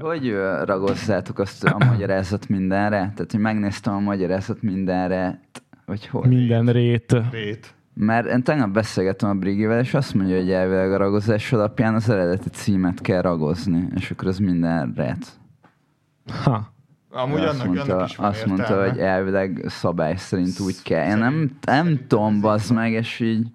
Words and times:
Hogy 0.00 0.34
ragozzátok 0.64 1.38
azt 1.38 1.64
a 1.64 1.84
magyarázat 1.84 2.48
mindenre? 2.48 2.96
Tehát, 2.96 3.30
hogy 3.30 3.40
megnéztem 3.40 3.94
a 3.94 4.00
magyarázat 4.00 4.62
mindenre, 4.62 5.40
vagy 5.86 6.06
hogy? 6.06 6.28
Minden 6.28 6.66
rét. 6.66 7.16
Rét. 7.30 7.74
Mert 7.94 8.26
én 8.26 8.42
tegnap 8.42 8.70
beszélgettem 8.70 9.28
a 9.28 9.34
Brigivel, 9.34 9.80
és 9.80 9.94
azt 9.94 10.14
mondja, 10.14 10.36
hogy 10.36 10.50
elvileg 10.50 10.92
a 10.92 10.96
ragozás 10.96 11.52
alapján 11.52 11.94
az 11.94 12.08
eredeti 12.08 12.48
címet 12.48 13.00
kell 13.00 13.22
ragozni, 13.22 13.86
és 13.94 14.10
akkor 14.10 14.28
az 14.28 14.38
minden 14.38 14.92
ret. 14.96 15.26
Ha. 16.44 16.72
Amúgy 17.10 17.40
azt 17.40 17.60
annak, 17.60 17.74
mondta, 17.74 17.94
annak 17.94 18.08
is 18.08 18.16
van 18.16 18.26
azt 18.26 18.46
mondta, 18.46 18.88
hogy 18.88 18.98
elvileg 18.98 19.64
szabály 19.66 20.16
szerint 20.16 20.60
úgy 20.60 20.82
kell. 20.82 21.08
Én 21.10 21.16
nem, 21.16 21.50
nem 21.66 22.06
tudom, 22.06 22.42
meg, 22.74 22.92
és 22.92 23.20
így 23.20 23.46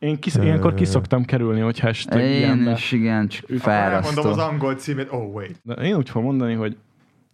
Én 0.00 0.18
kis, 0.18 0.34
ilyenkor 0.34 0.74
kiszoktam 0.74 1.24
kerülni, 1.24 1.60
hogyha 1.60 1.88
esetleg 1.88 2.24
én 2.24 2.36
ilyenbe. 2.36 2.70
is 2.72 2.92
igen, 2.92 3.28
csak 3.28 3.42
elmondom 3.50 3.72
fárasztó. 3.72 4.28
az 4.28 4.38
angol 4.38 4.74
címét. 4.74 5.08
Oh, 5.10 5.34
wait. 5.34 5.60
De 5.62 5.74
én 5.74 5.94
úgy 5.96 6.08
fogom 6.10 6.24
mondani, 6.28 6.54
hogy 6.54 6.76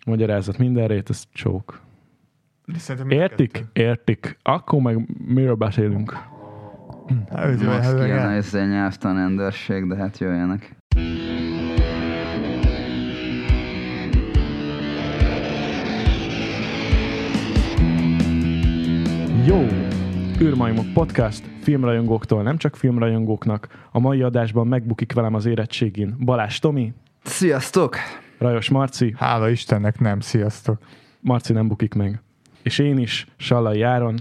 magyarázat 0.07 0.59
minden 0.59 0.87
rét, 0.89 1.11
ez 1.11 1.23
csók. 1.33 1.81
Értik? 3.09 3.53
kettő. 3.53 3.67
Értik. 3.73 4.39
Akkor 4.43 4.81
meg 4.81 5.07
miről 5.27 5.55
beszélünk? 5.55 6.13
Hát, 7.31 7.45
ez- 7.45 7.63
Most 7.63 7.95
kijön 7.95 8.19
ez- 8.19 8.25
a 8.25 8.37
izé 8.59 8.65
nyelvtan 8.67 9.15
rendőrség, 9.15 9.87
de 9.87 9.97
hát 9.97 10.19
jöjjenek. 10.19 10.77
Jó! 19.47 19.86
Űrmajmok 20.41 20.93
podcast, 20.93 21.45
filmrajongóktól, 21.63 22.43
nem 22.43 22.57
csak 22.57 22.77
filmrajongóknak. 22.77 23.69
A 23.93 23.99
mai 23.99 24.23
adásban 24.23 24.67
megbukik 24.67 25.13
velem 25.13 25.35
az 25.35 25.47
érettségin 25.47 26.17
Balázs 26.19 26.59
Tomi, 26.59 26.93
Sziasztok! 27.23 27.97
Rajos 28.39 28.69
Marci, 28.69 29.15
Hála 29.19 29.49
Istennek 29.49 30.01
nem, 30.01 30.21
sziasztok. 30.21 30.79
Marci 31.21 31.53
nem 31.53 31.69
bukik 31.69 31.95
meg. 31.95 32.23
És 32.63 32.79
én 32.79 32.99
is, 32.99 33.27
Sallai 33.37 33.79
Járon. 33.79 34.15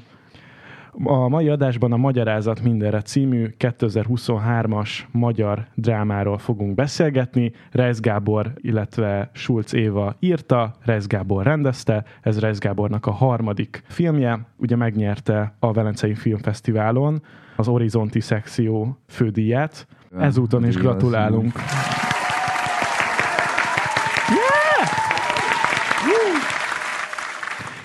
A 1.03 1.27
mai 1.27 1.49
adásban 1.49 1.91
a 1.91 1.97
Magyarázat 1.97 2.61
mindenre 2.63 3.01
című 3.01 3.55
2023-as 3.59 4.89
magyar 5.11 5.65
drámáról 5.73 6.37
fogunk 6.37 6.75
beszélgetni. 6.75 7.51
Reis 7.71 7.99
Gábor, 7.99 8.53
illetve 8.55 9.29
Schulz 9.33 9.73
Éva 9.73 10.15
írta, 10.19 10.75
Reis 10.81 11.07
Gábor 11.07 11.43
rendezte, 11.43 12.03
ez 12.21 12.39
Reis 12.39 12.57
Gábornak 12.57 13.05
a 13.05 13.11
harmadik 13.11 13.83
filmje. 13.87 14.47
Ugye 14.57 14.75
megnyerte 14.75 15.55
a 15.59 15.71
Velencei 15.71 16.13
Filmfesztiválon 16.13 17.21
az 17.55 17.65
Horizonti 17.65 18.19
szekció 18.19 18.97
fődíját. 19.07 19.87
Ezúton 20.17 20.65
is 20.65 20.75
Díjazni. 20.75 20.89
gratulálunk. 20.89 21.53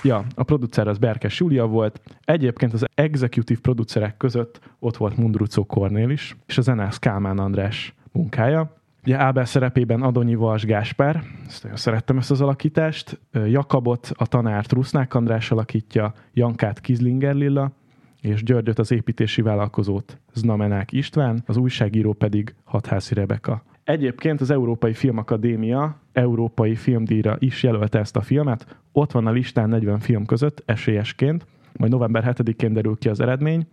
Ja, 0.03 0.25
a 0.35 0.43
producer 0.43 0.89
az 0.89 0.99
Berkes 0.99 1.41
Júlia 1.41 1.67
volt. 1.67 2.01
Egyébként 2.25 2.73
az 2.73 2.85
executive 2.95 3.61
producerek 3.61 4.17
között 4.17 4.61
ott 4.79 4.97
volt 4.97 5.17
Mundrucó 5.17 5.65
Kornél 5.65 6.11
is, 6.11 6.37
és 6.47 6.59
a 6.59 6.63
zenász 6.63 6.99
Kálmán 6.99 7.39
András 7.39 7.95
munkája. 8.13 8.79
Ugye 9.05 9.19
Ábel 9.19 9.45
szerepében 9.45 10.03
Adonyi 10.03 10.35
Vas 10.35 10.65
Gáspár, 10.65 11.23
ezt 11.47 11.63
nagyon 11.63 11.79
szerettem 11.79 12.19
ezt 12.19 12.31
az 12.31 12.41
alakítást, 12.41 13.21
Jakabot 13.33 14.11
a 14.15 14.27
tanárt 14.27 14.73
Rusznák 14.73 15.15
András 15.15 15.51
alakítja, 15.51 16.15
Jankát 16.33 16.81
Kizlinger 16.81 17.35
Lilla, 17.35 17.73
és 18.21 18.43
Györgyöt 18.43 18.79
az 18.79 18.93
építési 18.93 19.43
vállalkozót 19.43 20.19
Znamenák 20.33 20.93
István, 20.93 21.43
az 21.47 21.57
újságíró 21.57 22.13
pedig 22.13 22.55
Hatházi 22.65 23.15
Rebeka. 23.15 23.63
Egyébként 23.91 24.41
az 24.41 24.51
Európai 24.51 24.93
Filmakadémia 24.93 25.97
Európai 26.13 26.75
Filmdíjra 26.75 27.37
is 27.39 27.63
jelölte 27.63 27.99
ezt 27.99 28.17
a 28.17 28.21
filmet. 28.21 28.77
Ott 28.93 29.13
van 29.13 29.27
a 29.27 29.31
listán 29.31 29.69
40 29.69 29.99
film 29.99 30.27
között 30.27 30.63
esélyesként, 30.67 31.47
majd 31.77 31.93
november 31.93 32.35
7-én 32.37 32.73
derül 32.73 32.97
ki 32.99 33.09
az 33.09 33.21
eredmény, 33.21 33.67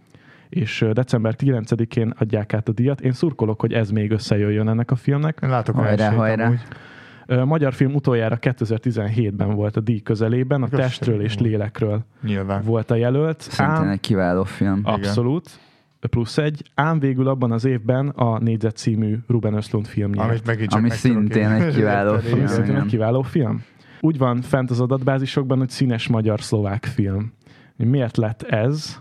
és 0.50 0.86
december 0.94 1.36
9-én 1.38 2.14
adják 2.18 2.54
át 2.54 2.70
a 2.70 2.72
díjat. 2.72 3.02
Én 3.02 3.12
szurkolok, 3.12 3.60
hogy 3.60 3.74
ez 3.74 3.90
még 3.90 4.12
összejöjjön 4.12 4.68
ennek 4.68 4.92
a 4.92 4.96
filmnek. 4.96 5.42
Látok 5.42 5.76
Hajrá, 5.76 6.06
esélyt 6.06 6.20
hajrá. 6.20 6.46
amúgy. 6.46 7.48
Magyar 7.48 7.74
film 7.74 7.96
utoljára 7.96 8.38
2017-ben 8.42 9.56
volt 9.56 9.78
a 9.78 9.80
díj 9.80 10.00
közelében, 10.00 10.64
a 10.64 10.66
Igaz, 10.66 10.80
Testről 10.80 11.22
és 11.22 11.32
szerintem. 11.32 11.52
Lélekről 11.52 12.06
Nyilván. 12.24 12.62
volt 12.64 12.92
a 12.92 12.96
jelölt. 12.96 13.42
Szintén 13.42 13.90
egy 13.90 14.00
kiváló 14.00 14.44
film. 14.44 14.80
Abszolút. 14.84 15.60
Plusz 16.08 16.38
egy. 16.38 16.72
Ám 16.76 17.00
végül 17.00 17.28
abban 17.28 17.52
az 17.52 17.66
évben 17.66 18.08
a 18.10 18.40
Négyzet 18.40 18.76
című 18.78 19.18
Ruben 19.28 19.54
Östlund 19.54 19.88
film 19.88 20.12
nyert. 20.12 20.30
Amit 20.30 20.46
megint 20.46 20.70
csak 20.70 20.80
Ami 20.80 20.88
meg 20.88 20.98
szintén 20.98 21.44
én 21.44 21.50
egy 21.50 21.74
kiváló 21.74 22.18
film. 22.18 22.40
Ami 22.40 22.48
szintén 22.48 22.76
egy 22.76 22.86
kiváló 22.86 23.22
film. 23.22 23.64
Úgy 24.02 24.18
van 24.18 24.42
fent 24.42 24.70
az 24.70 24.80
adatbázisokban, 24.80 25.58
hogy 25.58 25.70
színes 25.70 26.08
magyar-szlovák 26.08 26.86
film. 26.86 27.34
Miért 27.76 28.18
lett 28.18 28.42
ez? 28.42 29.00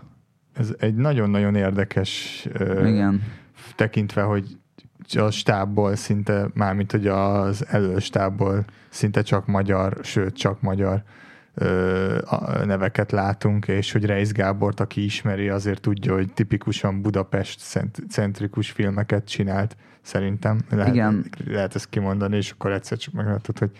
Ez 0.53 0.75
egy 0.79 0.95
nagyon-nagyon 0.95 1.55
érdekes 1.55 2.43
Igen. 2.85 3.23
tekintve, 3.75 4.21
hogy 4.21 4.57
a 5.15 5.31
stábból 5.31 5.95
szinte, 5.95 6.49
mármint 6.53 6.91
hogy 6.91 7.07
az 7.07 7.67
előstábból 7.67 8.65
szinte 8.89 9.21
csak 9.21 9.45
magyar, 9.45 9.97
sőt 10.03 10.35
csak 10.35 10.61
magyar 10.61 11.03
neveket 12.65 13.11
látunk, 13.11 13.67
és 13.67 13.91
hogy 13.91 14.05
Reis 14.05 14.31
Gábort, 14.31 14.79
aki 14.79 15.03
ismeri, 15.03 15.49
azért 15.49 15.81
tudja, 15.81 16.13
hogy 16.13 16.33
tipikusan 16.33 17.01
Budapest 17.01 17.59
cent- 17.59 18.01
centrikus 18.09 18.71
filmeket 18.71 19.27
csinált, 19.27 19.75
szerintem. 20.01 20.59
Lehet, 20.69 20.93
Igen. 20.93 21.25
lehet 21.47 21.75
ezt 21.75 21.89
kimondani, 21.89 22.35
és 22.35 22.51
akkor 22.51 22.71
egyszer 22.71 22.97
csak 22.97 23.13
meglátod, 23.13 23.59
hogy 23.59 23.71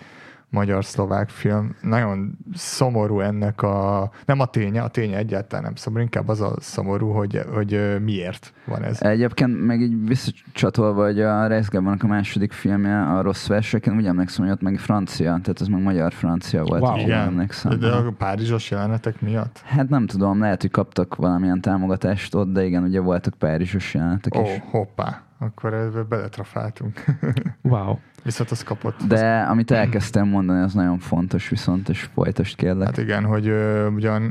magyar-szlovák 0.49 1.29
film. 1.29 1.75
Nagyon 1.81 2.37
szomorú 2.53 3.19
ennek 3.19 3.61
a... 3.61 4.09
Nem 4.25 4.39
a 4.39 4.45
ténye, 4.45 4.81
a 4.81 4.87
ténye 4.87 5.17
egyáltalán 5.17 5.63
nem 5.63 5.75
szomorú, 5.75 6.01
inkább 6.03 6.27
az 6.27 6.41
a 6.41 6.53
szomorú, 6.59 7.09
hogy, 7.11 7.41
hogy 7.53 7.97
miért 8.03 8.53
van 8.65 8.83
ez. 8.83 9.01
Egyébként 9.01 9.65
meg 9.65 9.81
így 9.81 10.07
visszacsatolva, 10.07 11.03
hogy 11.03 11.21
a 11.21 11.47
Reis 11.47 11.67
Gábornak 11.67 12.03
a 12.03 12.07
második 12.07 12.51
filmje, 12.51 13.01
a 13.01 13.21
Rossz 13.21 13.47
versek, 13.47 13.85
én 13.85 13.95
úgy 13.95 14.05
emlékszem, 14.05 14.45
hogy 14.45 14.53
ott 14.53 14.61
meg 14.61 14.77
francia, 14.77 15.25
tehát 15.25 15.61
ez 15.61 15.67
meg 15.67 15.81
magyar-francia 15.81 16.63
volt, 16.63 16.81
Wow. 16.81 16.97
Igen, 16.97 17.19
emlékszem. 17.19 17.79
de 17.79 17.91
a 17.91 18.11
párizsos 18.17 18.71
jelenetek 18.71 19.21
miatt? 19.21 19.61
Hát 19.65 19.89
nem 19.89 20.05
tudom, 20.05 20.39
lehet, 20.39 20.61
hogy 20.61 20.71
kaptak 20.71 21.15
valamilyen 21.15 21.61
támogatást 21.61 22.35
ott, 22.35 22.51
de 22.53 22.65
igen, 22.65 22.83
ugye 22.83 22.99
voltak 22.99 23.33
párizsos 23.33 23.93
jelenetek 23.93 24.35
Ó, 24.35 24.41
is. 24.41 24.49
oh, 24.49 24.71
hoppá, 24.71 25.21
akkor 25.39 25.73
ebbe 25.73 26.03
beletrafáltunk. 26.03 27.03
Wow. 27.69 27.97
Viszont 28.23 28.51
az 28.51 28.63
kapott. 28.63 29.03
De 29.07 29.41
amit 29.41 29.71
elkezdtem 29.71 30.27
mondani, 30.27 30.61
az 30.61 30.73
nagyon 30.73 30.99
fontos 30.99 31.49
viszont, 31.49 31.89
és 31.89 32.09
folytasd 32.13 32.55
kérlek. 32.55 32.87
Hát 32.87 32.97
igen, 32.97 33.23
hogy 33.23 33.47
ö, 33.47 33.87
ugyan 33.87 34.21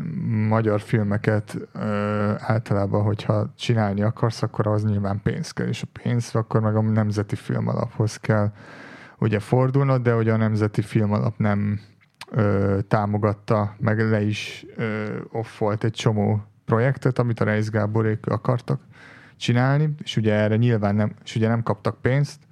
magyar 0.48 0.80
filmeket 0.80 1.58
ö, 1.72 2.32
általában, 2.38 3.02
hogyha 3.02 3.52
csinálni 3.56 4.02
akarsz, 4.02 4.42
akkor 4.42 4.66
az 4.66 4.84
nyilván 4.84 5.20
pénz 5.22 5.50
kell, 5.50 5.66
és 5.66 5.82
a 5.82 5.98
pénz 6.02 6.34
akkor 6.34 6.60
meg 6.60 6.76
a 6.76 6.82
Nemzeti 6.82 7.36
Filmalaphoz 7.36 8.16
kell 8.16 8.52
ugye 9.18 9.38
fordulnod, 9.38 10.02
de 10.02 10.12
hogy 10.12 10.28
a 10.28 10.36
Nemzeti 10.36 10.82
Filmalap 10.82 11.38
nem 11.38 11.80
ö, 12.30 12.78
támogatta, 12.88 13.74
meg 13.78 14.10
le 14.10 14.22
is 14.22 14.66
ö, 14.76 15.04
offolt 15.30 15.84
egy 15.84 15.92
csomó 15.92 16.42
projektet, 16.64 17.18
amit 17.18 17.40
a 17.40 17.44
Reis 17.44 17.70
Gáborék 17.70 18.26
akartak 18.26 18.80
csinálni, 19.36 19.94
és 20.02 20.16
ugye 20.16 20.32
erre 20.32 20.56
nyilván 20.56 20.94
nem, 20.94 21.12
és 21.24 21.36
ugye 21.36 21.48
nem 21.48 21.62
kaptak 21.62 22.00
pénzt, 22.00 22.45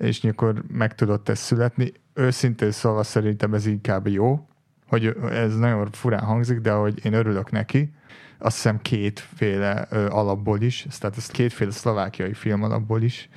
és 0.00 0.24
akkor 0.24 0.62
meg 0.68 0.94
tudott 0.94 1.28
ez 1.28 1.38
születni. 1.38 1.92
Őszintén 2.14 2.70
szólva 2.70 3.02
szerintem 3.02 3.54
ez 3.54 3.66
inkább 3.66 4.08
jó, 4.08 4.48
hogy 4.86 5.16
ez 5.30 5.56
nagyon 5.56 5.90
furán 5.90 6.24
hangzik, 6.24 6.58
de 6.58 6.72
hogy 6.72 7.04
én 7.04 7.12
örülök 7.12 7.50
neki. 7.50 7.92
Azt 8.38 8.54
hiszem 8.54 8.78
kétféle 8.82 9.86
ö, 9.90 10.06
alapból 10.08 10.60
is, 10.60 10.86
tehát 10.98 11.16
ez 11.16 11.26
kétféle 11.26 11.70
szlovákiai 11.70 12.32
film 12.32 12.62
alapból 12.62 13.02
is, 13.02 13.28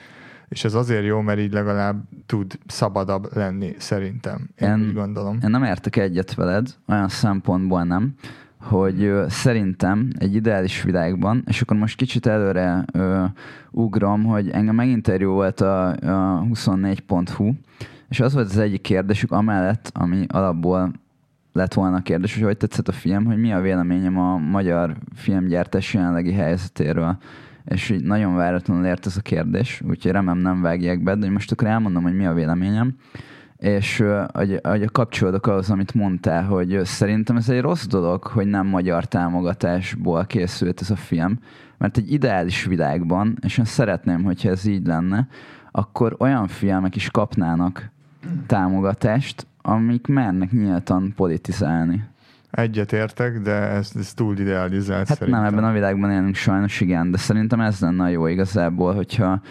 és 0.50 0.64
ez 0.64 0.74
azért 0.74 1.06
jó, 1.06 1.22
mert 1.22 1.40
így 1.40 1.52
legalább 1.54 2.04
tud 2.26 2.58
szabadabb 2.68 3.36
lenni 3.36 3.76
szerintem. 3.78 4.50
Én 4.56 4.70
Én- 4.70 4.80
úgy 4.88 4.94
gondolom. 4.94 5.40
Én 5.44 5.50
nem 5.50 5.64
értek 5.64 5.96
egyet 5.96 6.34
veled, 6.34 6.68
olyan 6.88 7.10
szempontból 7.10 7.84
nem, 7.84 8.16
hogy 8.64 9.12
szerintem 9.28 10.10
egy 10.18 10.36
ideális 10.36 10.84
világban, 10.84 11.44
és 11.48 11.62
akkor 11.62 11.78
most 11.78 11.96
kicsit 11.96 12.26
előre 12.26 12.86
ö, 12.94 13.24
ugrom, 13.72 14.24
hogy 14.24 14.50
engem 14.50 14.76
meginterjú 14.76 15.32
volt 15.32 15.62
a, 15.62 15.88
a 15.90 16.46
24.hu, 16.54 17.52
és 18.10 18.20
az 18.20 18.34
volt 18.34 18.46
az 18.46 18.58
egyik 18.58 18.82
kérdésük 18.82 19.32
amellett, 19.32 19.92
ami 19.94 20.26
alapból 20.28 20.92
lett 21.54 21.74
volna 21.74 21.96
a 21.96 22.02
kérdés, 22.02 22.34
hogy 22.34 22.44
hogy 22.44 22.58
tetszett 22.58 22.88
a 22.88 22.92
film, 22.92 23.26
hogy 23.26 23.38
mi 23.38 23.54
a 23.54 23.62
véleményem 23.62 24.18
a 24.18 24.38
magyar 24.38 24.96
filmgyártás 25.16 25.94
jelenlegi 25.94 26.34
helyzetéről. 26.34 27.18
És 27.66 27.90
így 27.90 28.04
nagyon 28.04 28.36
váratlanul 28.36 28.86
ért 28.86 29.06
ez 29.06 29.18
a 29.18 29.22
kérdés, 29.22 29.82
úgyhogy 29.88 30.12
remélem 30.12 30.38
nem 30.38 30.62
vágják 30.62 31.04
be, 31.04 31.16
de 31.16 31.30
most 31.30 31.52
akkor 31.52 31.68
elmondom, 31.68 32.04
hogy 32.04 32.16
mi 32.16 32.26
a 32.26 32.34
véleményem. 32.34 32.96
És 33.64 34.04
hogy, 34.34 34.60
hogy 34.64 34.92
kapcsolódok 34.92 35.48
ahhoz, 35.48 35.70
amit 35.70 35.94
mondtál, 35.94 36.44
hogy 36.44 36.80
szerintem 36.84 37.36
ez 37.36 37.50
egy 37.50 37.62
rossz 37.62 37.86
dolog, 37.86 38.24
hogy 38.24 38.48
nem 38.48 38.68
magyar 38.68 39.06
támogatásból 39.06 40.26
készült 40.26 40.82
ez 40.82 40.90
a 40.90 40.96
film, 40.96 41.40
mert 41.78 41.98
egy 41.98 42.12
ideális 42.12 42.66
világban, 42.66 43.38
és 43.42 43.58
én 43.58 43.66
szeretném, 43.66 44.24
hogyha 44.24 44.50
ez 44.50 44.66
így 44.66 44.86
lenne, 44.86 45.28
akkor 45.72 46.16
olyan 46.20 46.48
filmek 46.48 46.96
is 46.96 47.10
kapnának 47.10 47.90
támogatást, 48.48 49.48
amik 49.62 50.08
mernek 50.08 50.52
nyíltan 50.52 51.14
politizálni. 51.16 52.04
Egyet 52.52 52.94
értek, 52.94 53.40
de 53.40 53.52
ez, 53.52 53.92
ez 53.96 54.14
túl 54.14 54.38
idealizált 54.38 55.08
Hát 55.08 55.18
szerintem. 55.18 55.44
nem, 55.44 55.54
ebben 55.54 55.70
a 55.70 55.72
világban 55.72 56.12
élünk 56.12 56.36
sajnos, 56.36 56.82
igen, 56.82 57.12
de 57.12 57.18
szerintem 57.18 57.62
ez 57.62 57.80
lenne 57.80 58.04
a 58.04 58.08
jó 58.08 58.28
igazából, 58.28 58.94
hogyha 58.94 59.42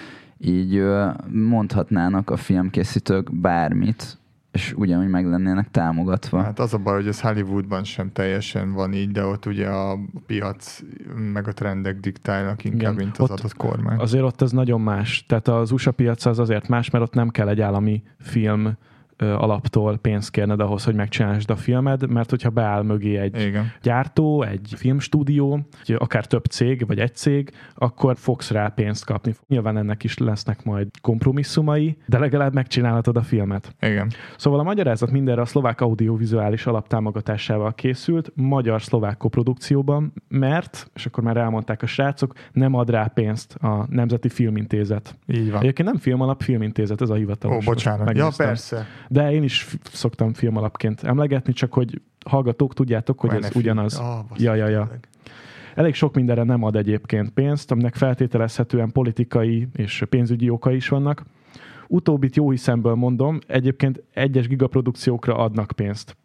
így 0.44 0.82
mondhatnának 1.28 2.30
a 2.30 2.36
filmkészítők 2.36 3.34
bármit, 3.34 4.18
és 4.52 4.74
ugyanúgy 4.76 5.08
meg 5.08 5.26
lennének 5.26 5.70
támogatva. 5.70 6.42
Hát 6.42 6.58
az 6.58 6.74
a 6.74 6.78
baj, 6.78 6.94
hogy 6.94 7.06
ez 7.06 7.20
Hollywoodban 7.20 7.84
sem 7.84 8.12
teljesen 8.12 8.72
van 8.72 8.92
így, 8.92 9.10
de 9.10 9.24
ott 9.24 9.46
ugye 9.46 9.68
a 9.68 9.98
piac 10.26 10.80
meg 11.32 11.48
a 11.48 11.52
trendek 11.52 12.00
diktálnak 12.00 12.64
inkább, 12.64 12.92
Igen. 12.92 12.94
mint 12.94 13.18
az 13.18 13.30
Ott 13.30 13.38
adott 13.38 13.56
kormány. 13.56 13.98
Azért 13.98 14.24
ott 14.24 14.42
ez 14.42 14.50
nagyon 14.50 14.80
más. 14.80 15.24
Tehát 15.26 15.48
az 15.48 15.70
USA 15.70 15.90
piac 15.90 16.24
az 16.24 16.38
azért 16.38 16.68
más, 16.68 16.90
mert 16.90 17.04
ott 17.04 17.14
nem 17.14 17.28
kell 17.28 17.48
egy 17.48 17.60
állami 17.60 18.02
film 18.18 18.76
alaptól 19.22 19.96
pénzt 19.96 20.30
kérned 20.30 20.60
ahhoz, 20.60 20.84
hogy 20.84 20.94
megcsinálsd 20.94 21.50
a 21.50 21.56
filmed, 21.56 22.10
mert 22.10 22.30
hogyha 22.30 22.50
beáll 22.50 22.82
mögé 22.82 23.16
egy 23.16 23.40
Igen. 23.40 23.72
gyártó, 23.82 24.42
egy 24.42 24.74
filmstúdió, 24.76 25.60
akár 25.96 26.26
több 26.26 26.44
cég, 26.44 26.86
vagy 26.86 26.98
egy 26.98 27.14
cég, 27.14 27.50
akkor 27.74 28.16
fogsz 28.16 28.50
rá 28.50 28.68
pénzt 28.68 29.04
kapni. 29.04 29.34
Nyilván 29.48 29.76
ennek 29.76 30.04
is 30.04 30.18
lesznek 30.18 30.64
majd 30.64 30.88
kompromisszumai, 31.00 31.96
de 32.06 32.18
legalább 32.18 32.54
megcsinálhatod 32.54 33.16
a 33.16 33.22
filmet. 33.22 33.74
Igen. 33.80 34.10
Szóval 34.36 34.60
a 34.60 34.62
magyarázat 34.62 35.10
mindenre 35.10 35.40
a 35.40 35.44
szlovák 35.44 35.80
audiovizuális 35.80 36.66
alaptámogatásával 36.66 37.74
készült, 37.74 38.32
magyar-szlovák 38.34 39.16
koprodukcióban, 39.16 40.12
mert, 40.28 40.90
és 40.94 41.06
akkor 41.06 41.24
már 41.24 41.36
elmondták 41.36 41.82
a 41.82 41.86
srácok, 41.86 42.32
nem 42.52 42.74
ad 42.74 42.90
rá 42.90 43.04
pénzt 43.04 43.54
a 43.54 43.86
Nemzeti 43.88 44.28
Filmintézet. 44.28 45.18
Így 45.26 45.50
van. 45.50 45.60
Egyébként 45.60 45.88
nem 45.88 45.98
filmalap, 45.98 46.42
filmintézet, 46.42 47.00
ez 47.00 47.10
a 47.10 47.14
hivatalos. 47.14 47.66
Ó, 47.66 47.70
bocsánat. 47.70 47.98
Ja, 47.98 48.04
megnéztem. 48.04 48.46
persze. 48.46 48.86
De 49.12 49.32
én 49.32 49.42
is 49.42 49.76
szoktam 49.82 50.32
filmalapként 50.32 51.02
emlegetni, 51.02 51.52
csak 51.52 51.72
hogy 51.72 52.00
hallgatók 52.26 52.74
tudjátok, 52.74 53.20
hogy 53.20 53.30
ez 53.30 53.44
NFI. 53.44 53.58
ugyanaz. 53.58 53.98
Basszus, 53.98 54.44
Ja, 54.44 54.54
ja, 54.54 54.68
ja. 54.68 54.90
Elég 55.74 55.94
sok 55.94 56.14
mindenre 56.14 56.42
nem 56.42 56.62
ad 56.62 56.76
egyébként 56.76 57.30
pénzt, 57.30 57.70
aminek 57.70 57.94
feltételezhetően 57.94 58.92
politikai 58.92 59.68
és 59.76 60.04
pénzügyi 60.08 60.50
okai 60.50 60.76
is 60.76 60.88
vannak. 60.88 61.24
Utóbbit 61.88 62.36
jó 62.36 62.50
hiszemből 62.50 62.94
mondom, 62.94 63.38
egyébként 63.46 64.02
egyes 64.12 64.48
gigaprodukciókra 64.48 65.36
adnak 65.36 65.72
pénzt. 65.76 66.16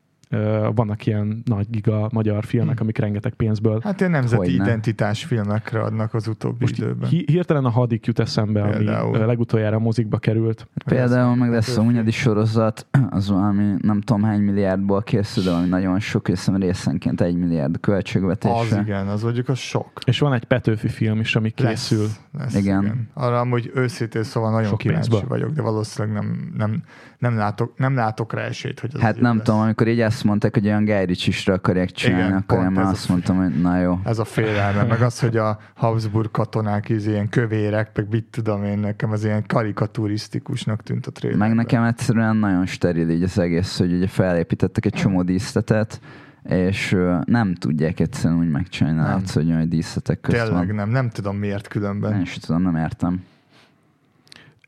Vannak 0.75 1.05
ilyen 1.05 1.41
nagy 1.45 1.69
giga 1.69 2.09
magyar 2.11 2.43
filmek, 2.43 2.79
amik 2.79 2.97
rengeteg 2.97 3.33
pénzből. 3.33 3.79
Hát 3.83 3.99
ilyen 3.99 4.11
nemzeti 4.11 4.35
Hogyne. 4.49 4.63
identitás 4.63 5.23
filmekre 5.25 5.81
adnak 5.81 6.13
az 6.13 6.27
utóbbi 6.27 6.57
Most 6.59 6.77
időben. 6.77 7.09
hi- 7.09 7.29
hirtelen 7.29 7.65
a 7.65 7.69
hadik 7.69 8.05
jut 8.05 8.19
eszembe, 8.19 8.61
ami 8.61 8.71
Például. 8.75 9.15
ö, 9.15 9.25
legutoljára 9.25 9.75
a 9.75 9.79
mozikba 9.79 10.17
került. 10.17 10.67
Például 10.85 11.35
meg 11.35 11.49
lesz 11.49 11.77
a. 11.77 11.81
Hunyadi 11.81 12.11
sorozat, 12.11 12.87
az 13.09 13.29
valami 13.29 13.73
nem 13.81 14.01
tudom 14.01 14.23
hány 14.23 14.41
milliárdból 14.41 15.01
készül, 15.03 15.43
de 15.43 15.49
valami 15.49 15.67
nagyon 15.69 15.99
sok, 15.99 16.27
hiszem 16.27 16.55
részenként 16.55 17.21
egy 17.21 17.35
milliárd 17.35 17.73
Az 17.73 17.79
költségvetésre. 17.81 18.81
igen, 18.81 19.07
az 19.07 19.23
mondjuk 19.23 19.49
az 19.49 19.57
sok. 19.57 19.91
És 20.05 20.19
van 20.19 20.33
egy 20.33 20.43
Petőfi 20.43 20.87
film 20.87 21.19
is, 21.19 21.35
ami 21.35 21.49
készül. 21.49 22.01
Lesz, 22.01 22.19
lesz, 22.37 22.55
Igen. 22.55 22.81
igen. 22.83 23.09
Arra 23.13 23.39
amúgy 23.39 23.71
őszintén 23.75 24.23
szóval 24.23 24.51
nagyon 24.51 24.67
Sok 24.67 24.77
kíváncsi 24.77 25.09
pénzből. 25.09 25.29
vagyok, 25.29 25.51
de 25.51 25.61
valószínűleg 25.61 26.15
nem, 26.23 26.51
nem, 26.57 26.83
nem, 27.17 27.37
látok, 27.37 27.77
nem 27.77 27.95
látok 27.95 28.33
rá 28.33 28.41
esélyt, 28.41 28.79
hogy 28.79 28.89
az 28.93 29.01
Hát 29.01 29.19
nem 29.19 29.35
lesz. 29.35 29.45
tudom, 29.45 29.59
amikor 29.59 29.87
így 29.87 29.99
azt 29.99 30.23
mondták, 30.23 30.53
hogy 30.53 30.65
olyan 30.65 30.85
Guy 30.85 31.05
Ritchie-sre 31.05 31.53
akarják 31.53 31.91
csinálni, 31.91 32.25
Igen, 32.25 32.37
akkor 32.37 32.57
én 32.63 32.71
már 32.71 32.83
ez 32.85 32.91
azt 32.91 33.09
a- 33.09 33.11
mondtam, 33.11 33.37
hogy 33.37 33.61
na 33.61 33.79
jó. 33.79 33.99
Ez 34.03 34.19
a 34.19 34.25
félelme, 34.25 34.83
meg 34.83 35.01
az, 35.01 35.19
hogy 35.19 35.37
a 35.37 35.59
Habsburg 35.75 36.31
katonák 36.31 36.89
izé, 36.89 37.11
ilyen 37.11 37.29
kövérek, 37.29 37.91
meg 37.95 38.07
mit 38.09 38.25
tudom 38.31 38.63
én, 38.63 38.77
nekem 38.79 39.11
az 39.11 39.23
ilyen 39.23 39.43
karikaturisztikusnak 39.47 40.83
tűnt 40.83 41.05
a 41.07 41.11
trailer. 41.11 41.39
Meg 41.39 41.53
nekem 41.53 41.83
egyszerűen 41.83 42.35
nagyon 42.35 42.65
steril 42.65 43.09
így 43.09 43.23
az 43.23 43.39
egész, 43.39 43.77
hogy 43.77 43.93
ugye 43.93 44.07
felépítettek 44.07 44.85
egy 44.85 44.93
csomó 44.93 45.21
díszletet, 45.23 45.99
és 46.43 46.97
nem 47.25 47.55
tudják 47.55 47.99
egyszerűen 47.99 48.39
úgy 48.39 48.49
megcsinálni, 48.49 48.99
látsz, 48.99 49.33
hogy 49.33 49.47
olyan 49.49 49.69
díszletek 49.69 50.19
közt 50.19 50.37
Tényleg 50.43 50.65
van. 50.67 50.75
nem, 50.75 50.89
nem 50.89 51.09
tudom 51.09 51.37
miért 51.37 51.67
különben. 51.67 52.11
Nem 52.11 52.21
is 52.21 52.37
tudom, 52.37 52.61
nem 52.61 52.75
értem. 52.75 53.23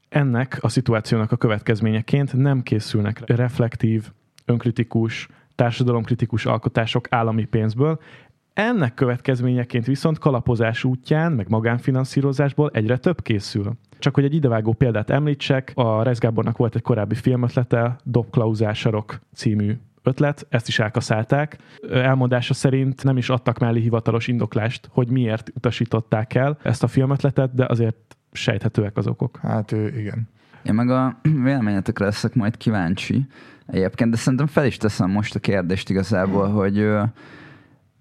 Ennek 0.09 0.57
a 0.61 0.69
szituációnak 0.69 1.31
a 1.31 1.35
következményeként 1.35 2.33
nem 2.33 2.61
készülnek 2.61 3.21
reflektív, 3.25 4.11
önkritikus, 4.45 5.27
társadalomkritikus 5.55 6.45
alkotások 6.45 7.07
állami 7.09 7.45
pénzből. 7.45 7.99
Ennek 8.53 8.93
következményeként 8.93 9.85
viszont 9.85 10.17
kalapozás 10.17 10.83
útján, 10.83 11.31
meg 11.31 11.49
magánfinanszírozásból 11.49 12.69
egyre 12.73 12.97
több 12.97 13.21
készül. 13.21 13.73
Csak 13.99 14.15
hogy 14.15 14.23
egy 14.23 14.33
idevágó 14.33 14.73
példát 14.73 15.09
említsek, 15.09 15.71
a 15.75 16.03
Rez 16.03 16.19
Gábornak 16.19 16.57
volt 16.57 16.75
egy 16.75 16.81
korábbi 16.81 17.15
filmötlete, 17.15 17.95
Dob 18.03 18.29
Klauzásarok 18.29 19.19
című 19.33 19.77
ötlet, 20.03 20.45
ezt 20.49 20.67
is 20.67 20.79
elkaszálták. 20.79 21.57
Elmondása 21.91 22.53
szerint 22.53 23.03
nem 23.03 23.17
is 23.17 23.29
adtak 23.29 23.59
mellé 23.59 23.79
hivatalos 23.79 24.27
indoklást, 24.27 24.89
hogy 24.91 25.09
miért 25.09 25.51
utasították 25.55 26.33
el 26.33 26.57
ezt 26.63 26.83
a 26.83 26.87
filmötletet, 26.87 27.53
de 27.53 27.65
azért 27.65 28.17
sejthetőek 28.31 28.97
az 28.97 29.07
okok. 29.07 29.39
Hát 29.41 29.71
igen. 29.71 30.29
Én 30.63 30.73
meg 30.73 30.89
a 30.89 31.19
véleményetekre 31.43 32.05
leszek 32.05 32.35
majd 32.35 32.57
kíváncsi 32.57 33.25
egyébként, 33.65 34.11
de 34.11 34.17
szerintem 34.17 34.47
fel 34.47 34.65
is 34.65 34.77
teszem 34.77 35.11
most 35.11 35.35
a 35.35 35.39
kérdést 35.39 35.89
igazából, 35.89 36.47
hogy 36.47 36.77
ö, 36.77 37.03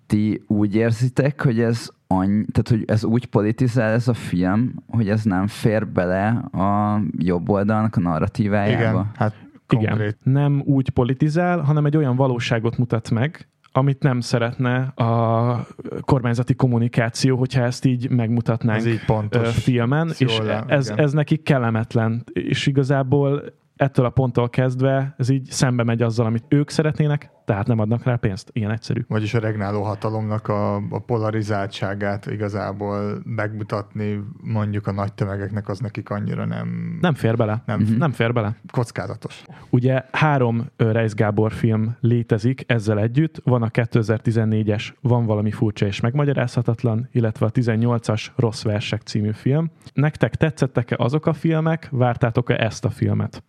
ti 0.06 0.44
úgy 0.46 0.74
érzitek, 0.74 1.42
hogy 1.42 1.60
ez 1.60 1.88
annyi, 2.06 2.44
tehát 2.52 2.68
hogy 2.68 2.82
ez 2.86 3.04
úgy 3.04 3.26
politizál 3.26 3.92
ez 3.92 4.08
a 4.08 4.14
film, 4.14 4.74
hogy 4.86 5.08
ez 5.08 5.22
nem 5.22 5.46
fér 5.46 5.86
bele 5.88 6.28
a 6.52 7.00
jobb 7.18 7.48
oldalnak 7.48 7.96
a 7.96 8.00
narratívájába? 8.00 8.98
Igen, 9.00 9.10
hát 9.14 9.34
Igen, 9.68 9.86
konkrét. 9.88 10.16
nem 10.22 10.62
úgy 10.64 10.90
politizál, 10.90 11.60
hanem 11.60 11.86
egy 11.86 11.96
olyan 11.96 12.16
valóságot 12.16 12.78
mutat 12.78 13.10
meg, 13.10 13.48
amit 13.78 14.02
nem 14.02 14.20
szeretne 14.20 14.76
a 14.80 15.66
kormányzati 16.00 16.54
kommunikáció, 16.54 17.36
hogyha 17.36 17.62
ezt 17.62 17.84
így 17.84 18.10
megmutatnánk 18.10 18.78
Ez 18.78 18.86
így 18.86 19.04
pontos. 19.04 19.62
filmen, 19.62 20.10
és 20.18 20.38
le- 20.38 20.64
ez, 20.66 20.86
igen. 20.86 20.98
ez 20.98 21.12
nekik 21.12 21.42
kellemetlen, 21.42 22.24
és 22.32 22.66
igazából 22.66 23.42
ettől 23.76 24.04
a 24.04 24.10
ponttól 24.10 24.48
kezdve 24.50 25.14
ez 25.18 25.28
így 25.28 25.44
szembe 25.50 25.82
megy 25.82 26.02
azzal, 26.02 26.26
amit 26.26 26.44
ők 26.48 26.70
szeretnének, 26.70 27.30
tehát 27.48 27.66
nem 27.66 27.78
adnak 27.78 28.04
rá 28.04 28.14
pénzt. 28.16 28.50
Ilyen 28.52 28.70
egyszerű. 28.70 29.00
Vagyis 29.08 29.34
a 29.34 29.38
regnáló 29.38 29.82
hatalomnak 29.82 30.48
a, 30.48 30.74
a 30.76 30.98
polarizáltságát 31.06 32.26
igazából 32.26 33.22
megmutatni 33.24 34.20
mondjuk 34.42 34.86
a 34.86 34.92
nagy 34.92 35.12
tömegeknek 35.12 35.68
az 35.68 35.78
nekik 35.78 36.10
annyira 36.10 36.44
nem, 36.44 36.98
Nem 37.00 37.14
fér 37.14 37.36
bele. 37.36 37.62
nem 37.66 37.80
Mhm. 37.80 37.96
Nem 37.96 38.12
fér 38.12 38.32
bele. 38.32 38.56
kockázatos. 38.72 39.42
Ugye 39.70 40.02
három 40.12 40.66
Reis 40.76 41.14
Gábor 41.14 41.52
film 41.52 41.96
létezik 42.00 42.64
ezzel 42.66 42.98
együtt. 42.98 43.40
Van 43.44 43.62
a 43.62 43.68
2014-es 43.68 44.92
Van 45.00 45.26
valami 45.26 45.50
furcsa 45.50 45.86
és 45.86 46.00
megmagyarázhatatlan, 46.00 47.08
illetve 47.12 47.46
a 47.46 47.50
18-as 47.50 48.26
Rossz 48.36 48.62
versek 48.62 49.02
című 49.02 49.32
film. 49.32 49.70
Nektek 49.92 50.34
tetszettek-e 50.34 50.96
azok 50.98 51.26
a 51.26 51.32
filmek? 51.32 51.88
Vártátok-e 51.90 52.54
ezt 52.54 52.84
a 52.84 52.90
filmet? 52.90 53.42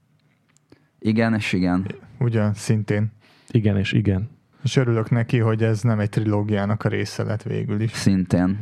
Igen 1.00 1.34
és 1.34 1.53
igen. 1.53 1.86
Ugyan, 2.20 2.53
szintén. 2.53 3.12
Igen 3.51 3.77
és 3.77 3.91
igen. 3.91 4.29
És 4.63 4.75
örülök 4.75 5.10
neki, 5.10 5.38
hogy 5.39 5.63
ez 5.63 5.82
nem 5.82 6.00
egy 6.00 6.10
trilógiának 6.10 6.84
a 6.84 6.89
része 6.89 7.24
lett 7.24 7.44
végül 7.44 7.82
is. 7.82 7.91
Szintén. 7.91 8.58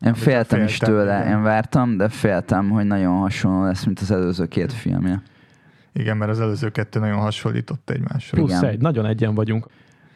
Én 0.00 0.14
féltem 0.14 0.62
is 0.62 0.76
féltem, 0.76 0.94
tőle, 0.94 1.18
igen. 1.18 1.36
én 1.36 1.42
vártam, 1.42 1.96
de 1.96 2.08
féltem, 2.08 2.70
hogy 2.70 2.86
nagyon 2.86 3.18
hasonló 3.18 3.64
lesz, 3.64 3.84
mint 3.84 4.00
az 4.00 4.10
előző 4.10 4.46
két 4.46 4.72
filmje. 4.72 5.22
Igen, 5.92 6.16
mert 6.16 6.30
az 6.30 6.40
előző 6.40 6.70
kettő 6.70 7.00
nagyon 7.00 7.18
hasonlított 7.18 7.90
egymásra. 7.90 8.36
Plusz 8.36 8.50
Igen. 8.50 8.64
egy, 8.64 8.80
nagyon 8.80 9.06
egyen 9.06 9.34
vagyunk. 9.34 9.66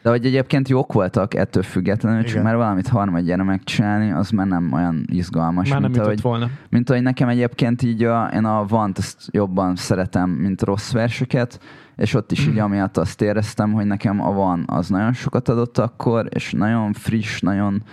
De 0.01 0.09
hogy 0.09 0.25
egyébként 0.25 0.69
jók 0.69 0.93
voltak 0.93 1.33
ettől 1.33 1.63
függetlenül, 1.63 2.21
csak 2.21 2.29
Igen. 2.31 2.43
már 2.43 2.55
valamit 2.55 2.87
harmadjára 2.87 3.43
megcsinálni, 3.43 4.11
az 4.11 4.29
már 4.29 4.47
nem 4.47 4.73
olyan 4.73 5.05
izgalmas, 5.05 5.69
Már 5.69 5.81
nem 5.81 5.91
mint 5.91 5.95
jutott 5.95 6.05
ahogy, 6.05 6.21
volna. 6.21 6.49
mint 6.69 6.89
ahogy 6.89 7.01
nekem 7.01 7.29
egyébként 7.29 7.81
így 7.81 8.03
a, 8.03 8.29
én 8.33 8.45
a 8.45 8.65
Vant 8.65 8.97
azt 8.97 9.27
jobban 9.31 9.75
szeretem, 9.75 10.29
mint 10.29 10.61
rossz 10.61 10.91
verseket, 10.91 11.59
és 11.95 12.13
ott 12.13 12.31
is 12.31 12.47
így 12.47 12.59
amiatt 12.59 12.97
azt 12.97 13.21
éreztem, 13.21 13.71
hogy 13.71 13.85
nekem 13.85 14.21
a 14.21 14.31
Van 14.31 14.63
az 14.67 14.89
nagyon 14.89 15.13
sokat 15.13 15.49
adott 15.49 15.77
akkor, 15.77 16.27
és 16.29 16.51
nagyon 16.51 16.93
friss, 16.93 17.39
nagyon 17.39 17.83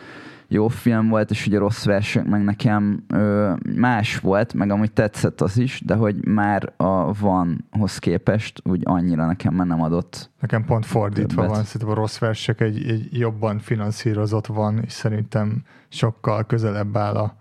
jó 0.53 0.69
film 0.69 1.09
volt, 1.09 1.31
és 1.31 1.47
ugye 1.47 1.59
rossz 1.59 1.85
versek 1.85 2.27
meg 2.27 2.45
nekem 2.45 3.05
ö, 3.09 3.53
más 3.77 4.19
volt, 4.19 4.55
meg 4.55 4.71
amúgy 4.71 4.93
tetszett 4.93 5.41
az 5.41 5.59
is, 5.59 5.83
de 5.85 5.95
hogy 5.95 6.25
már 6.27 6.73
a 6.77 7.13
Vanhoz 7.13 7.99
képest 7.99 8.61
úgy 8.65 8.83
annyira 8.85 9.27
nekem 9.27 9.55
már 9.55 9.67
nem 9.67 9.83
adott. 9.83 10.31
Nekem 10.41 10.65
pont 10.65 10.87
fordítva 10.87 11.43
Többet. 11.43 11.57
van, 11.57 11.65
szerintem 11.65 11.89
a 11.91 11.95
rossz 11.95 12.19
versek 12.19 12.61
egy, 12.61 12.89
egy 12.89 13.19
jobban 13.19 13.59
finanszírozott 13.59 14.47
van, 14.47 14.79
és 14.85 14.93
szerintem 14.93 15.63
sokkal 15.89 16.47
közelebb 16.47 16.97
áll 16.97 17.15
a 17.15 17.37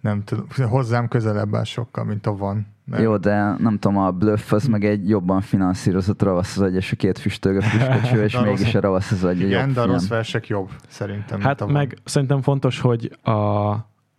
nem 0.00 0.24
tudom, 0.24 0.46
hozzám 0.68 1.08
közelebb 1.08 1.54
áll 1.54 1.64
sokkal, 1.64 2.04
mint 2.04 2.26
a 2.26 2.36
van. 2.36 2.66
Mert 2.90 3.02
Jó, 3.02 3.16
de 3.16 3.54
nem 3.58 3.78
tudom, 3.78 3.98
a 3.98 4.10
Bluff 4.10 4.52
az 4.52 4.66
meg 4.66 4.84
egy 4.84 5.08
jobban 5.08 5.40
finanszírozott 5.40 6.22
ravasz 6.22 6.56
az 6.56 6.62
agy, 6.62 6.74
és 6.74 6.92
a 6.92 6.96
két 6.96 7.20
és 7.24 7.38
De 7.38 7.48
a 7.48 8.16
rossz- 8.16 8.42
mégis 8.44 8.74
a 8.74 8.80
ravasz 8.80 9.10
az 9.10 9.24
agy 9.24 9.40
Igen, 9.40 9.72
de 9.72 9.80
a 9.80 9.86
rossz 9.86 10.08
versek 10.08 10.46
jobb, 10.46 10.70
szerintem. 10.88 11.40
Hát 11.40 11.66
meg 11.66 11.98
szerintem 12.04 12.42
fontos, 12.42 12.80
hogy 12.80 13.18
a, 13.22 13.30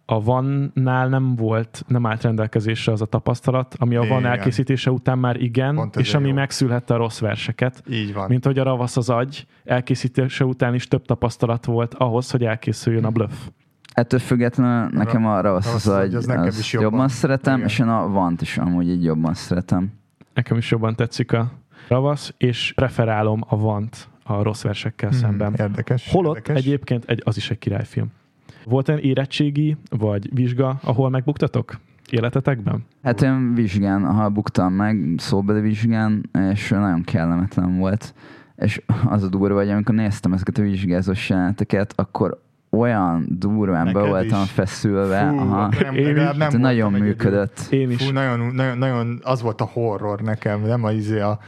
a 0.06 0.24
Vannál 0.24 1.08
nem 1.08 1.36
volt, 1.36 1.84
nem 1.88 2.06
állt 2.06 2.22
rendelkezésre 2.22 2.92
az 2.92 3.02
a 3.02 3.06
tapasztalat, 3.06 3.76
ami 3.80 3.96
a 3.96 4.04
Van 4.04 4.26
elkészítése 4.26 4.92
után 4.92 5.18
már 5.18 5.42
igen, 5.42 5.76
Pont 5.76 5.96
és 5.96 6.14
ami 6.14 6.28
jó. 6.28 6.34
megszülhette 6.34 6.94
a 6.94 6.98
rossz 6.98 7.20
verseket. 7.20 7.84
Így 7.90 8.14
van. 8.14 8.28
Mint 8.28 8.46
hogy 8.46 8.60
a 8.60 8.64
Ravasz 8.64 8.98
az 8.98 9.10
agy 9.10 9.46
elkészítése 9.64 10.46
után 10.46 10.74
is 10.74 10.88
több 10.88 11.06
tapasztalat 11.06 11.66
volt 11.66 11.94
ahhoz, 11.94 12.32
hogy 12.32 12.44
elkészüljön 12.44 13.06
a 13.06 13.10
bluff. 13.10 13.34
Ettől 13.94 14.20
függetlenül 14.20 14.90
nekem 14.92 15.26
a 15.26 15.42
ravasz 15.42 15.66
ravasz 15.66 15.86
az 15.86 15.88
az 15.88 15.98
agy, 16.00 16.16
az 16.16 16.26
nekem 16.26 16.46
is 16.60 16.74
jobban, 16.74 16.92
jobban. 16.92 17.08
szeretem, 17.08 17.56
Igen. 17.56 17.68
és 17.68 17.80
én 17.80 17.88
a 17.88 18.08
vant 18.10 18.42
is 18.42 18.58
amúgy 18.58 18.90
így 18.90 19.04
jobban 19.04 19.34
szeretem. 19.34 19.92
Nekem 20.34 20.58
is 20.58 20.72
jobban 20.72 20.96
tetszik 20.96 21.32
a 21.34 21.52
Ravasz, 21.88 22.34
és 22.38 22.72
preferálom 22.76 23.44
a 23.48 23.58
Vant 23.58 24.08
a 24.24 24.42
rossz 24.44 24.62
versekkel 24.62 25.10
Hmm, 25.10 25.20
szemben. 25.20 25.54
Érdekes. 25.58 26.12
Holott 26.12 26.36
érdekes. 26.38 26.64
egyébként 26.64 27.04
egy, 27.06 27.22
az 27.26 27.38
is 27.38 27.50
egy 27.52 27.58
királyfilm. 27.58 28.08
Volt 28.66 28.90
olyan 28.90 29.02
érettségi 29.02 29.78
vagy 29.90 30.34
vizsga, 30.34 30.80
ahol 30.84 31.10
megbuktatok 31.10 31.80
életetekben? 32.10 32.86
Hát 33.04 33.22
én 33.22 33.54
vizsgán, 33.54 34.06
ha 34.06 34.30
buktam 34.30 34.74
meg, 34.74 35.14
szóbeli 35.18 35.62
vizsgán, 35.62 36.30
és 36.52 36.70
nagyon 36.70 37.02
kellemetlen 37.04 37.78
volt. 37.78 38.14
És 38.56 38.82
az 39.06 39.24
a 39.24 39.28
durva, 39.28 39.56
hogy 39.58 39.70
amikor 39.70 39.96
néztem 39.96 40.34
ezeket 40.34 40.58
a 40.58 40.62
vizsgázós 40.62 41.30
jeleneteket, 41.30 41.94
akkor 41.96 42.42
olyan 42.72 43.26
durván 43.30 43.94
be 43.94 44.02
voltam 44.02 44.42
is? 44.44 44.52
feszülve. 44.52 45.28
Fú, 45.30 45.38
aha. 45.38 45.70
nem, 45.82 45.96
Én 45.96 46.14
nem 46.14 46.40
Hát 46.40 46.58
nagyon 46.58 46.92
működött. 46.92 47.68
Én 47.70 47.92
is. 47.92 48.06
Fú, 48.06 48.12
nagyon, 48.12 48.54
nagyon, 48.56 48.78
nagyon, 48.78 49.20
az 49.24 49.42
volt 49.42 49.62
a 49.62 49.70
horror 49.74 50.22
nekem, 50.22 50.62
nem 50.62 50.84
a, 50.84 50.92
izé 50.92 51.20
a 51.20 51.28
nem 51.28 51.40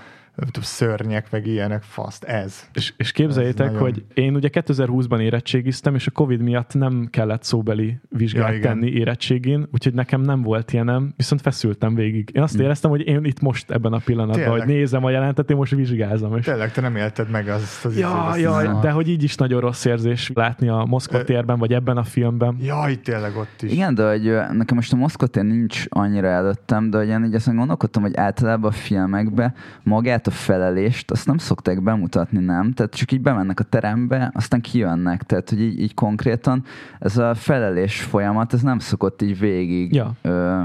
szörnyek, 0.61 1.31
meg 1.31 1.47
ilyenek, 1.47 1.83
faszt, 1.83 2.23
ez. 2.23 2.69
És, 2.73 2.93
és 2.97 3.11
képzeljétek, 3.11 3.65
Ez 3.67 3.73
nagyon- 3.73 3.89
hogy 3.91 4.03
én 4.13 4.35
ugye 4.35 4.49
2020-ban 4.51 5.19
érettségiztem, 5.19 5.95
és 5.95 6.07
a 6.07 6.11
Covid 6.11 6.41
miatt 6.41 6.73
nem 6.73 7.07
kellett 7.11 7.43
szóbeli 7.43 7.99
vizsgát 8.09 8.53
Ja, 8.53 8.59
tenni 8.59 8.87
érettségén, 8.89 9.67
úgyhogy 9.73 9.93
nekem 9.93 10.21
nem 10.21 10.41
volt 10.41 10.73
ilyenem, 10.73 11.13
viszont 11.17 11.41
feszültem 11.41 11.95
végig. 11.95 12.29
Én 12.33 12.41
azt 12.41 12.55
Hm. 12.55 12.61
éreztem, 12.61 12.89
hogy 12.91 13.07
én 13.07 13.23
itt 13.23 13.39
most 13.41 13.71
ebben 13.71 13.93
a 13.93 13.97
pillanatban, 14.05 14.41
Tényleg? 14.43 14.59
hogy 14.59 14.67
nézem 14.75 15.03
a 15.03 15.09
jelentet, 15.09 15.49
én 15.49 15.55
most 15.57 15.75
vizsgázom. 15.75 16.37
És 16.37 16.45
Tényleg, 16.45 16.71
te 16.71 16.81
nem 16.81 16.95
élted 16.95 17.29
meg 17.29 17.47
azt 17.47 17.85
az 17.85 17.97
Ja, 17.99 18.27
izét, 18.31 18.43
ja, 18.43 18.51
azt 18.55 18.65
a- 18.67 18.79
de 18.79 18.91
hogy 18.91 19.07
így 19.09 19.23
is 19.23 19.35
nagyon 19.35 19.59
rossz 19.61 19.85
érzés 19.85 20.31
látni 20.33 20.67
a 20.67 20.85
Moszkva 20.87 21.23
térben, 21.23 21.59
vagy 21.59 21.73
ebben 21.73 21.97
a 21.97 22.03
filmben. 22.03 22.57
Jaj, 22.61 22.95
tényleg 22.95 23.35
ott 23.37 23.61
is. 23.61 23.71
Igen, 23.71 23.95
de 23.95 24.09
hogy 24.09 24.23
nekem 24.57 24.75
most 24.75 24.93
a 24.93 24.95
Moszkvatér 24.95 25.43
nincs 25.43 25.83
annyira 25.89 26.27
előttem, 26.27 26.89
de 26.89 26.97
hogy 26.97 27.07
én 27.07 27.23
így 27.23 27.35
aztán 27.35 27.55
gondolkodtam, 27.55 28.01
hogy 28.01 28.15
általában 28.15 28.69
a 28.69 28.73
filmekbe 28.73 29.53
magát 29.83 30.22
a 30.27 30.31
felelést 30.31 31.11
azt 31.11 31.25
nem 31.27 31.37
szokták 31.37 31.83
bemutatni, 31.83 32.39
nem? 32.39 32.71
Tehát 32.71 32.93
csak 32.95 33.11
így 33.11 33.21
bemennek 33.21 33.59
a 33.59 33.63
terembe, 33.63 34.31
aztán 34.33 34.61
kijönnek. 34.61 35.23
Tehát, 35.23 35.49
hogy 35.49 35.61
így, 35.61 35.79
így 35.79 35.93
konkrétan 35.93 36.63
ez 36.99 37.17
a 37.17 37.35
felelés 37.35 38.01
folyamat, 38.01 38.53
ez 38.53 38.61
nem 38.61 38.79
szokott 38.79 39.21
így 39.21 39.39
végig 39.39 39.93
Ja. 39.93 40.11
ö, 40.21 40.61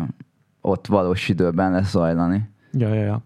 ott 0.61 0.87
valós 0.87 1.29
időben 1.29 1.71
lezajlani. 1.73 2.49
Ja, 2.73 2.95
ja, 2.95 3.03
ja. 3.03 3.23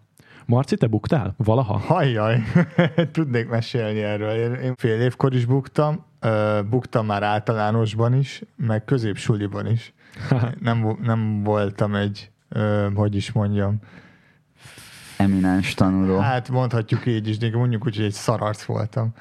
Marci, 0.47 0.77
te 0.77 0.87
buktál? 0.87 1.35
Valaha? 1.37 1.79
Hajjaj, 1.79 2.43
tudnék 3.13 3.49
mesélni 3.49 4.03
erről. 4.03 4.55
Én, 4.55 4.75
fél 4.77 5.01
évkor 5.01 5.35
is 5.35 5.45
buktam, 5.45 6.05
ö, 6.21 6.61
buktam 6.71 7.07
már 7.07 7.23
általánosban 7.23 8.15
is, 8.15 8.43
meg 8.57 8.85
középsuliban 8.85 9.67
is. 9.67 9.93
Nem, 10.61 10.97
nem 11.03 11.43
voltam 11.43 11.95
egy, 11.95 12.31
ö, 12.49 12.89
hogy 12.95 13.15
is 13.17 13.33
mondjam, 13.33 13.77
Eminens 15.17 15.75
tanuló. 15.75 16.19
hát 16.19 16.49
mondhatjuk 16.49 17.07
így 17.07 17.29
is, 17.29 17.39
de 17.39 17.57
mondjuk 17.57 17.87
úgy, 17.87 17.97
hogy 17.97 18.05
egy 18.05 18.13
szararc 18.13 18.65
voltam, 18.65 19.13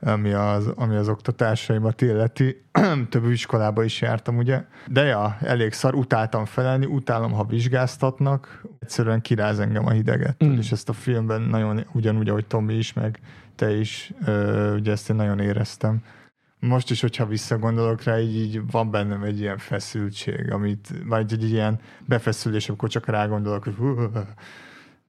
ami 0.00 0.32
az, 0.32 0.72
ami 0.74 0.96
az 0.96 1.08
oktatásaimat 1.08 2.02
illeti. 2.02 2.64
Több 3.10 3.30
iskolába 3.30 3.84
is 3.84 4.00
jártam, 4.00 4.36
ugye? 4.36 4.64
De 4.86 5.04
ja, 5.04 5.38
elég 5.40 5.72
szar, 5.72 5.94
utáltam 5.94 6.44
felelni, 6.44 6.86
utálom, 6.86 7.32
ha 7.32 7.44
vizsgáztatnak, 7.44 8.62
egyszerűen 8.78 9.20
kiráz 9.20 9.58
engem 9.58 9.86
a 9.86 9.90
hideget. 9.90 10.44
Mm. 10.44 10.56
És 10.56 10.72
ezt 10.72 10.88
a 10.88 10.92
filmben 10.92 11.40
nagyon, 11.40 11.86
ugyanúgy, 11.92 12.28
ahogy 12.28 12.46
Tomi 12.46 12.74
is, 12.74 12.92
meg 12.92 13.20
te 13.56 13.76
is, 13.76 14.12
ö, 14.24 14.74
ugye 14.74 14.92
ezt 14.92 15.10
én 15.10 15.16
nagyon 15.16 15.40
éreztem. 15.40 16.02
Most 16.60 16.90
is, 16.90 17.00
hogyha 17.00 17.26
visszagondolok 17.26 18.02
rá, 18.02 18.18
így, 18.18 18.36
így 18.36 18.70
van 18.70 18.90
bennem 18.90 19.22
egy 19.22 19.40
ilyen 19.40 19.58
feszültség, 19.58 20.52
amit, 20.52 20.88
vagy 21.06 21.32
egy 21.32 21.50
ilyen 21.50 21.80
befeszülés, 22.06 22.68
amikor 22.68 22.88
csak 22.88 23.06
rágondolok, 23.06 23.64
hogy 23.64 23.74
hú, 23.74 23.94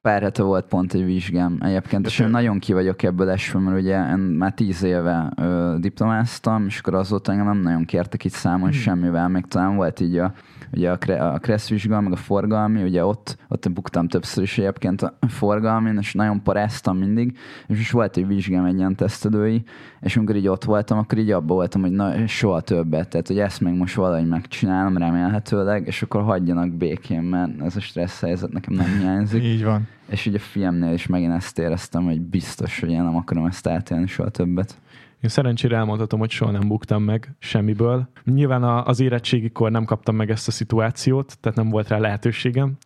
Pár 0.02 0.22
hete 0.22 0.44
volt 0.44 0.66
pont 0.66 0.94
egy 0.94 1.06
vizsgám 1.06 1.58
egyébként, 1.62 2.02
De 2.02 2.08
és 2.08 2.20
én 2.20 2.28
nagyon 2.28 2.60
ki 2.60 2.74
vagyok 2.74 3.04
ebből 3.04 3.30
esve, 3.30 3.60
mert 3.60 3.82
ugye 3.82 4.10
én 4.10 4.18
már 4.18 4.54
tíz 4.54 4.84
éve 4.84 5.32
ö, 5.36 5.76
diplomáztam, 5.80 6.66
és 6.66 6.80
akkor 6.80 6.94
azóta 6.94 7.32
engem 7.32 7.46
nem 7.48 7.58
nagyon 7.58 7.86
kértek 7.86 8.24
itt 8.24 8.32
számon 8.32 8.70
Hmm. 8.70 8.80
semmivel, 8.80 9.28
még 9.28 9.46
talán 9.46 9.76
volt 9.76 10.00
így 10.00 10.18
a, 10.18 10.34
ugye 10.72 10.92
a, 10.92 10.98
kre, 10.98 11.28
a 11.28 11.38
Kressz 11.40 11.70
vizsga, 11.70 12.02
meg 12.02 12.12
a 12.12 12.16
forgalmi, 12.16 12.84
ugye 12.84 13.06
ott, 13.06 13.38
ott 13.48 13.72
buktam 13.72 14.08
többször 14.08 14.44
is 14.44 14.58
egyébként 14.58 15.02
a 15.02 15.18
forgalmin, 15.28 15.98
és 15.98 16.14
nagyon 16.14 16.44
paráztam 16.44 16.98
mindig, 16.98 17.38
és 17.68 17.80
is 17.80 17.92
volt 17.92 18.18
egy 18.18 18.28
vizsgám, 18.28 18.66
egy 18.66 18.78
ilyen 18.78 18.96
tesztelői, 18.96 19.64
és 20.02 20.18
amikor 20.18 20.36
így 20.36 20.48
ott 20.48 20.64
voltam, 20.64 20.98
akkor 20.98 21.18
így 21.18 21.32
abba 21.32 21.54
voltam, 21.54 21.82
hogy 21.82 21.92
na, 21.92 22.28
soha 22.28 22.62
többet, 22.62 23.10
tehát 23.10 23.28
hogy 23.28 23.40
ezt 23.40 23.62
még 23.62 23.74
most 23.74 23.96
valahogy 23.96 24.28
megcsinálom 24.28 24.98
remélhetőleg, 24.98 25.88
és 25.88 26.02
akkor 26.02 26.22
hagyjanak 26.22 26.72
békén, 26.72 27.22
mert 27.22 27.62
ez 27.62 27.76
a 27.76 27.80
stressz 27.80 28.22
helyzet 28.22 28.52
nekem 28.52 28.74
nem 28.74 28.98
hiányzik. 29.00 29.44
így 29.44 29.64
van. 29.64 29.87
És 30.10 30.26
ugye 30.26 30.38
a 30.38 30.42
filmnél 30.42 30.94
is 30.94 31.08
megint 31.08 31.34
ezt 31.34 31.60
éreztem, 31.60 32.04
hogy 32.04 32.22
biztos, 32.22 32.80
hogy 32.80 32.92
én 32.92 33.04
nem 33.04 33.16
akarom 33.16 33.46
ezt 33.46 33.68
átélni 33.68 34.08
soha 34.08 34.30
többet. 34.30 34.78
Én 35.22 35.30
szerencsére 35.30 35.78
elmondhatom, 35.78 36.20
hogy 36.20 36.30
soha 36.30 36.52
nem 36.52 36.68
buktam 36.68 37.04
meg 37.04 37.36
semmiből. 37.40 38.10
Nyilván 38.24 38.64
az 38.64 39.00
érettségikor 39.00 39.72
nem 39.72 39.86
kaptam 39.86 40.16
meg 40.16 40.30
ezt 40.30 40.48
a 40.48 40.52
szituációt, 40.52 41.38
tehát 41.40 41.58
nem 41.58 41.70
volt 41.70 41.88
rá 41.88 41.98
lehetőségem. 41.98 42.78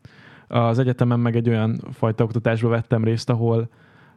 Az 0.48 0.80
egyetemen 0.80 1.20
meg 1.20 1.36
egy 1.36 1.50
olyan 1.50 1.80
fajta 1.92 2.24
oktatásba 2.24 2.70
vettem 2.70 3.04
részt, 3.04 3.30
ahol 3.30 3.70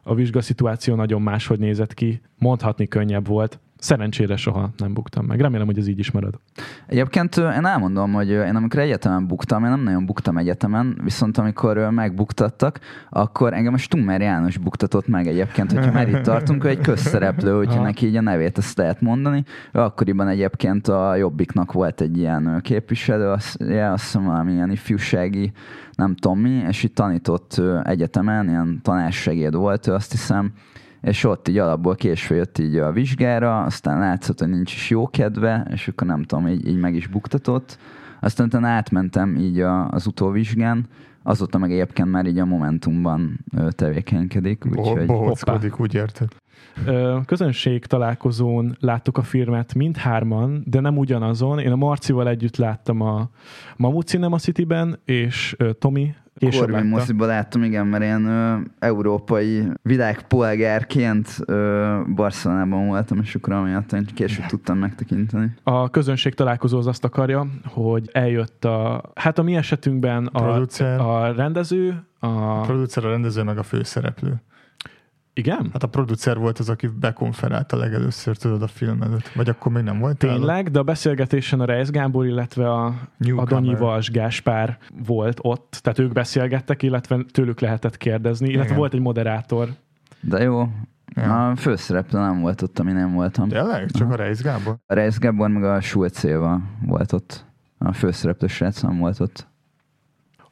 a 0.03 0.15
vizsga 0.15 0.41
szituáció 0.41 0.95
nagyon 0.95 1.21
máshogy 1.21 1.59
nézett 1.59 1.93
ki, 1.93 2.21
mondhatni 2.37 2.87
könnyebb 2.87 3.27
volt. 3.27 3.59
Szerencsére 3.85 4.35
soha 4.35 4.69
nem 4.77 4.93
buktam 4.93 5.25
meg. 5.25 5.39
Remélem, 5.39 5.65
hogy 5.65 5.77
ez 5.77 5.87
így 5.87 5.99
is 5.99 6.11
marad. 6.11 6.39
Egyébként 6.87 7.37
én 7.37 7.65
elmondom, 7.65 8.13
hogy 8.13 8.29
én 8.29 8.55
amikor 8.55 8.79
egyetemen 8.79 9.27
buktam, 9.27 9.63
én 9.63 9.69
nem 9.69 9.79
nagyon 9.79 10.05
buktam 10.05 10.37
egyetemen, 10.37 10.99
viszont 11.03 11.37
amikor 11.37 11.77
megbuktattak, 11.89 12.79
akkor 13.09 13.53
engem 13.53 13.73
a 13.73 13.77
Stummer 13.77 14.21
János 14.21 14.57
buktatott 14.57 15.07
meg 15.07 15.27
egyébként, 15.27 15.71
hogyha 15.71 15.91
már 15.91 16.09
itt 16.09 16.21
tartunk, 16.21 16.63
ő 16.63 16.67
egy 16.67 16.79
közszereplő, 16.79 17.55
hogyha 17.57 17.81
neki 17.81 18.05
így 18.05 18.15
a 18.15 18.21
nevét 18.21 18.57
ezt 18.57 18.77
lehet 18.77 19.01
mondani. 19.01 19.43
Ő 19.71 19.79
akkoriban 19.79 20.27
egyébként 20.27 20.87
a 20.87 21.15
Jobbiknak 21.15 21.71
volt 21.71 22.01
egy 22.01 22.17
ilyen 22.17 22.59
képviselő, 22.61 23.27
azt, 23.27 23.59
ja, 23.59 23.91
azt 23.91 24.03
hiszem 24.03 24.23
valami 24.23 24.53
ilyen 24.53 24.71
ifjúsági, 24.71 25.51
nem 25.95 26.15
tudom 26.15 26.39
mi, 26.39 26.63
és 26.67 26.83
itt 26.83 26.95
tanított 26.95 27.61
egyetemen, 27.83 28.49
ilyen 28.49 28.79
tanársegéd 28.83 29.55
volt 29.55 29.87
ő, 29.87 29.93
azt 29.93 30.11
hiszem, 30.11 30.53
és 31.05 31.23
ott 31.23 31.47
így 31.47 31.57
alapból 31.57 31.95
késve 31.95 32.35
jött 32.35 32.57
így 32.57 32.75
a 32.75 32.91
vizsgára, 32.91 33.63
aztán 33.63 33.99
látszott, 33.99 34.39
hogy 34.39 34.49
nincs 34.49 34.73
is 34.73 34.89
jó 34.89 35.07
kedve, 35.07 35.67
és 35.71 35.87
akkor 35.87 36.07
nem 36.07 36.23
tudom, 36.23 36.47
így, 36.47 36.67
így 36.67 36.79
meg 36.79 36.95
is 36.95 37.07
buktatott. 37.07 37.77
Aztán 38.21 38.47
utána 38.47 38.67
átmentem 38.67 39.35
így 39.35 39.59
a, 39.59 39.89
az 39.89 40.07
utóvizsgán, 40.07 40.85
azóta 41.23 41.57
meg 41.57 41.71
egyébként 41.71 42.11
már 42.11 42.25
így 42.25 42.39
a 42.39 42.45
Momentumban 42.45 43.39
tevékenykedik, 43.69 44.65
úgyhogy 44.75 45.05
Bohóckodik, 45.05 45.79
úgy 45.79 45.93
érted. 45.93 46.27
Közönség 47.25 47.85
találkozón 47.85 48.77
láttuk 48.79 49.17
a 49.17 49.23
filmet 49.23 49.73
mindhárman, 49.73 50.63
de 50.65 50.79
nem 50.79 50.97
ugyanazon. 50.97 51.59
Én 51.59 51.71
a 51.71 51.75
Marcival 51.75 52.29
együtt 52.29 52.57
láttam 52.57 53.01
a 53.01 53.29
Mamut 53.77 54.07
Cinema 54.07 54.37
City-ben, 54.37 54.99
és 55.05 55.55
Tomi 55.79 56.15
később 56.37 56.83
moziba 56.83 57.25
láttam, 57.25 57.63
igen, 57.63 57.87
mert 57.87 58.03
én 58.03 58.25
ö, 58.25 58.57
európai 58.79 59.63
világpolgárként 59.81 61.37
ö, 61.45 61.99
Barcelonában 62.15 62.87
voltam, 62.87 63.19
és 63.21 63.35
akkor 63.35 63.53
amiatt 63.53 63.91
én 63.91 64.05
később 64.13 64.45
tudtam 64.45 64.77
megtekinteni. 64.77 65.53
A 65.63 65.89
közönség 65.89 66.33
találkozó 66.33 66.77
az 66.77 66.87
azt 66.87 67.03
akarja, 67.03 67.47
hogy 67.65 68.09
eljött 68.11 68.65
a, 68.65 69.03
hát 69.15 69.37
a 69.37 69.43
mi 69.43 69.55
esetünkben 69.55 70.25
a, 70.25 70.41
Producer. 70.41 70.99
a 70.99 71.31
rendező, 71.31 72.03
a, 72.19 72.27
A 72.27 72.61
producer, 72.61 73.05
a 73.05 73.09
rendező, 73.09 73.43
meg 73.43 73.57
a 73.57 73.63
főszereplő. 73.63 74.41
Igen? 75.37 75.69
Hát 75.73 75.83
a 75.83 75.87
producer 75.87 76.37
volt 76.37 76.59
az, 76.59 76.69
aki 76.69 76.87
bekonferálta 76.87 77.77
legelőször, 77.77 78.37
tudod, 78.37 78.61
a 78.61 78.67
film 78.67 79.01
előtt. 79.01 79.27
Vagy 79.27 79.49
akkor 79.49 79.71
még 79.71 79.83
nem 79.83 79.99
volt? 79.99 80.17
Tényleg, 80.17 80.71
de 80.71 80.79
a 80.79 80.83
beszélgetésen 80.83 81.59
a 81.59 81.65
Reis 81.65 81.89
Gábor, 81.89 82.25
illetve 82.25 82.71
a 82.71 82.93
Newcomer. 83.17 83.53
Adonyi 83.53 83.75
Vas 83.75 84.11
Gáspár 84.11 84.77
volt 85.05 85.39
ott, 85.41 85.79
tehát 85.81 85.99
ők 85.99 86.11
beszélgettek, 86.13 86.83
illetve 86.83 87.25
tőlük 87.31 87.59
lehetett 87.59 87.97
kérdezni, 87.97 88.47
illetve 88.47 88.65
Igen. 88.65 88.77
volt 88.77 88.93
egy 88.93 88.99
moderátor. 88.99 89.69
De 90.19 90.41
jó, 90.41 90.69
Ja. 91.15 91.49
a 91.49 91.55
főszereplő 91.55 92.19
nem 92.19 92.41
volt 92.41 92.61
ott, 92.61 92.79
ami 92.79 92.91
nem 92.91 93.13
voltam. 93.13 93.47
Tényleg? 93.49 93.91
Csak 93.91 94.11
a 94.11 94.15
Reis 94.15 94.41
Gábor? 94.41 94.75
A 94.85 94.93
Reis 94.93 95.17
Gábor 95.17 95.49
meg 95.49 95.63
a 95.63 95.81
Sulcéva 95.81 96.61
volt 96.85 97.11
ott. 97.13 97.45
A 97.77 97.93
főszereplő 97.93 98.47
srác 98.47 98.81
nem 98.81 98.97
volt 98.97 99.19
ott. 99.19 99.47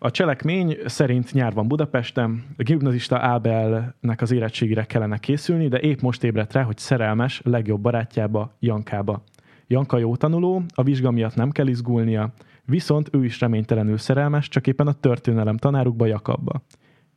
A 0.03 0.11
cselekmény 0.11 0.77
szerint 0.85 1.33
nyár 1.33 1.53
van 1.53 1.67
Budapesten, 1.67 2.43
a 2.57 2.63
gimnazista 2.63 3.17
Ábelnek 3.19 4.21
az 4.21 4.31
érettségére 4.31 4.83
kellene 4.83 5.17
készülni, 5.17 5.67
de 5.67 5.79
épp 5.79 5.99
most 5.99 6.23
ébredt 6.23 6.53
rá, 6.53 6.61
hogy 6.63 6.77
szerelmes 6.77 7.41
legjobb 7.43 7.81
barátjába, 7.81 8.55
Jankába. 8.59 9.23
Janka 9.67 9.97
jó 9.97 10.15
tanuló, 10.15 10.61
a 10.75 10.83
vizsga 10.83 11.11
miatt 11.11 11.35
nem 11.35 11.51
kell 11.51 11.67
izgulnia, 11.67 12.33
viszont 12.65 13.09
ő 13.11 13.23
is 13.23 13.39
reménytelenül 13.39 13.97
szerelmes, 13.97 14.47
csak 14.47 14.67
éppen 14.67 14.87
a 14.87 14.93
történelem 14.93 15.57
tanárukba 15.57 16.05
Jakabba. 16.05 16.63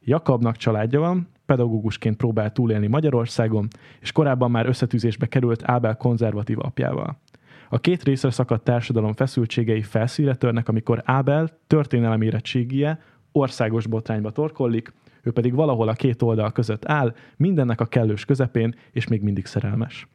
Jakabnak 0.01 0.57
családja 0.57 1.01
van, 1.01 1.29
pedagógusként 1.47 2.17
próbál 2.17 2.53
túlélni 2.53 2.87
Magyarországon, 2.87 3.69
és 4.01 4.13
korábban 4.13 4.51
már 4.51 4.67
összetűzésbe 4.67 5.27
került 5.27 5.63
Ábel 5.65 5.97
konzervatív 5.97 6.59
apjával. 6.61 7.19
A 7.69 7.79
két 7.79 8.03
részre 8.03 8.31
szakadt 8.31 8.65
társadalom 8.65 9.13
feszültségei 9.13 9.83
felszíre 9.83 10.35
törnek, 10.35 10.69
amikor 10.69 11.03
Ábel 11.05 11.49
történelem 11.67 12.23
érettségie 12.23 13.01
országos 13.33 13.87
botrányba 13.87 14.31
torkollik, 14.31 14.93
ő 15.23 15.31
pedig 15.31 15.55
valahol 15.55 15.89
a 15.89 15.93
két 15.93 16.23
oldal 16.23 16.53
között 16.53 16.85
áll, 16.85 17.15
mindennek 17.37 17.81
a 17.81 17.87
kellős 17.87 18.25
közepén, 18.25 18.75
és 18.93 19.07
még 19.07 19.23
mindig 19.23 19.47
szerelmes. 19.47 20.09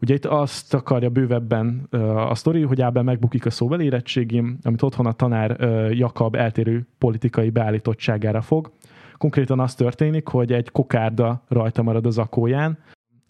Ugye 0.00 0.14
itt 0.14 0.24
azt 0.24 0.74
akarja 0.74 1.08
bővebben 1.08 1.86
a 2.16 2.34
sztori, 2.34 2.62
hogy 2.62 2.80
Ábel 2.80 3.02
megbukik 3.02 3.46
a 3.46 3.50
szóbeli 3.50 3.84
érettségim, 3.84 4.58
amit 4.62 4.82
otthon 4.82 5.06
a 5.06 5.12
tanár 5.12 5.60
Jakab 5.92 6.34
eltérő 6.34 6.86
politikai 6.98 7.50
beállítottságára 7.50 8.40
fog. 8.40 8.72
Konkrétan 9.18 9.60
az 9.60 9.74
történik, 9.74 10.28
hogy 10.28 10.52
egy 10.52 10.70
kokárda 10.70 11.42
rajta 11.48 11.82
marad 11.82 12.06
az 12.06 12.18
akóján, 12.18 12.78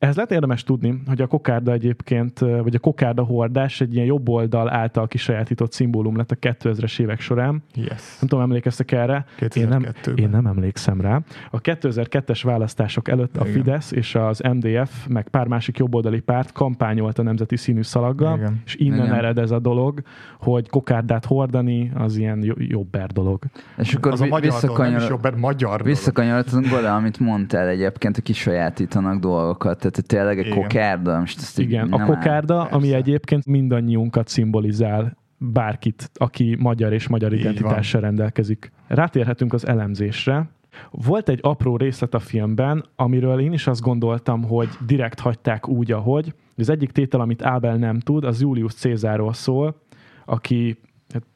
ehhez 0.01 0.15
lehet 0.15 0.31
érdemes 0.31 0.63
tudni, 0.63 1.03
hogy 1.07 1.21
a 1.21 1.27
kokárda 1.27 1.73
egyébként, 1.73 2.39
vagy 2.39 2.75
a 2.75 2.79
kokárda 2.79 3.23
hordás 3.23 3.81
egy 3.81 3.95
ilyen 3.95 4.07
jobb 4.07 4.29
oldal 4.29 4.71
által 4.71 5.07
kisajátított 5.07 5.73
szimbólum 5.73 6.17
lett 6.17 6.31
a 6.31 6.37
2000-es 6.37 7.01
évek 7.01 7.21
során. 7.21 7.63
Yes. 7.75 7.89
Nem 7.89 8.29
tudom, 8.29 8.41
emlékeztek 8.41 8.93
erre? 8.93 9.25
Én 9.55 9.69
nem, 9.69 9.87
én 10.15 10.29
nem 10.29 10.47
emlékszem 10.47 11.01
rá. 11.01 11.21
A 11.51 11.61
2002-es 11.61 12.41
választások 12.45 13.09
előtt 13.09 13.37
a 13.37 13.41
Igen. 13.41 13.53
Fidesz 13.53 13.93
és 13.93 14.15
az 14.15 14.39
MDF, 14.39 15.07
meg 15.09 15.29
pár 15.29 15.47
másik 15.47 15.79
jobboldali 15.79 16.21
párt 16.21 16.53
kampányolt 16.53 17.19
a 17.19 17.23
nemzeti 17.23 17.57
színű 17.57 17.83
szalaggal, 17.83 18.37
Igen. 18.37 18.61
és 18.65 18.75
innen 18.75 19.05
Igen. 19.05 19.15
ered 19.15 19.39
ez 19.39 19.51
a 19.51 19.59
dolog, 19.59 20.03
hogy 20.39 20.69
kokárdát 20.69 21.25
hordani 21.25 21.93
az 21.95 22.17
ilyen 22.17 22.55
jobber 22.57 23.07
dolog. 23.07 23.43
És 23.77 23.95
akkor 23.95 24.13
az 24.13 24.21
a 24.21 24.27
magyar 24.27 24.53
visszakanyar... 24.53 24.93
nem 24.93 25.03
is 25.03 25.09
jobber, 25.09 25.35
magyar 25.35 25.83
Visszakanyarodtunk 25.83 26.67
oda, 26.79 26.95
amit 26.95 27.19
mondtál 27.19 27.69
egyébként, 27.69 28.15
hogy 28.15 28.25
kisajátítanak 28.25 29.19
dolgokat 29.21 29.89
tehát 29.91 30.07
tényleg 30.07 30.39
egy 30.39 30.49
kokárda. 30.49 31.19
Most 31.19 31.39
ezt 31.39 31.59
Igen, 31.59 31.93
a 31.93 32.05
kokárda, 32.05 32.57
persze. 32.57 32.75
ami 32.75 32.95
egyébként 32.95 33.47
mindannyiunkat 33.47 34.29
szimbolizál, 34.29 35.19
bárkit, 35.39 36.11
aki 36.15 36.57
magyar 36.59 36.93
és 36.93 37.09
magyar 37.09 37.33
identitással 37.33 38.01
rendelkezik. 38.01 38.73
Rátérhetünk 38.87 39.53
az 39.53 39.67
elemzésre. 39.67 40.51
Volt 40.91 41.29
egy 41.29 41.39
apró 41.43 41.77
részlet 41.77 42.15
a 42.15 42.19
filmben, 42.19 42.85
amiről 42.97 43.41
én 43.41 43.53
is 43.53 43.67
azt 43.67 43.81
gondoltam, 43.81 44.43
hogy 44.43 44.69
direkt 44.87 45.21
hagyták 45.21 45.69
úgy, 45.69 45.93
ahogy. 45.93 46.35
Az 46.57 46.69
egyik 46.69 46.91
tétel, 46.91 47.21
amit 47.21 47.43
Ábel 47.43 47.77
nem 47.77 47.99
tud, 47.99 48.25
az 48.25 48.41
Julius 48.41 48.75
Cézáról 48.75 49.33
szól, 49.33 49.81
aki 50.25 50.79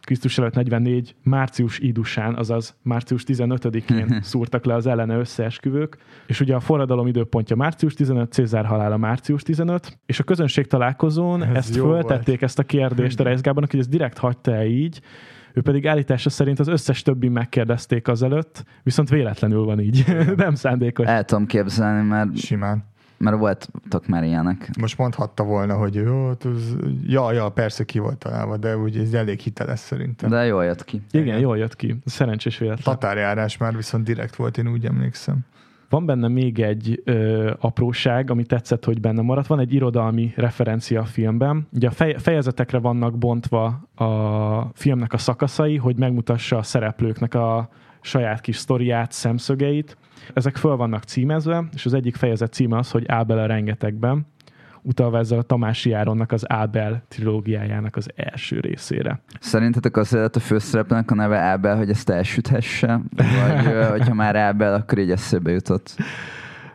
Krisztus 0.00 0.38
előtt 0.38 0.54
44 0.54 1.14
március 1.22 1.78
idusán, 1.78 2.34
azaz 2.34 2.76
március 2.82 3.24
15-én 3.26 4.18
szúrtak 4.22 4.64
le 4.64 4.74
az 4.74 4.86
ellene 4.86 5.16
összeesküvők, 5.16 5.96
és 6.26 6.40
ugye 6.40 6.54
a 6.54 6.60
forradalom 6.60 7.06
időpontja 7.06 7.56
március 7.56 7.94
15, 7.94 8.32
Cézár 8.32 8.64
halála 8.64 8.96
március 8.96 9.42
15, 9.42 9.98
és 10.06 10.20
a 10.20 10.24
közönség 10.24 10.66
találkozón 10.66 11.42
Ez 11.42 11.56
ezt 11.56 11.76
föltették 11.76 12.42
ezt 12.42 12.58
a 12.58 12.62
kérdést 12.62 13.20
a 13.20 13.22
Reis 13.24 13.40
Gábornak, 13.40 13.70
hogy 13.70 13.80
ez 13.80 13.88
direkt 13.88 14.18
hagyta-e 14.18 14.66
így, 14.66 15.00
ő 15.54 15.62
pedig 15.62 15.86
állítása 15.86 16.30
szerint 16.30 16.58
az 16.58 16.68
összes 16.68 17.02
többi 17.02 17.28
megkérdezték 17.28 18.08
azelőtt, 18.08 18.64
viszont 18.82 19.08
véletlenül 19.08 19.64
van 19.64 19.80
így, 19.80 20.04
nem 20.36 20.54
szándékos. 20.54 21.06
El 21.06 21.24
tudom 21.24 21.46
képzelni, 21.46 22.08
mert 22.08 22.36
Simán 22.36 22.92
mert 23.24 23.38
voltak 23.38 24.06
már 24.06 24.24
ilyenek. 24.24 24.70
Most 24.80 24.98
mondhatta 24.98 25.44
volna, 25.44 25.76
hogy 25.76 25.94
jó, 25.94 26.26
hát 26.26 26.44
az, 26.44 26.76
ja, 27.06 27.32
ja, 27.32 27.48
persze 27.48 27.84
ki 27.84 27.98
volt 27.98 28.18
találva, 28.18 28.56
de 28.56 28.76
úgy 28.76 28.96
ez 28.96 29.12
elég 29.12 29.40
hiteles 29.40 29.78
szerintem. 29.78 30.30
De 30.30 30.44
jól 30.44 30.64
jött 30.64 30.84
ki. 30.84 31.02
Igen, 31.10 31.26
Igen. 31.26 31.38
jól 31.38 31.58
jött 31.58 31.76
ki. 31.76 31.96
Szerencsés 32.04 32.58
véletlen. 32.58 32.94
Tatárjárás 32.94 33.56
már 33.56 33.76
viszont 33.76 34.04
direkt 34.04 34.36
volt, 34.36 34.58
én 34.58 34.68
úgy 34.68 34.84
emlékszem. 34.84 35.38
Van 35.88 36.06
benne 36.06 36.28
még 36.28 36.60
egy 36.60 37.02
ö, 37.04 37.52
apróság, 37.60 38.30
ami 38.30 38.44
tetszett, 38.44 38.84
hogy 38.84 39.00
benne 39.00 39.22
maradt. 39.22 39.46
Van 39.46 39.60
egy 39.60 39.74
irodalmi 39.74 40.32
referencia 40.36 41.00
a 41.00 41.04
filmben. 41.04 41.68
Ugye 41.72 41.88
a 41.88 41.90
fej, 41.90 42.14
fejezetekre 42.18 42.78
vannak 42.78 43.18
bontva 43.18 43.66
a 43.94 44.70
filmnek 44.74 45.12
a 45.12 45.18
szakaszai, 45.18 45.76
hogy 45.76 45.98
megmutassa 45.98 46.56
a 46.56 46.62
szereplőknek 46.62 47.34
a 47.34 47.68
saját 48.00 48.40
kis 48.40 48.56
sztoriát, 48.56 49.12
szemszögeit. 49.12 49.96
Ezek 50.32 50.56
föl 50.56 50.76
vannak 50.76 51.02
címezve, 51.02 51.64
és 51.74 51.86
az 51.86 51.94
egyik 51.94 52.16
fejezet 52.16 52.52
címe 52.52 52.78
az, 52.78 52.90
hogy 52.90 53.04
Ábel 53.06 53.38
a 53.38 53.46
rengetegben, 53.46 54.26
utalva 54.82 55.18
ezzel 55.18 55.38
a 55.38 55.42
Tamási 55.42 55.92
Áronnak 55.92 56.32
az 56.32 56.50
Ábel 56.50 57.02
trilógiájának 57.08 57.96
az 57.96 58.08
első 58.16 58.60
részére. 58.60 59.20
Szerintetek 59.40 59.96
az 59.96 60.14
a 60.14 60.38
főszereplőnek 60.40 61.10
a 61.10 61.14
neve 61.14 61.38
Ábel, 61.38 61.76
hogy 61.76 61.90
ezt 61.90 62.10
elsüthesse? 62.10 63.00
Vagy 63.16 63.88
hogyha 63.90 64.14
már 64.14 64.36
Ábel, 64.36 64.74
akkor 64.74 64.98
így 64.98 65.10
eszébe 65.10 65.50
jutott? 65.50 65.96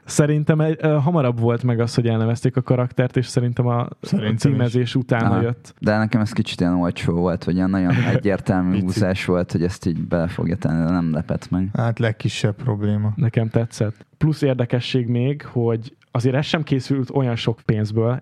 Szerintem 0.10 0.62
egy, 0.62 0.80
uh, 0.86 1.04
hamarabb 1.04 1.40
volt 1.40 1.64
meg 1.64 1.80
az, 1.80 1.96
hogy 1.96 2.08
elnevezték 2.08 2.56
a 2.56 2.62
karaktert, 2.62 3.18
és 3.18 3.26
szerintem 3.26 3.68
a, 3.68 3.88
szerintem 4.02 4.34
a 4.36 4.38
címezés 4.38 4.82
is. 4.82 4.96
utána 4.96 5.30
Aha. 5.30 5.42
jött. 5.42 5.74
De 5.80 5.98
nekem 5.98 6.22
ez 6.22 6.32
kicsit 6.32 6.60
ilyen 6.60 6.74
olcsó 6.74 7.14
volt, 7.14 7.44
vagy 7.44 7.56
ilyen 7.56 7.70
nagyon 7.70 7.94
egyértelmű 8.16 8.80
húzás 8.80 9.26
volt, 9.26 9.52
hogy 9.52 9.64
ezt 9.64 9.86
így 9.86 10.08
bele 10.08 10.28
fogja 10.28 10.56
tenni, 10.56 10.86
de 10.86 10.92
nem 10.92 11.14
lepett 11.14 11.50
meg. 11.50 11.70
Hát 11.74 12.00
legkisebb 12.00 12.56
probléma. 12.56 13.12
Nekem 13.16 13.50
tetszett. 13.50 14.06
Plusz 14.18 14.42
érdekesség 14.42 15.08
még, 15.08 15.46
hogy 15.46 15.96
azért 16.12 16.36
ez 16.36 16.46
sem 16.46 16.64
készült 16.64 17.10
olyan 17.10 17.36
sok 17.36 17.60
pénzből. 17.66 18.20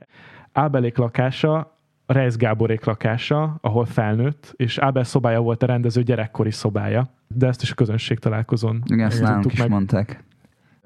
Ábelék 0.51 0.97
lakása 0.97 1.75
a 2.05 2.13
Reis 2.13 2.35
Gáborék 2.35 2.85
lakása, 2.85 3.57
ahol 3.61 3.85
felnőtt, 3.85 4.53
és 4.55 4.77
Ábel 4.77 5.03
szobája 5.03 5.39
volt 5.39 5.63
a 5.63 5.65
rendező 5.65 6.03
gyerekkori 6.03 6.51
szobája, 6.51 7.09
de 7.27 7.47
ezt 7.47 7.61
is 7.61 7.71
a 7.71 7.75
közönség 7.75 8.19
találkozón. 8.19 8.83
Igen, 8.85 9.07
ezt 9.07 9.21
nálunk 9.21 9.53
is 9.53 9.59
meg. 9.59 9.69
mondták 9.69 10.25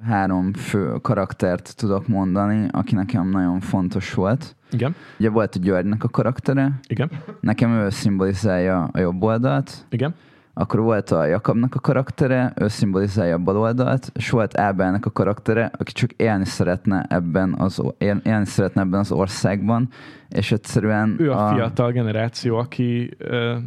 három 0.03 0.53
fő 0.53 0.93
karaktert 1.01 1.75
tudok 1.75 2.07
mondani, 2.07 2.67
aki 2.71 2.95
nekem 2.95 3.29
nagyon 3.29 3.59
fontos 3.59 4.13
volt. 4.13 4.55
Igen. 4.71 4.95
Ugye 5.19 5.29
volt 5.29 5.55
a 5.55 5.59
Györgynek 5.59 6.03
a 6.03 6.09
karaktere. 6.09 6.79
Igen. 6.87 7.11
Nekem 7.39 7.71
ő 7.71 7.89
szimbolizálja 7.89 8.89
a 8.93 8.99
jobb 8.99 9.23
oldalt. 9.23 9.85
Igen. 9.89 10.15
Akkor 10.53 10.79
volt 10.79 11.11
a 11.11 11.25
Jakabnak 11.25 11.75
a 11.75 11.79
karaktere, 11.79 12.53
ő 12.55 12.67
szimbolizálja 12.67 13.35
a 13.35 13.37
bal 13.37 13.57
oldalt, 13.57 14.11
és 14.13 14.29
volt 14.29 14.57
Ábelnek 14.57 15.05
a 15.05 15.11
karaktere, 15.11 15.71
aki 15.77 15.91
csak 15.91 16.11
élni 16.11 16.45
szeretne 16.45 17.05
ebben 17.09 17.53
az, 17.57 17.81
élni 17.97 18.45
szeretne 18.45 18.81
ebben 18.81 18.99
az 18.99 19.11
országban, 19.11 19.89
és 20.29 20.51
egyszerűen... 20.51 21.15
Ő 21.19 21.31
a, 21.31 21.47
a 21.47 21.53
fiatal 21.53 21.91
generáció, 21.91 22.57
aki 22.57 23.11
ö, 23.17 23.57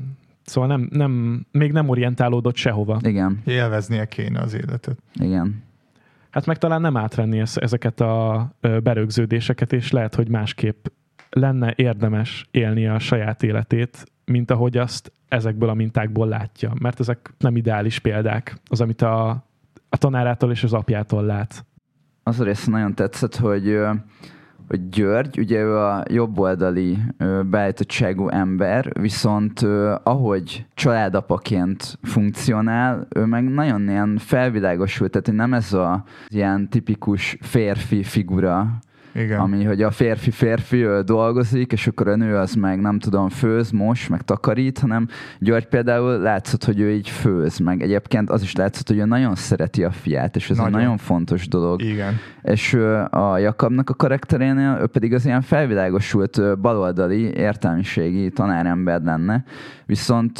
szóval 0.45 0.69
nem, 0.69 0.89
nem, 0.91 1.45
még 1.51 1.73
nem 1.73 1.89
orientálódott 1.89 2.57
sehova. 2.57 2.99
Igen. 3.03 3.41
Élveznie 3.45 4.05
kéne 4.05 4.41
az 4.41 4.55
életet. 4.55 4.97
Igen. 5.15 5.63
Hát 6.35 6.47
meg 6.47 6.59
talán 6.59 6.81
nem 6.81 6.97
átvenni 6.97 7.43
ezeket 7.55 8.01
a 8.01 8.49
berögződéseket, 8.61 9.73
és 9.73 9.91
lehet, 9.91 10.15
hogy 10.15 10.29
másképp 10.29 10.87
lenne 11.31 11.73
érdemes 11.77 12.49
élni 12.51 12.87
a 12.87 12.99
saját 12.99 13.43
életét, 13.43 14.05
mint 14.25 14.51
ahogy 14.51 14.77
azt 14.77 15.13
ezekből 15.29 15.69
a 15.69 15.75
mintákból 15.75 16.29
látja. 16.29 16.73
Mert 16.81 17.01
ezek 17.01 17.35
nem 17.39 17.57
ideális 17.57 17.99
példák, 17.99 18.57
az, 18.69 18.81
amit 18.81 19.03
a, 19.03 19.29
a 19.89 19.97
tanárától 19.97 20.51
és 20.51 20.63
az 20.63 20.73
apjától 20.73 21.25
lát. 21.25 21.65
Az 22.23 22.41
a 22.41 22.45
része 22.45 22.71
nagyon 22.71 22.95
tetszett, 22.95 23.37
hogy 23.37 23.79
hogy 24.69 24.89
György, 24.89 25.39
ugye 25.39 25.61
ő 25.61 25.77
a 25.77 26.03
jobboldali 26.11 26.99
beállítottságú 27.51 28.29
ember, 28.29 28.93
viszont 29.01 29.61
ahogy 30.03 30.67
családapaként 30.75 31.99
funkcionál, 32.03 33.07
ő 33.15 33.25
meg 33.25 33.45
nagyon 33.45 33.89
ilyen 33.89 34.19
felvilágosult, 34.19 35.11
tehát 35.11 35.33
nem 35.33 35.55
ez 35.55 35.73
a 35.73 36.05
ilyen 36.29 36.69
tipikus 36.69 37.37
férfi 37.41 38.03
figura, 38.03 38.79
igen. 39.15 39.41
Ami, 39.41 39.65
hogy 39.65 39.83
a 39.83 39.91
férfi 39.91 40.31
férfi 40.31 40.87
dolgozik, 41.05 41.73
és 41.73 41.87
akkor 41.87 42.09
a 42.09 42.17
nő 42.17 42.37
az 42.37 42.55
meg 42.55 42.81
nem 42.81 42.99
tudom, 42.99 43.29
főz, 43.29 43.71
mos, 43.71 44.09
meg 44.09 44.23
takarít, 44.23 44.79
hanem 44.79 45.09
György 45.39 45.67
például 45.67 46.19
látszott, 46.19 46.65
hogy 46.65 46.81
ő 46.81 46.91
így 46.93 47.09
főz, 47.09 47.59
meg 47.59 47.83
egyébként 47.83 48.31
az 48.31 48.43
is 48.43 48.55
látszott, 48.55 48.89
hogy 48.89 48.99
ő 48.99 49.05
nagyon 49.05 49.35
szereti 49.35 49.85
a 49.85 49.91
fiát, 49.91 50.37
és 50.37 50.51
ez 50.51 50.57
nagyon. 50.57 50.73
egy 50.75 50.81
nagyon 50.81 50.97
fontos 50.97 51.49
dolog. 51.49 51.83
Igen. 51.83 52.15
És 52.43 52.75
a 53.11 53.39
Jakabnak 53.39 53.91
a 53.91 53.95
karakterénél, 53.95 54.79
ő 54.81 54.87
pedig 54.87 55.15
az 55.15 55.25
ilyen 55.25 55.43
felvilágosult 55.43 56.61
baloldali 56.61 57.21
értelmiségi 57.21 58.31
tanárember 58.31 59.03
lenne, 59.03 59.45
Viszont 59.87 60.39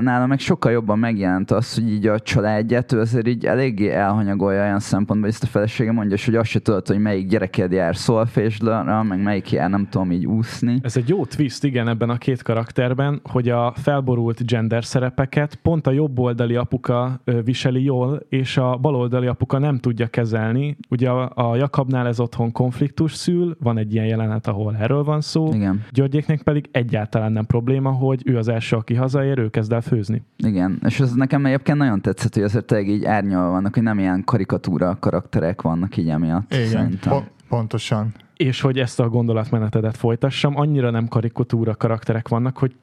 nála 0.00 0.26
meg 0.26 0.38
sokkal 0.38 0.72
jobban 0.72 0.98
megjelent 0.98 1.50
az, 1.50 1.74
hogy 1.74 1.90
így 1.90 2.06
a 2.06 2.18
családját 2.18 2.92
ő 2.92 3.00
azért 3.00 3.26
így 3.26 3.46
eléggé 3.46 3.90
elhanyagolja 3.90 4.62
olyan 4.62 4.80
szempontból, 4.80 5.20
hogy 5.20 5.28
ezt 5.28 5.42
a 5.42 5.46
felesége 5.46 5.92
mondja, 5.92 6.16
hogy 6.24 6.34
azt 6.34 6.48
se 6.50 6.60
tudod, 6.60 6.86
hogy 6.86 6.98
melyik 6.98 7.28
gyereked 7.28 7.72
jár 7.72 7.96
szolfésdra, 7.96 9.02
meg 9.02 9.22
melyik 9.22 9.50
jár 9.50 9.70
nem 9.70 9.86
tudom 9.90 10.12
így 10.12 10.26
úszni. 10.26 10.78
Ez 10.82 10.96
egy 10.96 11.08
jó 11.08 11.24
twist, 11.24 11.64
igen, 11.64 11.88
ebben 11.88 12.10
a 12.10 12.16
két 12.16 12.42
karakterben, 12.42 13.20
hogy 13.30 13.48
a 13.48 13.72
felborult 13.76 14.46
gender 14.46 14.84
szerepeket 14.84 15.54
pont 15.54 15.86
a 15.86 15.90
jobb 15.90 16.18
oldali 16.18 16.56
apuka 16.56 17.20
viseli 17.44 17.84
jól, 17.84 18.22
és 18.28 18.56
a 18.56 18.76
baloldali 18.76 19.26
apuka 19.26 19.58
nem 19.58 19.78
tudja 19.78 20.06
kezelni. 20.06 20.76
Ugye 20.88 21.08
a, 21.10 21.32
a 21.34 21.56
Jakabnál 21.56 22.06
ez 22.06 22.20
otthon 22.20 22.52
konfliktus 22.52 23.14
szül, 23.14 23.56
van 23.60 23.78
egy 23.78 23.94
ilyen 23.94 24.06
jelenet, 24.06 24.46
ahol 24.46 24.76
erről 24.76 25.04
van 25.04 25.20
szó. 25.20 25.52
Igen. 25.52 25.84
Györgyéknek 25.90 26.42
pedig 26.42 26.68
egyáltalán 26.72 27.32
nem 27.32 27.46
probléma, 27.46 27.90
hogy 27.90 28.22
ő 28.30 28.36
az 28.36 28.48
első, 28.48 28.76
aki 28.76 28.94
hazaér, 28.94 29.38
ő 29.38 29.48
kezd 29.48 29.72
el 29.72 29.80
főzni. 29.80 30.22
Igen, 30.36 30.80
és 30.84 31.00
ez 31.00 31.12
nekem 31.12 31.46
egyébként 31.46 31.78
nagyon 31.78 32.00
tetszett, 32.00 32.34
hogy 32.34 32.42
azért 32.42 32.64
tényleg 32.64 32.88
így 32.88 33.04
árnyal 33.04 33.50
vannak, 33.50 33.74
hogy 33.74 33.82
nem 33.82 33.98
ilyen 33.98 34.24
karikatúra 34.24 34.96
karakterek 35.00 35.62
vannak 35.62 35.96
így 35.96 36.08
emiatt. 36.08 36.54
Igen. 36.54 36.98
Po- 37.00 37.30
pontosan. 37.48 38.14
És 38.36 38.60
hogy 38.60 38.78
ezt 38.78 39.00
a 39.00 39.08
gondolatmenetedet 39.08 39.96
folytassam, 39.96 40.56
annyira 40.56 40.90
nem 40.90 41.08
karikatúra 41.08 41.74
karakterek 41.74 42.28
vannak, 42.28 42.58
hogy 42.58 42.74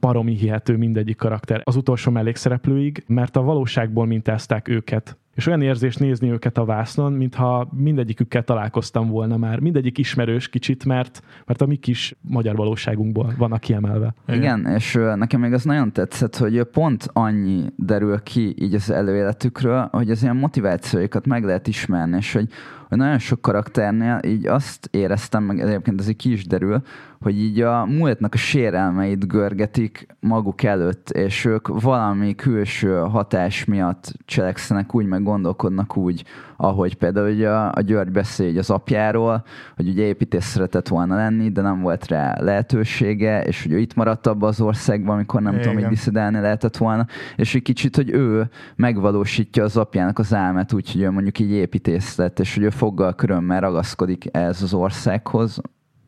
baromi 0.00 0.34
hihető 0.34 0.76
mindegyik 0.76 1.16
karakter 1.16 1.60
az 1.64 1.76
utolsó 1.76 2.10
mellékszereplőig, 2.10 3.04
mert 3.06 3.36
a 3.36 3.42
valóságból 3.42 4.06
mintázták 4.06 4.68
őket 4.68 5.16
és 5.38 5.46
olyan 5.46 5.62
érzés 5.62 5.96
nézni 5.96 6.30
őket 6.30 6.58
a 6.58 6.64
vásznon, 6.64 7.12
mintha 7.12 7.68
mindegyikükkel 7.76 8.42
találkoztam 8.42 9.08
volna 9.08 9.36
már. 9.36 9.60
Mindegyik 9.60 9.98
ismerős 9.98 10.48
kicsit, 10.48 10.84
mert, 10.84 11.22
mert 11.46 11.60
a 11.60 11.66
mi 11.66 11.76
kis 11.76 12.14
magyar 12.20 12.56
valóságunkból 12.56 13.34
vannak 13.36 13.60
kiemelve. 13.60 14.14
Igen, 14.26 14.66
és 14.66 14.98
nekem 15.14 15.40
még 15.40 15.52
az 15.52 15.64
nagyon 15.64 15.92
tetszett, 15.92 16.36
hogy 16.36 16.62
pont 16.62 17.08
annyi 17.12 17.64
derül 17.76 18.22
ki 18.22 18.54
így 18.58 18.74
az 18.74 18.90
előéletükről, 18.90 19.88
hogy 19.92 20.10
az 20.10 20.22
ilyen 20.22 20.36
motivációikat 20.36 21.26
meg 21.26 21.44
lehet 21.44 21.66
ismerni, 21.66 22.16
és 22.16 22.32
hogy, 22.32 22.48
hogy 22.88 22.98
nagyon 22.98 23.18
sok 23.18 23.40
karakternél 23.40 24.20
így 24.26 24.46
azt 24.46 24.88
éreztem, 24.90 25.42
meg 25.42 25.60
egyébként 25.60 26.00
ez 26.00 26.08
így 26.08 26.16
ki 26.16 26.32
is 26.32 26.46
derül, 26.46 26.82
hogy 27.20 27.38
így 27.38 27.60
a 27.60 27.84
múltnak 27.84 28.34
a 28.34 28.36
sérelmeit 28.36 29.28
görgetik 29.28 30.06
maguk 30.20 30.62
előtt, 30.62 31.10
és 31.10 31.44
ők 31.44 31.68
valami 31.68 32.34
külső 32.34 32.96
hatás 32.96 33.64
miatt 33.64 34.12
cselekszenek 34.24 34.94
úgy, 34.94 35.06
meg 35.06 35.22
gondolkodnak 35.28 35.96
úgy, 35.96 36.24
ahogy 36.56 36.94
például 36.94 37.30
ugye 37.30 37.50
a, 37.50 37.72
a 37.74 37.80
György 37.80 38.10
beszél 38.10 38.58
az 38.58 38.70
apjáról, 38.70 39.44
hogy 39.76 39.88
ugye 39.88 40.02
építés 40.02 40.44
szeretett 40.44 40.88
volna 40.88 41.16
lenni, 41.16 41.50
de 41.50 41.62
nem 41.62 41.80
volt 41.80 42.08
rá 42.08 42.36
lehetősége, 42.40 43.42
és 43.42 43.62
hogy 43.62 43.72
ő 43.72 43.78
itt 43.78 43.94
maradt 43.94 44.26
abba 44.26 44.46
az 44.46 44.60
országban, 44.60 45.14
amikor 45.14 45.42
nem 45.42 45.52
Igen. 45.52 45.64
tudom, 45.64 45.78
hogy 45.78 45.88
diszidelni 45.88 46.40
lehetett 46.40 46.76
volna, 46.76 47.06
és 47.36 47.54
egy 47.54 47.62
kicsit, 47.62 47.96
hogy 47.96 48.10
ő 48.10 48.48
megvalósítja 48.76 49.64
az 49.64 49.76
apjának 49.76 50.18
az 50.18 50.34
álmát 50.34 50.72
úgy, 50.72 50.92
hogy 50.92 51.02
ő 51.02 51.10
mondjuk 51.10 51.38
így 51.38 51.50
építész 51.50 52.16
lett, 52.16 52.38
és 52.38 52.54
hogy 52.54 52.64
ő 52.64 52.70
foggal 52.70 53.14
körömmel 53.14 53.60
ragaszkodik 53.60 54.24
ez 54.32 54.62
az 54.62 54.74
országhoz, 54.74 55.60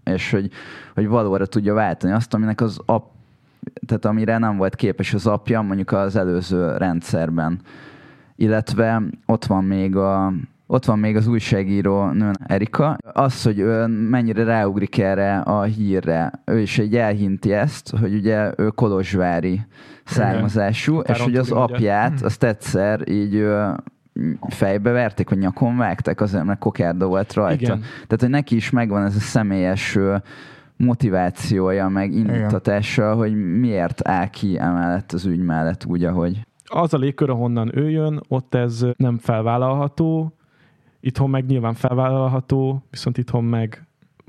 és 0.04 0.30
hogy, 0.30 0.50
hogy 0.94 1.09
valóra 1.09 1.46
tudja 1.46 1.74
váltani 1.74 2.12
azt, 2.12 2.35
aminek 2.35 2.61
az 2.61 2.80
ap, 2.87 3.11
tehát 3.87 4.04
amire 4.04 4.38
nem 4.38 4.56
volt 4.56 4.74
képes 4.74 5.14
az 5.14 5.26
apja, 5.26 5.62
mondjuk 5.62 5.92
az 5.92 6.16
előző 6.16 6.76
rendszerben. 6.76 7.61
Illetve 8.40 9.03
ott 9.26 9.44
van 9.44 9.64
még 9.64 9.96
a, 9.96 10.33
ott 10.66 10.85
van 10.85 10.98
még 10.98 11.16
az 11.16 11.26
újságíró 11.26 12.11
nő 12.11 12.31
Erika. 12.46 12.96
Az, 13.12 13.42
hogy 13.42 13.59
ő 13.59 13.87
mennyire 13.87 14.44
ráugrik 14.44 14.98
erre 14.98 15.38
a 15.38 15.62
hírre, 15.62 16.33
ő 16.44 16.61
is 16.61 16.79
egy 16.79 16.96
elhinti 16.96 17.53
ezt, 17.53 17.96
hogy 18.00 18.14
ugye 18.14 18.53
ő 18.57 18.68
kolozsvári 18.68 19.61
származású, 20.05 21.00
Igen. 21.00 21.14
és 21.14 21.22
hogy 21.22 21.37
az 21.37 21.50
apját, 21.50 22.22
azt 22.22 22.44
egyszer 22.44 23.09
így 23.09 23.46
fejbe 24.48 24.90
verték, 24.90 25.29
vagy 25.29 25.38
nyakon 25.38 25.76
vágták, 25.76 26.20
azért 26.20 26.44
mert 26.44 26.59
kokárda 26.59 27.07
volt 27.07 27.33
rajta. 27.33 27.62
Igen. 27.62 27.81
Tehát, 27.81 28.20
hogy 28.20 28.31
neki 28.31 28.57
is 28.57 28.70
megvan 28.70 29.05
ez 29.05 29.16
a 29.16 29.20
személyes 29.20 29.98
motivációja, 30.76 31.88
meg 31.88 32.12
indítatása, 32.12 33.14
hogy 33.14 33.59
miért 33.59 34.09
áll 34.09 34.26
ki 34.26 34.59
emellett 34.59 35.12
az 35.12 35.24
ügy 35.24 35.42
mellett 35.42 35.85
úgy, 35.85 36.05
ahogy. 36.05 36.48
Az 36.72 36.94
a 36.94 36.98
légkör, 36.98 37.30
ahonnan 37.30 37.76
ő 37.76 37.90
jön, 37.90 38.20
ott 38.28 38.54
ez 38.54 38.87
nem 38.96 39.18
felvállalható, 39.18 40.37
itthon 41.00 41.30
meg 41.30 41.46
nyilván 41.46 41.74
felvállalható, 41.74 42.83
viszont 42.90 43.18
itthon 43.18 43.44
meg 43.44 43.87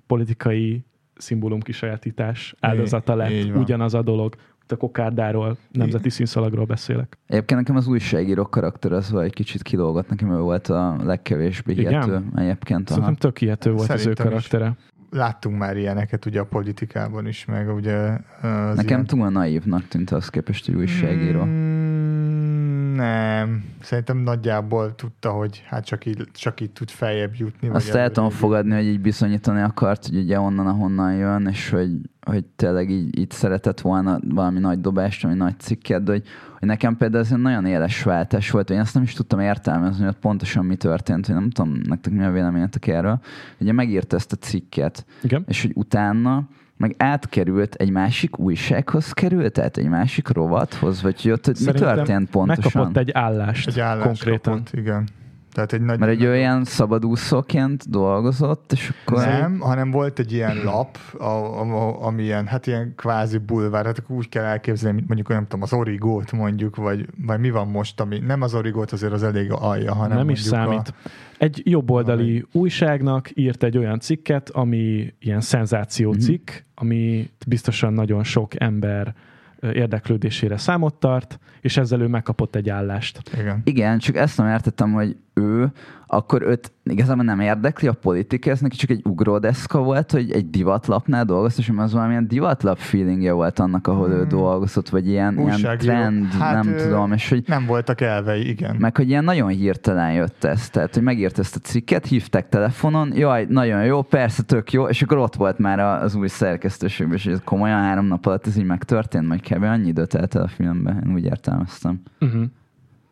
politikai 0.08 0.86
szimbólum 1.16 1.60
kisajátítás 1.60 2.56
áldozata 2.60 3.16
lett 3.16 3.56
ugyanaz 3.56 3.94
a 3.94 4.02
dolog 4.02 4.36
a 4.72 4.78
kokárdáról, 4.78 5.58
nemzeti 5.72 6.10
színszalagról 6.10 6.66
beszélek. 6.66 7.18
Egyébként 7.28 7.60
nekem 7.60 7.76
az 7.76 7.88
újságíró 7.88 8.46
karakter 8.46 8.92
az 8.92 9.16
egy 9.16 9.34
kicsit 9.34 9.62
kilógott, 9.62 10.10
nekem 10.10 10.32
ő 10.32 10.40
volt 10.40 10.68
a 10.68 10.96
legkevésbé 11.04 11.74
hihető. 11.74 12.24
Egyébként. 12.36 12.88
Szerintem 12.88 13.16
tök 13.16 13.38
hihető 13.38 13.72
volt 13.72 13.88
Szerintem 13.88 14.12
az 14.12 14.20
ő 14.20 14.24
karaktere. 14.24 14.76
Is 14.78 14.91
láttunk 15.12 15.58
már 15.58 15.78
ilyeneket 15.78 16.26
ugye 16.26 16.40
a 16.40 16.46
politikában 16.46 17.28
is, 17.28 17.46
meg 17.46 17.74
ugye 17.76 17.96
az 18.42 18.76
Nekem 18.76 18.88
ilyen... 18.88 19.06
túl 19.06 19.30
naívnak 19.30 19.88
tűnt 19.88 20.12
az 20.12 20.30
képest, 20.30 20.66
hogy 20.66 20.76
újságíró. 20.76 21.44
Mm, 21.44 22.96
nem. 22.96 23.64
Szerintem 23.82 24.18
nagyjából 24.18 24.96
tudta, 24.96 25.32
hogy 25.32 25.64
hát 25.68 25.86
csak 25.86 26.06
így, 26.06 26.28
csak 26.34 26.62
így 26.62 26.72
tud 26.72 26.90
feljebb 26.90 27.36
jutni. 27.36 27.68
Azt 27.68 27.96
el 27.96 28.12
tudom 28.12 28.30
fogadni, 28.30 28.74
hogy 28.74 28.86
így 28.86 29.02
bizonyítani 29.02 29.62
akart, 29.62 30.06
hogy 30.06 30.18
ugye 30.18 30.40
onnan, 30.40 30.68
ahonnan 30.68 31.14
jön, 31.14 31.48
és 31.48 31.70
hogy 31.70 31.92
hogy 32.26 32.46
tényleg 32.46 32.90
így, 32.90 33.20
így 33.20 33.32
szeretett 33.32 33.82
volna 33.82 34.20
valami 34.30 34.60
nagy 34.60 34.82
dobást, 34.82 35.24
vagy 35.24 35.36
nagy 35.36 35.60
cikket, 35.60 36.04
de 36.04 36.12
hogy 36.12 36.24
nekem 36.68 36.98
például 36.98 37.24
ez 37.24 37.32
egy 37.32 37.38
nagyon 37.38 37.66
éles 37.66 38.04
váltás 38.04 38.50
volt, 38.52 38.70
én 38.70 38.80
azt 38.80 38.94
nem 38.94 39.04
is 39.04 39.14
tudtam 39.14 39.40
értelmezni, 39.40 40.06
hogy 40.06 40.16
pontosan 40.16 40.66
mi 40.66 40.76
történt, 40.76 41.26
hogy 41.26 41.36
nem 41.36 41.50
tudom 41.50 41.82
nektek 41.84 42.14
mi 42.14 42.24
a 42.24 42.32
véleményetek 42.32 42.88
erről. 42.88 43.20
Ugye 43.60 43.72
megírta 43.72 44.16
ezt 44.16 44.32
a 44.32 44.36
cikket, 44.36 45.06
Igen. 45.22 45.44
és 45.48 45.62
hogy 45.62 45.72
utána 45.76 46.48
meg 46.78 46.96
átkerült 46.98 47.76
egy 47.76 47.90
másik 47.90 48.40
újsághoz 48.40 49.12
került, 49.12 49.54
tehát 49.54 49.78
egy 49.78 49.90
másik 49.90 50.28
rovathoz, 50.28 51.02
vagy 51.02 51.22
hogy 51.22 51.32
ott 51.32 51.60
mi 51.66 51.72
történt 51.72 52.30
pontosan? 52.30 52.64
Megkapott 52.64 52.98
egy 52.98 53.12
állást, 53.12 53.68
egy 53.68 53.80
állást 53.80 54.06
konkrétan. 54.06 54.54
Kapott, 54.54 54.74
igen. 54.74 55.08
Tehát 55.52 55.74
egy 55.74 55.82
nagy, 55.82 56.00
Mert 56.00 56.12
egy 56.12 56.26
olyan 56.26 56.64
szabadúszóként 56.64 57.90
dolgozott, 57.90 58.72
és 58.72 58.94
akkor... 59.06 59.26
Nem, 59.26 59.60
hanem 59.60 59.92
volt 59.92 60.20
egy 60.20 60.32
ilyen 60.32 60.64
lap, 60.64 60.98
a, 61.20 61.24
a, 61.24 62.06
ami 62.06 62.24
ilyen, 62.24 62.48
hát 62.48 62.68
ilyen 62.68 62.94
kvázi 62.96 63.38
bulvár, 63.38 63.86
hát 63.86 64.04
úgy 64.08 64.30
kell 64.30 64.44
elképzelni, 64.44 64.96
mint 64.96 65.08
mondjuk, 65.08 65.30
nem 65.30 65.44
tudom, 65.44 65.62
az 65.62 65.74
origót 65.74 66.32
mondjuk, 66.32 66.76
vagy, 66.76 67.08
vagy 67.26 67.40
mi 67.40 67.50
van 67.50 67.68
most, 67.68 68.00
ami 68.00 68.20
nem 68.20 68.42
az 68.42 68.54
origót 68.54 68.92
azért 68.92 69.14
az 69.14 69.24
elég 69.24 69.52
alja, 69.52 69.94
hanem 69.94 70.18
Nem 70.18 70.30
is 70.30 70.40
számít. 70.40 70.94
A, 71.04 71.10
egy 71.38 71.62
jobboldali 71.66 72.30
ami... 72.30 72.44
újságnak 72.52 73.30
írt 73.34 73.64
egy 73.64 73.78
olyan 73.78 74.00
cikket, 74.00 74.50
ami 74.50 75.14
ilyen 75.20 75.42
szenzációcikk, 75.42 76.50
mm-hmm. 76.52 76.62
ami 76.76 77.30
biztosan 77.48 77.94
nagyon 77.94 78.24
sok 78.24 78.62
ember 78.62 79.14
érdeklődésére 79.62 80.58
számot 80.58 80.94
tart, 80.94 81.40
és 81.62 81.78
ezzel 81.78 82.02
ő 82.02 82.08
megkapott 82.08 82.56
egy 82.56 82.70
állást. 82.70 83.22
Igen, 83.40 83.62
Igen 83.64 84.00
csak 84.00 84.16
ezt 84.16 84.38
nem 84.38 84.48
értettem, 84.48 84.92
hogy 84.92 85.18
ő, 85.34 85.72
akkor 86.08 86.42
őt 86.42 86.72
igazából 86.84 87.24
nem 87.24 87.40
érdekli 87.40 87.88
a 87.88 87.94
politika, 87.94 88.50
ez 88.50 88.60
neki 88.60 88.76
csak 88.76 88.90
egy 88.90 89.02
ugródeszka 89.04 89.80
volt, 89.84 90.12
hogy 90.12 90.32
egy 90.32 90.50
divatlapnál 90.50 91.26
dolgozott, 91.26 91.58
és 91.58 91.72
az 91.78 91.94
valamilyen 91.94 92.28
divatlap 92.28 92.78
feelingje 92.78 93.32
volt 93.32 93.60
annak, 93.60 93.88
ahol 93.88 94.08
hmm. 94.08 94.18
ő 94.18 94.26
dolgozott, 94.26 94.90
vagy 94.90 95.08
ilyen, 95.08 95.40
ilyen 95.40 95.78
trend, 95.78 96.32
hát, 96.32 96.64
nem 96.64 96.76
tudom. 96.76 97.12
És 97.12 97.30
hogy, 97.30 97.44
nem 97.48 97.66
voltak 97.66 98.02
elvei, 98.02 98.50
igen. 98.50 98.76
Meg, 98.80 98.96
hogy 98.96 99.10
ilyen 99.10 99.24
nagyon 99.24 99.50
hirtelen 99.50 100.14
jött 100.14 100.44
ez, 100.44 100.70
tehát, 100.70 100.94
hogy 100.94 101.04
megírt 101.04 101.40
ezt 101.40 101.56
a 101.56 101.60
cikket, 101.60 102.06
hívták 102.06 102.50
telefonon, 102.50 103.12
jaj, 103.16 103.46
nagyon 103.50 103.86
jó, 103.86 104.02
persze, 104.02 104.44
tök 104.44 104.72
jó, 104.72 104.88
és 104.88 105.02
akkor 105.02 105.18
ott 105.18 105.36
volt 105.36 105.58
már 105.58 105.80
az 105.80 106.16
új 106.16 106.28
szerkesztőségben, 106.28 107.16
és 107.16 107.26
ez 107.26 107.40
komolyan 107.44 107.82
három 107.82 108.06
nap 108.06 108.26
alatt 108.26 108.48
ez 108.48 108.58
így 108.58 108.66
megtörtént, 108.66 109.28
majd 109.28 109.42
kb. 109.42 109.64
annyi 109.64 109.88
időt 109.88 110.14
el 110.14 110.28
a 110.32 110.48
filmben, 110.48 111.04
én 111.06 111.14
úgy 111.14 111.26
értelmeztem. 111.26 112.02
Uh-huh. 112.20 112.44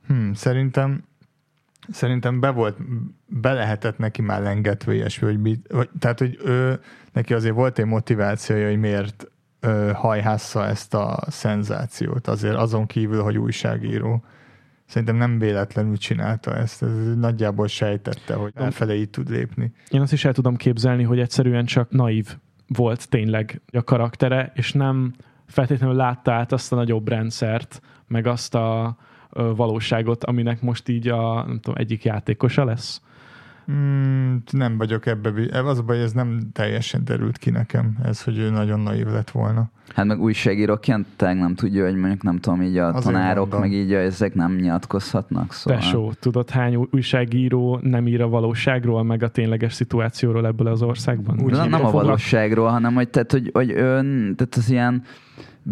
Hmm, 0.08 0.34
szerintem 0.34 1.04
szerintem 1.92 2.40
be 2.40 2.50
volt, 2.50 2.78
be 3.26 3.54
lehetett 3.54 3.98
neki 3.98 4.22
már 4.22 4.42
lengetve 4.42 4.94
ilyesmi, 4.94 5.28
hogy 5.28 5.42
mit, 5.42 5.68
vagy, 5.72 5.90
tehát, 6.00 6.20
hogy 6.20 6.40
ő, 6.46 6.80
neki 7.14 7.34
azért 7.34 7.56
volt 7.56 7.80
egy 7.80 7.86
motivációja, 7.86 8.68
hogy 8.68 8.80
miért 8.80 9.32
ö, 9.60 9.92
hajhásza 9.94 10.66
ezt 10.66 10.94
a 10.94 11.20
szenzációt, 11.28 12.28
azért 12.28 12.56
azon 12.56 12.86
kívül, 12.86 13.22
hogy 13.22 13.38
újságíró. 13.38 14.24
Szerintem 14.86 15.16
nem 15.16 15.40
véletlenül 15.40 15.98
csinálta 15.98 16.56
ezt, 16.56 16.84
ez 16.84 17.16
nagyjából 17.16 17.68
sejtette, 17.68 18.34
hogy 18.34 18.52
elfele 18.56 18.96
így 18.96 19.10
tud 19.10 19.30
lépni. 19.30 19.72
Én 19.90 20.02
azt 20.02 20.14
is 20.14 20.26
el 20.26 20.34
tudom 20.34 20.56
képzelni, 20.56 21.04
hogy 21.04 21.20
egyszerűen 21.20 21.66
csak 21.66 21.92
naív 21.92 22.38
volt 22.68 23.10
tényleg 23.10 23.62
a 23.72 23.84
karaktere, 23.84 24.52
és 24.56 24.74
nem 24.74 25.14
feltétlenül 25.48 25.96
látta 25.96 26.32
át 26.32 26.52
azt 26.52 26.72
a 26.72 26.76
nagyobb 26.76 27.08
rendszert, 27.08 27.82
meg 28.08 28.28
azt 28.28 28.56
a, 28.56 28.98
valóságot, 29.56 30.24
aminek 30.24 30.62
most 30.62 30.90
így 30.90 31.08
a 31.08 31.44
nem 31.48 31.60
tudom, 31.60 31.76
egyik 31.78 32.04
játékosa 32.04 32.64
lesz. 32.64 33.02
Mm, 33.72 34.36
nem 34.52 34.78
vagyok 34.78 35.06
ebbe. 35.06 35.60
Az 35.64 35.78
a 35.80 35.84
baj, 35.84 36.02
ez 36.02 36.12
nem 36.12 36.40
teljesen 36.54 37.04
derült 37.06 37.38
ki 37.38 37.50
nekem, 37.50 37.98
ez, 38.04 38.24
hogy 38.24 38.38
ő 38.38 38.50
nagyon 38.50 38.80
naív 38.80 39.08
lett 39.08 39.30
volna. 39.30 39.70
Hát 39.96 40.06
meg 40.06 40.22
újságíróként 40.22 41.08
tényleg 41.16 41.38
nem 41.38 41.56
tudja, 41.56 41.84
hogy 41.86 41.96
mondjuk 41.96 42.24
nem 42.24 42.38
tudom, 42.38 42.62
így 42.62 42.78
a 42.78 42.88
Azért 42.88 43.04
tanárok, 43.04 43.38
mondom. 43.38 43.60
meg 43.60 43.72
így 43.72 43.94
ezek 43.94 44.34
nem 44.34 44.56
nyilatkozhatnak. 44.56 45.54
Szóval... 45.54 45.80
Tesó, 45.80 46.12
tudod 46.20 46.50
hány 46.50 46.76
új- 46.76 46.90
újságíró 46.92 47.80
nem 47.82 48.08
ír 48.08 48.22
a 48.22 48.28
valóságról, 48.28 49.04
meg 49.04 49.24
a 49.24 49.28
tényleges 49.28 49.74
szituációról 49.74 50.46
ebből 50.46 50.68
az 50.68 50.82
országban? 50.82 51.40
Úgy 51.42 51.52
De 51.52 51.58
nem 51.58 51.66
hívják, 51.66 51.84
a 51.84 51.92
valóságról, 51.92 52.70
hanem 52.70 52.94
hogy, 52.94 53.10
tehát, 53.10 53.32
hogy, 53.32 53.50
hogy 53.54 53.72
ön, 53.72 54.36
tehát 54.36 54.56
az 54.56 54.70
ilyen 54.70 55.04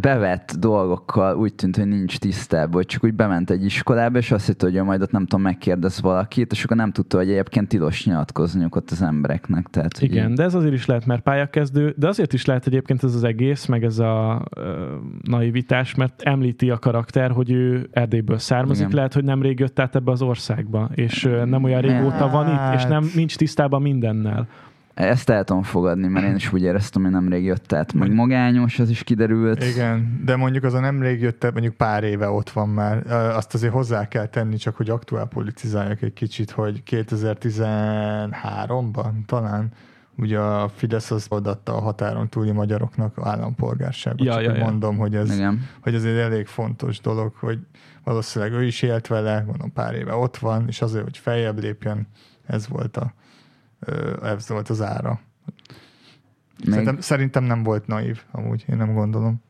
bevett 0.01 0.55
dolgokkal 0.59 1.35
úgy 1.37 1.53
tűnt, 1.53 1.75
hogy 1.75 1.87
nincs 1.87 2.17
tisztában, 2.19 2.73
hogy 2.73 2.85
csak 2.85 3.03
úgy 3.03 3.13
bement 3.13 3.49
egy 3.49 3.65
iskolába, 3.65 4.17
és 4.17 4.31
azt 4.31 4.45
hitt, 4.45 4.61
hogy 4.61 4.73
majd 4.83 5.01
ott 5.01 5.11
nem 5.11 5.21
tudom, 5.21 5.41
megkérdez 5.41 6.01
valakit, 6.01 6.51
és 6.51 6.63
akkor 6.63 6.77
nem 6.77 6.91
tudta, 6.91 7.17
hogy 7.17 7.29
egyébként 7.29 7.67
tilos 7.67 8.05
nyilatkozniuk 8.05 8.75
ott 8.75 8.91
az 8.91 9.01
embereknek. 9.01 9.67
Tehát, 9.67 9.97
hogy 9.97 10.11
Igen, 10.11 10.29
így- 10.29 10.35
de 10.35 10.43
ez 10.43 10.53
azért 10.53 10.73
is 10.73 10.85
lehet, 10.85 11.05
mert 11.05 11.21
pályakezdő, 11.21 11.93
de 11.97 12.07
azért 12.07 12.33
is 12.33 12.45
lehet 12.45 12.67
egyébként 12.67 13.03
ez 13.03 13.15
az 13.15 13.23
egész, 13.23 13.65
meg 13.65 13.83
ez 13.83 13.99
a 13.99 14.45
ö, 14.55 14.95
naivitás, 15.21 15.95
mert 15.95 16.21
említi 16.21 16.69
a 16.69 16.77
karakter, 16.77 17.31
hogy 17.31 17.51
ő 17.51 17.89
Erdélyből 17.91 18.37
származik, 18.37 18.83
Igen. 18.83 18.95
lehet, 18.95 19.13
hogy 19.13 19.23
nem 19.23 19.41
rég 19.41 19.59
jött 19.59 19.79
át 19.79 19.95
ebbe 19.95 20.11
az 20.11 20.21
országba, 20.21 20.89
és 20.95 21.25
ö, 21.25 21.45
nem 21.45 21.63
olyan 21.63 21.81
régóta 21.81 22.29
van 22.29 22.47
itt, 22.47 22.75
és 22.79 22.85
nem 22.85 23.09
nincs 23.15 23.37
tisztában 23.37 23.81
mindennel. 23.81 24.47
Ezt 24.97 25.29
el 25.29 25.43
tudom 25.43 25.63
fogadni, 25.63 26.07
mert 26.07 26.25
én 26.25 26.35
is 26.35 26.53
úgy 26.53 26.61
éreztem, 26.61 27.01
hogy 27.01 27.11
nemrég 27.11 27.43
jött 27.43 27.73
át. 27.73 27.93
Meg 27.93 28.13
magányos, 28.13 28.79
az 28.79 28.89
is 28.89 29.03
kiderült. 29.03 29.63
Igen, 29.63 30.21
de 30.25 30.35
mondjuk 30.35 30.63
az 30.63 30.73
a 30.73 30.79
nemrég 30.79 31.21
jött, 31.21 31.51
mondjuk 31.51 31.73
pár 31.73 32.03
éve 32.03 32.29
ott 32.29 32.49
van 32.49 32.69
már. 32.69 33.11
Azt 33.11 33.53
azért 33.53 33.73
hozzá 33.73 34.07
kell 34.07 34.25
tenni, 34.25 34.55
csak 34.55 34.75
hogy 34.75 34.89
aktuál 34.89 35.25
politizáljak 35.25 36.01
egy 36.01 36.13
kicsit, 36.13 36.51
hogy 36.51 36.83
2013-ban 36.89 39.25
talán 39.25 39.71
ugye 40.15 40.39
a 40.39 40.69
Fidesz 40.69 41.11
az 41.11 41.25
odatta 41.29 41.75
a 41.75 41.79
határon 41.79 42.29
túli 42.29 42.51
magyaroknak 42.51 43.17
állampolgárságot. 43.21 44.25
Ja, 44.25 44.33
csak 44.33 44.43
ja, 44.43 44.55
ja. 44.55 44.63
mondom, 44.63 44.97
hogy 44.97 45.15
ez, 45.15 45.35
Igen. 45.35 45.69
hogy 45.81 45.95
ez 45.95 46.03
egy 46.03 46.17
elég 46.17 46.45
fontos 46.45 46.99
dolog, 46.99 47.33
hogy 47.39 47.59
valószínűleg 48.03 48.53
ő 48.53 48.63
is 48.63 48.81
élt 48.81 49.07
vele, 49.07 49.43
mondom 49.47 49.73
pár 49.73 49.95
éve 49.95 50.13
ott 50.13 50.37
van, 50.37 50.67
és 50.67 50.81
azért, 50.81 51.03
hogy 51.03 51.17
feljebb 51.17 51.59
lépjen, 51.59 52.07
ez 52.45 52.67
volt, 52.67 52.97
a, 52.97 53.13
ez 54.23 54.49
volt 54.49 54.69
az 54.69 54.81
ára. 54.81 55.19
Még 56.63 56.69
Szerintem, 56.69 56.99
szerintem 56.99 57.43
nem 57.43 57.63
volt 57.63 57.87
naív, 57.87 58.21
amúgy, 58.31 58.65
én 58.69 58.77
nem 58.77 58.93
gondolom. 58.93 59.41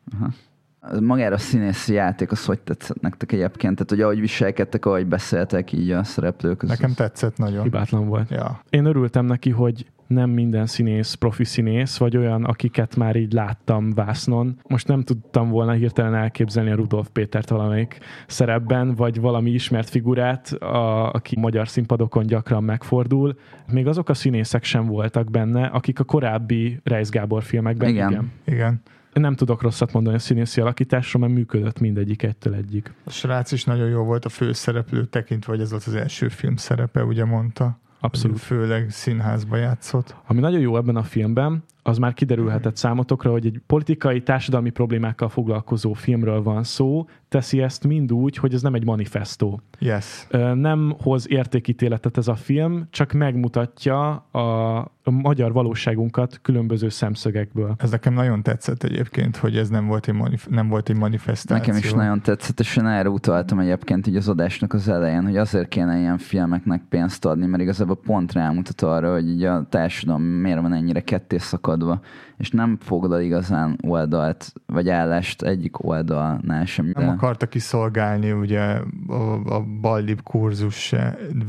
magára 1.01 1.35
a 1.35 1.37
színészi 1.37 1.93
játék, 1.93 2.31
az 2.31 2.45
hogy 2.45 2.59
tetszett 2.59 3.01
nektek 3.01 3.31
egyébként? 3.31 3.73
Tehát, 3.73 3.89
hogy 3.89 4.01
ahogy 4.01 4.19
viselkedtek, 4.19 4.85
ahogy 4.85 5.07
beszéltek 5.07 5.71
így 5.71 5.91
a 5.91 6.03
szereplők 6.03 6.57
között. 6.57 6.79
Nekem 6.79 6.93
tetszett 6.93 7.37
nagyon. 7.37 7.63
Hibátlan 7.63 8.07
volt. 8.07 8.29
Ja. 8.29 8.63
Én 8.69 8.85
örültem 8.85 9.25
neki, 9.25 9.49
hogy 9.49 9.85
nem 10.07 10.29
minden 10.29 10.65
színész 10.65 11.13
profi 11.13 11.43
színész, 11.43 11.97
vagy 11.97 12.17
olyan, 12.17 12.43
akiket 12.43 12.95
már 12.95 13.15
így 13.15 13.33
láttam 13.33 13.93
vásznon. 13.93 14.59
Most 14.67 14.87
nem 14.87 15.01
tudtam 15.01 15.49
volna 15.49 15.71
hirtelen 15.71 16.15
elképzelni 16.15 16.71
a 16.71 16.75
Rudolf 16.75 17.07
Pétert 17.13 17.49
valamelyik 17.49 17.99
szerepben, 18.27 18.95
vagy 18.95 19.19
valami 19.19 19.49
ismert 19.49 19.89
figurát, 19.89 20.47
a, 20.51 21.11
aki 21.13 21.39
magyar 21.39 21.67
színpadokon 21.67 22.25
gyakran 22.25 22.63
megfordul. 22.63 23.37
Még 23.71 23.87
azok 23.87 24.09
a 24.09 24.13
színészek 24.13 24.63
sem 24.63 24.85
voltak 24.85 25.31
benne, 25.31 25.65
akik 25.65 25.99
a 25.99 26.03
korábbi 26.03 26.79
Reis 26.83 27.09
Gábor 27.09 27.43
filmekben 27.43 27.89
Igen. 27.89 28.09
igen. 28.09 28.31
Igen. 28.45 28.81
Én 29.13 29.23
nem 29.23 29.35
tudok 29.35 29.61
rosszat 29.61 29.93
mondani 29.93 30.15
a 30.15 30.19
színészi 30.19 30.61
alakításról, 30.61 31.21
mert 31.21 31.33
működött 31.33 31.79
mindegyik 31.79 32.23
egytől 32.23 32.53
egyik. 32.53 32.93
A 33.03 33.09
srác 33.09 33.51
is 33.51 33.63
nagyon 33.63 33.87
jó 33.87 34.03
volt 34.03 34.25
a 34.25 34.29
főszereplő, 34.29 35.05
tekintve, 35.05 35.51
hogy 35.51 35.61
ez 35.61 35.69
volt 35.69 35.83
az 35.85 35.95
első 35.95 36.27
film 36.27 36.55
szerepe, 36.55 37.03
ugye 37.03 37.25
mondta. 37.25 37.79
Abszolút. 37.99 38.39
Főleg 38.39 38.89
színházba 38.89 39.55
játszott. 39.57 40.15
Ami 40.27 40.39
nagyon 40.39 40.59
jó 40.59 40.77
ebben 40.77 40.95
a 40.95 41.03
filmben, 41.03 41.63
az 41.87 41.97
már 41.97 42.13
kiderülhetett 42.13 42.75
számotokra, 42.75 43.31
hogy 43.31 43.45
egy 43.45 43.61
politikai, 43.65 44.23
társadalmi 44.23 44.69
problémákkal 44.69 45.29
foglalkozó 45.29 45.93
filmről 45.93 46.43
van 46.43 46.63
szó, 46.63 47.07
teszi 47.29 47.61
ezt 47.61 47.87
mind 47.87 48.13
úgy, 48.13 48.37
hogy 48.37 48.53
ez 48.53 48.61
nem 48.61 48.73
egy 48.73 48.85
manifestó. 48.85 49.61
Yes. 49.79 50.27
Nem 50.53 50.95
hoz 51.01 51.29
értékítéletet 51.29 52.17
ez 52.17 52.27
a 52.27 52.35
film, 52.35 52.87
csak 52.89 53.11
megmutatja 53.11 54.09
a, 54.15 54.91
magyar 55.11 55.53
valóságunkat 55.53 56.39
különböző 56.41 56.89
szemszögekből. 56.89 57.75
Ez 57.77 57.91
nekem 57.91 58.13
nagyon 58.13 58.43
tetszett 58.43 58.83
egyébként, 58.83 59.37
hogy 59.37 59.57
ez 59.57 59.69
nem 59.69 59.87
volt 59.87 60.07
egy, 60.07 60.13
manif- 60.13 60.49
nem 60.49 60.67
volt 60.67 60.89
egy 60.89 60.97
manifestáció. 60.97 61.55
Nekem 61.55 61.77
is 61.77 61.93
nagyon 61.93 62.21
tetszett, 62.21 62.59
és 62.59 62.77
én 62.77 62.85
erre 62.85 63.09
utaltam 63.09 63.59
egyébként 63.59 64.07
így 64.07 64.15
az 64.15 64.27
adásnak 64.27 64.73
az 64.73 64.87
elején, 64.87 65.23
hogy 65.23 65.37
azért 65.37 65.67
kéne 65.67 65.99
ilyen 65.99 66.17
filmeknek 66.17 66.81
pénzt 66.89 67.25
adni, 67.25 67.45
mert 67.45 67.61
igazából 67.61 67.95
pont 67.95 68.33
rámutat 68.33 68.81
arra, 68.81 69.11
hogy 69.13 69.29
így 69.29 69.43
a 69.43 69.65
társadalom 69.69 70.21
miért 70.23 70.61
van 70.61 70.73
ennyire 70.73 71.01
ketté 71.01 71.37
szakadva, 71.77 71.99
és 72.37 72.51
nem 72.51 72.77
foglal 72.81 73.21
igazán 73.21 73.77
oldalt, 73.83 74.53
vagy 74.65 74.89
állást 74.89 75.41
egyik 75.41 75.83
oldalnál 75.83 76.65
sem. 76.65 76.91
Nem 76.93 77.09
akarta 77.09 77.45
kiszolgálni 77.45 78.31
ugye 78.31 78.61
a, 79.07 79.53
a 79.55 79.65
ballib 79.81 80.21
kurzus 80.21 80.95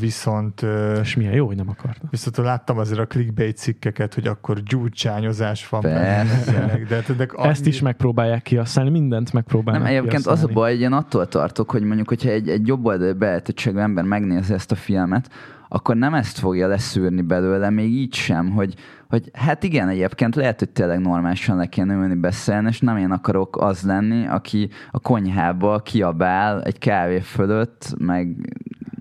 viszont 0.00 0.66
És 1.00 1.16
milyen 1.16 1.32
jó, 1.32 1.46
hogy 1.46 1.56
nem 1.56 1.68
akarta. 1.68 2.06
viszont 2.10 2.36
láttam 2.36 2.78
azért 2.78 3.00
a 3.00 3.06
clickbait 3.06 3.56
cikkeket, 3.56 4.14
hogy 4.14 4.26
akkor 4.26 4.62
gyújtsányozás 4.62 5.68
van 5.68 5.80
Persze. 5.80 6.52
benne, 6.52 6.84
de, 6.88 7.02
de, 7.06 7.14
de 7.14 7.26
Ezt 7.42 7.66
is 7.66 7.80
megpróbálják 7.80 8.42
kihasználni, 8.42 8.90
mindent 8.90 9.32
megpróbálnak 9.32 9.82
Nem, 9.82 9.92
egyébként 9.92 10.26
az 10.26 10.44
a 10.44 10.46
baj, 10.46 10.72
hogy 10.72 10.80
én 10.80 10.92
attól 10.92 11.28
tartok, 11.28 11.70
hogy 11.70 11.82
mondjuk, 11.82 12.08
hogyha 12.08 12.30
egy, 12.30 12.48
egy 12.48 12.66
jobb 12.66 12.84
oldali 12.84 13.12
beállítottságú 13.12 13.78
ember 13.78 14.04
megnézi 14.04 14.52
ezt 14.52 14.72
a 14.72 14.74
filmet, 14.74 15.30
akkor 15.68 15.96
nem 15.96 16.14
ezt 16.14 16.38
fogja 16.38 16.66
leszűrni 16.66 17.22
belőle, 17.22 17.70
még 17.70 17.92
így 17.92 18.14
sem, 18.14 18.50
hogy, 18.50 18.74
hogy 19.08 19.30
hát 19.32 19.62
igen, 19.62 19.88
egyébként 19.88 20.34
lehet, 20.34 20.58
hogy 20.58 20.70
tényleg 20.70 21.00
normálisan 21.00 21.56
le 21.56 21.66
kéne 21.66 21.94
ülni 21.94 22.14
beszélni, 22.14 22.68
és 22.68 22.80
nem 22.80 22.96
én 22.96 23.10
akarok 23.10 23.56
az 23.60 23.82
lenni, 23.82 24.26
aki 24.26 24.70
a 24.90 24.98
konyhába 25.00 25.78
kiabál 25.78 26.62
egy 26.62 26.78
kávé 26.78 27.20
fölött, 27.20 27.94
meg 27.98 28.36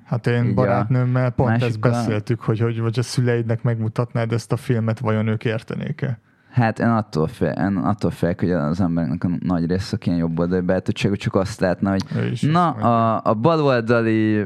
Hát 0.08 0.28
én 0.28 0.56
barátnőmmel 0.56 1.30
pont 1.30 1.64
ezt 1.64 1.80
beszéltük, 1.80 2.42
hogy, 2.42 2.60
hogy 2.60 2.80
vagy 2.80 3.00
a 3.00 3.02
szüleidnek 3.02 3.64
megmutatnád 3.64 4.32
ezt 4.32 4.52
a 4.52 4.58
filmet, 4.58 5.00
vajon 5.00 5.28
ők 5.28 5.46
értenék-e? 5.46 6.20
Hát 6.58 6.80
én 6.80 6.88
attól, 6.88 7.28
fél, 7.28 7.50
én 7.50 7.76
attól 7.78 8.12
félek, 8.12 8.40
hogy 8.40 8.52
az 8.52 8.82
embereknek 8.82 9.24
a 9.24 9.30
nagy 9.40 9.66
része, 9.66 9.96
aki 9.96 10.08
ilyen 10.08 10.20
jobb 10.20 10.40
oldali 10.40 10.62
beállítottságú, 10.62 11.16
csak 11.16 11.36
azt 11.36 11.60
látna, 11.60 11.90
hogy 11.90 12.04
na, 12.52 12.70
a, 12.70 13.22
a 13.24 13.34
baloldali 13.34 14.46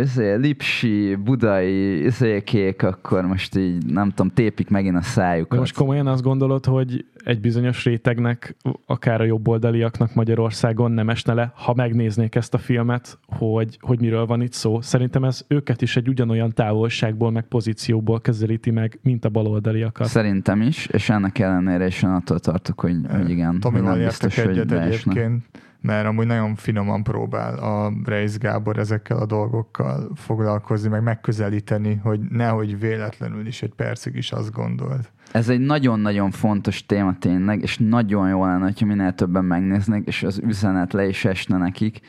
izé, 0.00 0.34
lipsi, 0.34 1.14
budai 1.14 2.04
izékék, 2.04 2.82
akkor 2.82 3.26
most 3.26 3.56
így, 3.56 3.86
nem 3.86 4.08
tudom, 4.08 4.32
tépik 4.34 4.70
megint 4.70 4.96
a 4.96 4.98
De 4.98 5.04
szájukat. 5.04 5.58
most 5.58 5.76
komolyan 5.76 6.06
azt 6.06 6.22
gondolod, 6.22 6.64
hogy 6.64 7.04
egy 7.30 7.40
bizonyos 7.40 7.84
rétegnek, 7.84 8.56
akár 8.86 9.20
a 9.20 9.24
jobboldaliaknak 9.24 10.14
Magyarországon 10.14 10.92
nem 10.92 11.08
esne 11.08 11.34
le, 11.34 11.52
ha 11.54 11.74
megnéznék 11.74 12.34
ezt 12.34 12.54
a 12.54 12.58
filmet, 12.58 13.18
hogy, 13.26 13.78
hogy 13.80 14.00
miről 14.00 14.26
van 14.26 14.42
itt 14.42 14.52
szó. 14.52 14.80
Szerintem 14.80 15.24
ez 15.24 15.44
őket 15.48 15.82
is 15.82 15.96
egy 15.96 16.08
ugyanolyan 16.08 16.52
távolságból, 16.52 17.30
meg 17.30 17.44
pozícióból 17.44 18.20
közelíti 18.20 18.70
meg, 18.70 18.98
mint 19.02 19.24
a 19.24 19.28
baloldaliakat. 19.28 20.06
Szerintem 20.06 20.62
is, 20.62 20.86
és 20.86 21.10
ennek 21.10 21.38
ellenére 21.38 21.86
is 21.86 22.02
én 22.02 22.10
attól 22.10 22.38
tartok, 22.38 22.80
hogy, 22.80 22.96
hogy 23.10 23.30
igen, 23.30 23.50
hogy 23.50 23.58
Tomival 23.58 23.90
nem 23.90 24.00
értek 24.00 24.28
biztos, 24.28 24.44
hogy 24.44 24.52
egyet 24.52 24.66
beesne. 24.66 25.12
egyébként, 25.12 25.44
mert 25.80 26.06
amúgy 26.06 26.26
nagyon 26.26 26.54
finoman 26.54 27.02
próbál 27.02 27.58
a 27.58 27.92
Reis 28.04 28.38
Gábor 28.38 28.78
ezekkel 28.78 29.16
a 29.16 29.26
dolgokkal 29.26 30.10
foglalkozni, 30.14 30.88
meg 30.88 31.02
megközelíteni, 31.02 32.00
hogy 32.02 32.20
nehogy 32.20 32.78
véletlenül 32.78 33.46
is 33.46 33.62
egy 33.62 33.74
percig 33.74 34.16
is 34.16 34.32
azt 34.32 34.52
gondolt. 34.52 35.12
Ez 35.32 35.48
egy 35.48 35.60
nagyon-nagyon 35.60 36.30
fontos 36.30 36.86
téma 36.86 37.18
tényleg, 37.18 37.62
és 37.62 37.78
nagyon 37.78 38.28
jó 38.28 38.44
lenne, 38.44 38.72
ha 38.78 38.86
minél 38.86 39.12
többen 39.12 39.44
megnéznék, 39.44 40.06
és 40.06 40.22
az 40.22 40.38
üzenet 40.38 40.92
le 40.92 41.06
is 41.06 41.24
esne 41.24 41.56
nekik, 41.56 42.00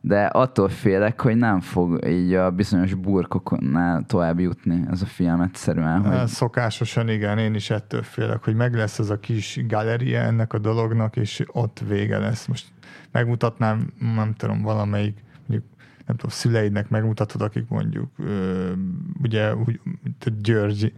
de 0.00 0.24
attól 0.24 0.68
félek, 0.68 1.20
hogy 1.20 1.36
nem 1.36 1.60
fog 1.60 2.06
így 2.06 2.34
a 2.34 2.50
bizonyos 2.50 2.94
burkoknál 2.94 4.04
tovább 4.06 4.40
jutni 4.40 4.84
ez 4.90 5.02
a 5.02 5.06
film 5.06 5.40
egyszerűen. 5.40 6.04
Hogy... 6.04 6.26
Szokásosan 6.26 7.08
igen, 7.08 7.38
én 7.38 7.54
is 7.54 7.70
ettől 7.70 8.02
félek, 8.02 8.44
hogy 8.44 8.54
meg 8.54 8.74
lesz 8.74 8.98
az 8.98 9.10
a 9.10 9.18
kis 9.18 9.60
galéria 9.66 10.20
ennek 10.20 10.52
a 10.52 10.58
dolognak, 10.58 11.16
és 11.16 11.42
ott 11.52 11.82
vége 11.88 12.18
lesz. 12.18 12.46
Most 12.46 12.66
megmutatnám, 13.12 13.92
nem 14.14 14.34
tudom, 14.36 14.62
valamelyik, 14.62 15.18
mondjuk 15.46 15.70
nem 16.06 16.16
tudom, 16.16 16.30
szüleidnek 16.30 16.88
megmutatod, 16.88 17.42
akik 17.42 17.68
mondjuk 17.68 18.08
ö, 18.18 18.70
ugye 19.22 19.54
úgy, 19.56 19.80
György 20.42 20.92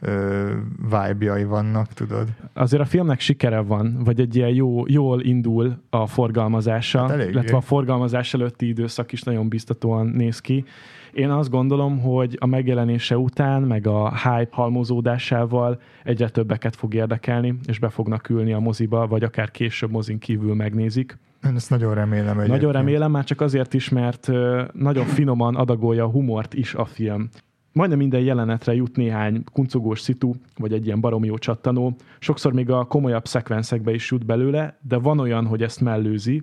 ö, 0.00 0.52
vibe-jai 0.82 1.44
vannak, 1.44 1.92
tudod? 1.92 2.28
Azért 2.52 2.82
a 2.82 2.86
filmnek 2.86 3.20
sikere 3.20 3.60
van, 3.60 3.96
vagy 4.04 4.20
egy 4.20 4.36
ilyen 4.36 4.48
jó, 4.54 4.86
jól 4.86 5.22
indul 5.22 5.82
a 5.90 6.06
forgalmazása, 6.06 7.00
Hát 7.00 7.10
eléggé. 7.10 7.30
illetve 7.30 7.56
a 7.56 7.60
forgalmazás 7.60 8.34
előtti 8.34 8.68
időszak 8.68 9.12
is 9.12 9.22
nagyon 9.22 9.48
biztatóan 9.48 10.06
néz 10.06 10.40
ki. 10.40 10.64
Én 11.12 11.30
azt 11.30 11.50
gondolom, 11.50 12.00
hogy 12.00 12.36
a 12.40 12.46
megjelenése 12.46 13.18
után, 13.18 13.62
meg 13.62 13.86
a 13.86 14.16
hype 14.16 14.48
halmozódásával 14.50 15.80
egyre 16.04 16.28
többeket 16.28 16.76
fog 16.76 16.94
érdekelni, 16.94 17.58
és 17.66 17.78
be 17.78 17.88
fognak 17.88 18.28
ülni 18.28 18.52
a 18.52 18.58
moziba, 18.58 19.06
vagy 19.06 19.22
akár 19.22 19.50
később 19.50 19.90
mozin 19.90 20.18
kívül 20.18 20.54
megnézik. 20.54 21.18
Én 21.46 21.56
ezt 21.56 21.70
nagyon 21.70 21.94
remélem. 21.94 22.36
Nagyon 22.36 22.50
egyébként. 22.50 22.72
remélem, 22.72 23.10
már 23.10 23.24
csak 23.24 23.40
azért 23.40 23.74
is, 23.74 23.88
mert 23.88 24.30
nagyon 24.72 25.04
finoman 25.04 25.54
adagolja 25.54 26.04
a 26.04 26.08
humort 26.08 26.54
is 26.54 26.74
a 26.74 26.84
film. 26.84 27.28
majdnem 27.72 27.98
minden 27.98 28.20
jelenetre 28.20 28.74
jut 28.74 28.96
néhány 28.96 29.44
kuncogós 29.52 30.00
szitu, 30.00 30.32
vagy 30.56 30.72
egy 30.72 30.86
ilyen 30.86 31.00
baromi 31.00 31.26
jó 31.26 31.38
csattanó. 31.38 31.96
Sokszor 32.18 32.52
még 32.52 32.70
a 32.70 32.84
komolyabb 32.84 33.26
szekvenszekbe 33.26 33.94
is 33.94 34.10
jut 34.10 34.26
belőle, 34.26 34.78
de 34.82 34.96
van 34.96 35.18
olyan, 35.18 35.46
hogy 35.46 35.62
ezt 35.62 35.80
mellőzi, 35.80 36.42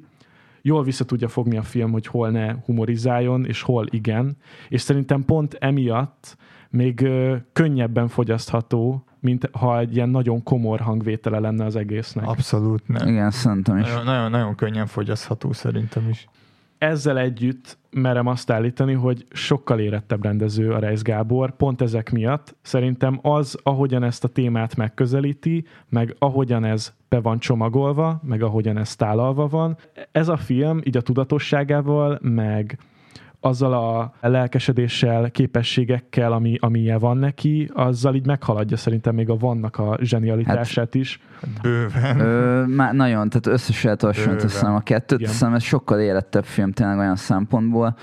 jól 0.61 0.83
vissza 0.83 1.05
tudja 1.05 1.27
fogni 1.27 1.57
a 1.57 1.61
film, 1.61 1.91
hogy 1.91 2.07
hol 2.07 2.29
ne 2.29 2.53
humorizáljon, 2.65 3.45
és 3.45 3.61
hol 3.61 3.85
igen. 3.89 4.37
És 4.69 4.81
szerintem 4.81 5.25
pont 5.25 5.53
emiatt 5.59 6.37
még 6.69 7.07
könnyebben 7.53 8.07
fogyasztható, 8.07 9.03
mint 9.23 9.49
ha 9.51 9.79
egy 9.79 9.95
ilyen 9.95 10.09
nagyon 10.09 10.43
komor 10.43 10.79
hangvétele 10.79 11.39
lenne 11.39 11.65
az 11.65 11.75
egésznek. 11.75 12.27
Abszolút 12.27 12.87
nem. 12.87 13.07
Igen, 13.07 13.31
szerintem 13.31 13.77
is. 13.77 13.87
Nagyon, 13.87 14.03
nagyon, 14.03 14.31
nagyon 14.31 14.55
könnyen 14.55 14.85
fogyasztható 14.85 15.51
szerintem 15.51 16.09
is. 16.09 16.27
Ezzel 16.77 17.17
együtt 17.17 17.77
merem 17.89 18.27
azt 18.27 18.51
állítani, 18.51 18.93
hogy 18.93 19.25
sokkal 19.31 19.79
érettebb 19.79 20.23
rendező 20.23 20.71
a 20.71 20.79
Reis 20.79 21.01
Gábor, 21.01 21.55
pont 21.55 21.81
ezek 21.81 22.11
miatt. 22.11 22.55
Szerintem 22.61 23.19
az, 23.21 23.59
ahogyan 23.63 24.03
ezt 24.03 24.23
a 24.23 24.27
témát 24.27 24.75
megközelíti, 24.75 25.65
meg 25.89 26.15
ahogyan 26.19 26.65
ez 26.65 26.93
be 27.09 27.19
van 27.19 27.39
csomagolva, 27.39 28.21
meg 28.23 28.41
ahogyan 28.41 28.77
ez 28.77 28.95
tálalva 28.95 29.47
van, 29.47 29.77
ez 30.11 30.27
a 30.27 30.37
film 30.37 30.81
így 30.83 30.97
a 30.97 31.01
tudatosságával, 31.01 32.19
meg 32.21 32.77
azzal 33.43 33.73
a 33.73 34.27
lelkesedéssel, 34.27 35.31
képességekkel, 35.31 36.31
ami, 36.33 36.57
amilyen 36.59 36.99
van 36.99 37.17
neki, 37.17 37.69
azzal 37.73 38.15
így 38.15 38.25
meghaladja 38.25 38.77
szerintem 38.77 39.15
még 39.15 39.29
a 39.29 39.35
vannak 39.35 39.77
a 39.77 39.97
zsenialitását 40.01 40.95
is. 40.95 41.19
Bőven. 41.61 42.19
Ö, 42.19 42.65
már 42.65 42.93
nagyon, 42.93 43.29
tehát 43.29 43.47
hasonlítani 44.01 44.35
Bőven. 44.35 44.49
szerintem 44.49 44.75
a 44.75 44.79
kettőt, 44.79 45.25
szerintem 45.25 45.53
ez 45.53 45.63
sokkal 45.63 45.99
érettebb 45.99 46.43
film 46.43 46.71
tényleg 46.71 46.97
olyan 46.97 47.15
szempontból, 47.15 47.95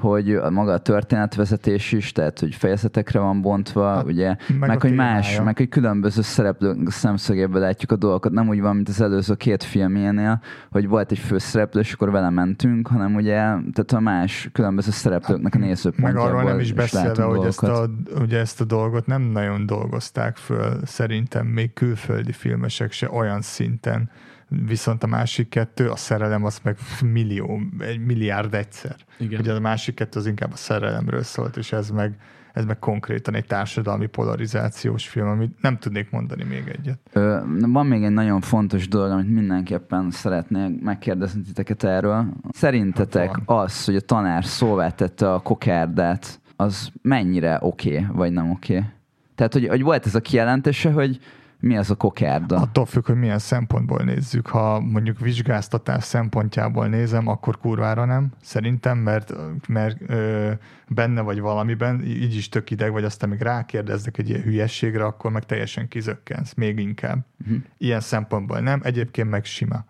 hogy 0.00 0.34
a 0.34 0.50
maga 0.50 0.72
a 0.72 0.78
történetvezetés 0.78 1.92
is, 1.92 2.12
tehát 2.12 2.38
hogy 2.38 2.54
fejezetekre 2.54 3.18
van 3.18 3.40
bontva, 3.40 3.94
Hát, 3.94 4.04
ugye, 4.04 4.36
meg 4.58 4.68
meg, 4.68 4.80
hogy 4.80 4.94
más, 4.94 5.40
meg 5.40 5.56
hogy 5.56 5.68
különböző 5.68 6.22
szereplők 6.22 6.90
szemszögéből 6.90 7.60
látjuk 7.60 7.92
a 7.92 7.96
dolgokat, 7.96 8.32
nem 8.32 8.48
úgy 8.48 8.60
van, 8.60 8.74
mint 8.74 8.88
az 8.88 9.00
előző 9.00 9.34
két 9.34 9.62
filmjénél, 9.62 10.40
hogy 10.70 10.88
volt 10.88 11.10
egy 11.10 11.18
főszereplő, 11.18 11.80
és 11.80 11.92
akkor 11.92 12.10
vele 12.10 12.30
mentünk, 12.30 12.86
hanem 12.86 13.14
ugye, 13.14 13.34
tehát 13.34 13.92
a 13.92 14.00
más 14.00 14.48
különböző 14.52 14.90
szereplőknek 14.90 15.54
a 15.54 15.58
Meg 15.58 15.68
nézőpontjából 15.68 16.22
arról 16.22 16.42
nem 16.42 16.60
is 16.60 16.72
beszélve, 16.72 17.22
hogy 17.22 17.46
ezt 17.46 17.60
dolgokat. 17.60 17.90
a, 18.14 18.20
ugye 18.20 18.38
ezt 18.38 18.60
a 18.60 18.64
dolgot 18.64 19.06
nem 19.06 19.22
nagyon 19.22 19.66
dolgozták 19.66 20.36
föl, 20.36 20.80
szerintem 20.84 21.46
még 21.46 21.72
külföldi 21.72 22.32
filmesek 22.32 22.92
se 22.92 23.10
olyan 23.10 23.40
szinten. 23.40 24.10
Viszont 24.48 25.02
a 25.02 25.06
másik 25.06 25.48
kettő, 25.48 25.88
a 25.88 25.96
szerelem, 25.96 26.44
az 26.44 26.60
meg 26.62 26.76
millió, 27.04 27.60
egy 27.78 28.04
milliárd 28.04 28.54
egyszer. 28.54 28.96
Igen. 29.18 29.40
Ugye 29.40 29.52
a 29.52 29.60
másik 29.60 29.94
kettő 29.94 30.18
az 30.18 30.26
inkább 30.26 30.52
a 30.52 30.56
szerelemről 30.56 31.22
szólt, 31.22 31.56
és 31.56 31.72
ez 31.72 31.90
meg, 31.90 32.16
ez 32.52 32.64
meg 32.64 32.78
konkrétan 32.78 33.34
egy 33.34 33.46
társadalmi 33.46 34.06
polarizációs 34.06 35.08
film, 35.08 35.28
amit 35.28 35.60
nem 35.60 35.78
tudnék 35.78 36.10
mondani 36.10 36.44
még 36.44 36.68
egyet. 36.78 36.98
Ö, 37.12 37.38
van 37.58 37.86
még 37.86 38.04
egy 38.04 38.12
nagyon 38.12 38.40
fontos 38.40 38.88
dolog, 38.88 39.10
amit 39.10 39.32
mindenképpen 39.32 40.10
szeretnék 40.10 40.82
megkérdezni 40.82 41.42
titeket 41.42 41.84
erről. 41.84 42.26
Szerintetek 42.50 43.28
Hát 43.28 43.42
az, 43.44 43.84
hogy 43.84 43.96
a 43.96 44.00
tanár 44.00 44.44
szóvá 44.44 44.90
tette 44.90 45.32
a 45.32 45.38
kokárdát, 45.38 46.40
az 46.56 46.90
mennyire 47.02 47.58
oké, 47.60 47.98
okay, 47.98 48.16
vagy 48.16 48.32
nem 48.32 48.50
oké? 48.50 48.76
Okay? 48.76 48.88
Tehát, 49.34 49.52
hogy, 49.52 49.68
hogy 49.68 49.82
volt 49.82 50.06
ez 50.06 50.14
a 50.14 50.20
kijelentése, 50.20 50.90
hogy 50.90 51.18
mi 51.60 51.76
az 51.76 51.90
a 51.90 51.94
kokárda? 51.94 52.56
Attól 52.56 52.86
függ, 52.86 53.06
hogy 53.06 53.16
milyen 53.16 53.38
szempontból 53.38 54.02
nézzük. 54.02 54.46
Ha 54.46 54.80
mondjuk 54.80 55.18
vizsgáztatás 55.18 56.04
szempontjából 56.04 56.86
nézem, 56.86 57.28
akkor 57.28 57.58
kurvára 57.58 58.04
nem, 58.04 58.32
szerintem, 58.42 58.98
mert, 58.98 59.34
mert 59.68 59.96
ö, 60.06 60.50
benne 60.88 61.20
vagy 61.20 61.40
valamiben, 61.40 62.02
így 62.04 62.36
is 62.36 62.48
tök 62.48 62.70
ideg 62.70 62.92
vagy, 62.92 63.04
aztán 63.04 63.28
még 63.28 63.40
rákérdeznek 63.40 64.18
egy 64.18 64.28
ilyen 64.28 64.42
hülyességre, 64.42 65.04
akkor 65.04 65.30
meg 65.30 65.44
teljesen 65.44 65.88
kizökkensz, 65.88 66.54
még 66.54 66.78
inkább. 66.78 67.24
Uh-huh. 67.40 67.58
Ilyen 67.78 68.00
szempontból 68.00 68.60
nem, 68.60 68.80
egyébként 68.82 69.30
meg 69.30 69.44
sima. 69.44 69.84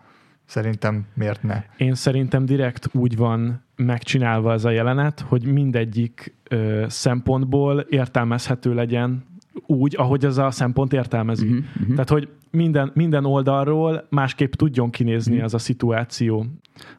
Szerintem 0.45 1.07
miért 1.15 1.43
ne? 1.43 1.65
Én 1.77 1.95
szerintem 1.95 2.45
direkt 2.45 2.89
úgy 2.93 3.17
van 3.17 3.65
megcsinálva 3.77 4.53
ez 4.53 4.65
a 4.65 4.71
jelenet, 4.71 5.21
hogy 5.21 5.53
mindegyik 5.53 6.35
ö, 6.49 6.85
szempontból 6.89 7.81
értelmezhető 7.81 8.75
legyen 8.75 9.25
úgy, 9.67 9.95
ahogy 9.99 10.25
ez 10.25 10.39
a 10.39 10.51
szempont 10.51 10.93
értelmezi. 10.93 11.47
Mhm, 11.47 11.57
mhm. 11.81 11.91
Tehát, 11.91 12.09
hogy 12.09 12.29
minden, 12.51 12.91
minden 12.95 13.25
oldalról 13.25 14.07
másképp 14.11 14.53
tudjon 14.53 14.91
kinézni 14.91 15.41
ez 15.41 15.55
a 15.55 15.59
szituáció. 15.59 16.47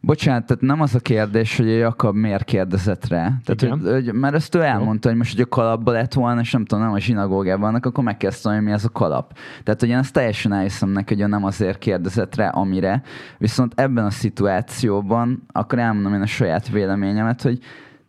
Bocsánat, 0.01 0.45
tehát 0.45 0.61
nem 0.61 0.81
az 0.81 0.95
a 0.95 0.99
kérdés, 0.99 1.57
hogy 1.57 1.67
Jakab 1.67 2.15
miért 2.15 2.43
kérdezett 2.43 3.07
rá. 3.07 3.23
Tehát, 3.43 3.61
Igen. 3.61 3.79
hogy, 3.79 3.91
hogy, 3.91 4.13
mert 4.13 4.35
ezt 4.35 4.55
ő 4.55 4.61
elmondta, 4.61 5.07
hogy 5.07 5.17
most, 5.17 5.31
hogy 5.31 5.41
a 5.41 5.55
kalapba 5.55 5.91
lett 5.91 6.13
volna, 6.13 6.41
és 6.41 6.51
nem 6.51 6.65
tudom, 6.65 6.83
nem 6.83 6.93
a 6.93 6.99
zsinagógában 6.99 7.61
vannak, 7.61 7.85
akkor 7.85 8.03
megkezdtem, 8.03 8.53
hogy 8.53 8.63
mi 8.63 8.71
ez 8.71 8.85
a 8.85 8.89
kalap. 8.89 9.33
Tehát, 9.63 9.79
hogy 9.79 9.89
én 9.89 9.97
ezt 9.97 10.13
teljesen 10.13 10.53
elhiszem 10.53 10.89
neki, 10.89 11.13
hogy 11.13 11.23
ő 11.23 11.27
nem 11.27 11.43
azért 11.43 11.77
kérdezett 11.77 12.35
rá, 12.35 12.49
amire. 12.49 13.01
Viszont 13.37 13.73
ebben 13.75 14.05
a 14.05 14.09
szituációban, 14.09 15.43
akkor 15.51 15.79
elmondom 15.79 16.13
én 16.13 16.21
a 16.21 16.25
saját 16.25 16.69
véleményemet, 16.69 17.41
hogy 17.41 17.59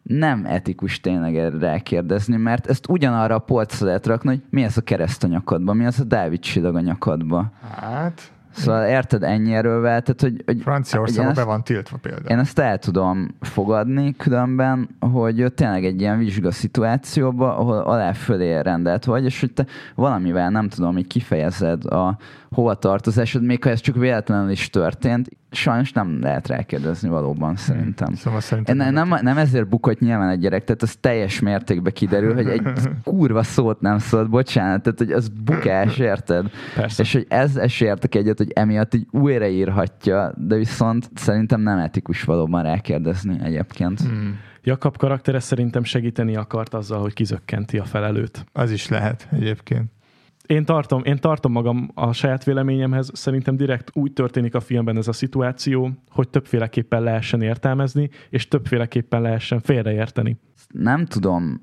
nem 0.03 0.45
etikus 0.45 1.01
tényleg 1.01 1.37
erre 1.37 1.59
rákérdezni, 1.59 2.37
mert 2.37 2.67
ezt 2.67 2.89
ugyanarra 2.89 3.35
a 3.35 3.39
polcra 3.39 3.87
lehet 3.87 4.07
rakni, 4.07 4.29
hogy 4.29 4.43
mi 4.51 4.63
ez 4.63 4.77
a 4.77 4.81
kereszt 4.81 5.25
a 5.25 5.27
nyakadba, 5.27 5.73
mi 5.73 5.85
az 5.85 6.01
a 6.01 6.05
Dávid 6.05 6.41
csillag 6.41 6.75
a 6.75 6.81
nyakadba. 6.81 7.53
Hát, 7.81 8.33
Szóval 8.53 8.89
érted 8.89 9.23
ennyi 9.23 9.55
erővel, 9.55 10.03
tehát 10.03 10.21
hogy, 10.21 10.43
hogy 10.47 10.61
Franciaországban 10.63 11.35
be 11.35 11.43
van 11.43 11.65
tiltva 11.65 11.97
például. 11.97 12.25
én 12.27 12.39
ezt 12.39 12.59
el 12.59 12.79
tudom 12.79 13.35
fogadni, 13.41 14.17
különben, 14.17 14.89
hogy 15.13 15.53
tényleg 15.55 15.85
egy 15.85 16.01
ilyen 16.01 16.19
vizsga 16.19 16.51
szituációban, 16.51 17.51
ahol 17.51 17.79
alá 17.79 18.13
fölé 18.13 18.59
rendelt 18.59 19.05
vagy, 19.05 19.25
és 19.25 19.41
hogy 19.41 19.53
te 19.53 19.67
valamivel 19.95 20.51
nem 20.51 20.69
tudom, 20.69 20.95
hogy 20.95 21.07
kifejezed 21.07 21.85
a 21.85 22.17
hova 22.51 22.75
tartozásod, 22.75 23.43
még 23.43 23.63
ha 23.63 23.71
ez 23.71 23.81
csak 23.81 23.97
véletlenül 23.97 24.51
is 24.51 24.71
történt, 24.71 25.29
sajnos 25.51 25.93
nem 25.93 26.21
lehet 26.21 26.49
rákérdezni 26.49 27.09
valóban 27.09 27.57
szerintem. 27.57 28.15
Szóval 28.15 28.41
szerintem 28.41 28.81
Én 28.81 28.93
nem, 28.93 29.19
nem 29.23 29.39
ezért 29.39 29.69
bukott 29.69 29.99
nyilván 29.99 30.29
egy 30.29 30.39
gyerek, 30.39 30.65
tehát 30.65 30.83
az 30.83 30.97
teljes 31.01 31.41
mértékben 31.41 31.93
kiderül, 31.93 32.35
hogy 32.35 32.49
egy 32.49 32.63
kurva 33.05 33.43
szót 33.43 33.81
nem 33.81 33.99
szólt, 33.99 34.29
bocsánat, 34.29 34.83
tehát 34.83 34.99
hogy 34.99 35.13
az 35.13 35.29
bukás, 35.29 35.99
érted? 35.99 36.51
Persze. 36.75 37.03
És 37.03 37.13
hogy 37.13 37.27
ez, 37.29 37.71
se 37.71 37.85
értek 37.85 38.15
egyet, 38.15 38.39
hogy 38.39 38.51
emiatt 38.51 38.95
így 38.95 39.07
újraírhatja, 39.11 40.33
de 40.37 40.57
viszont 40.57 41.11
szerintem 41.15 41.61
nem 41.61 41.79
etikus 41.79 42.23
valóban 42.23 42.63
rákérdezni 42.63 43.39
egyébként. 43.43 44.01
Hmm, 44.01 44.39
Jakab 44.63 44.97
karaktere 44.97 45.41
szerintem 45.41 45.85
segíteni 45.85 46.37
akart 46.37 46.75
azzal, 46.75 47.01
hogy 47.01 47.13
kizökkenti 47.13 47.79
a 47.79 47.85
felelőt. 47.85 48.47
az 48.53 48.71
is 48.71 48.89
lehet 48.89 49.29
egyébként. 49.33 49.91
Én 50.51 50.65
tartom, 50.65 51.03
én 51.05 51.17
tartom 51.17 51.53
magam 51.53 51.91
a 51.95 52.13
saját 52.13 52.45
véleményemhez, 52.45 53.11
szerintem 53.15 53.57
direkt 53.57 53.91
úgy 53.93 54.13
történik 54.13 54.55
a 54.55 54.61
filmben 54.61 54.97
ez 54.97 55.09
a 55.09 55.13
szituáció, 55.13 55.91
hogy 56.09 56.29
többféleképpen 56.29 57.03
lehessen 57.03 57.43
értelmezni, 57.43 58.11
és 58.31 58.49
többféleképpen 58.49 59.23
lehessen 59.23 59.61
félreérteni. 59.61 60.37
Nem 60.69 61.05
tudom, 61.05 61.61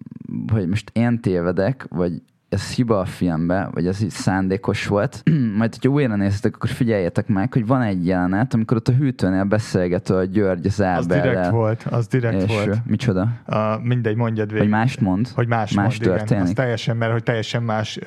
hogy 0.52 0.68
most 0.68 0.90
én 0.94 1.20
tévedek, 1.22 1.86
vagy 1.90 2.22
ez 2.50 2.74
hiba 2.74 3.00
a 3.00 3.06
filmbe, 3.06 3.70
vagy 3.74 3.88
ez 3.88 4.02
így 4.02 4.10
szándékos 4.10 4.88
volt. 4.88 5.24
Majd, 5.58 5.74
hogyha 5.76 5.90
újra 5.90 6.16
néztek, 6.16 6.56
akkor 6.56 6.70
figyeljetek 6.70 7.28
meg, 7.28 7.54
hogy 7.54 7.66
van 7.68 7.82
egy 7.82 8.06
jelenet, 8.06 8.54
amikor 8.54 8.78
ott 8.78 8.88
a 8.88 8.92
hűtőnél 8.92 9.44
beszélget 9.44 10.10
a 10.10 10.24
György 10.26 10.66
az 10.66 10.80
Az 10.80 11.06
direkt 11.06 11.50
volt, 11.50 11.84
az 11.90 12.08
direkt 12.08 12.42
És 12.42 12.56
volt. 12.56 12.86
micsoda? 12.86 13.28
A, 13.46 13.78
mindegy, 13.82 14.16
mondjad 14.16 14.48
végig. 14.48 14.62
Hogy 14.62 14.72
mást 14.72 15.02
mond? 15.02 15.28
Hogy 15.28 15.48
más, 15.48 15.74
más 15.74 15.86
mond, 15.86 16.02
történik. 16.02 16.30
Igen. 16.30 16.42
Az 16.42 16.52
teljesen, 16.54 16.98
mert 16.98 17.12
hogy 17.12 17.24
teljesen 17.24 17.64
más 17.64 18.00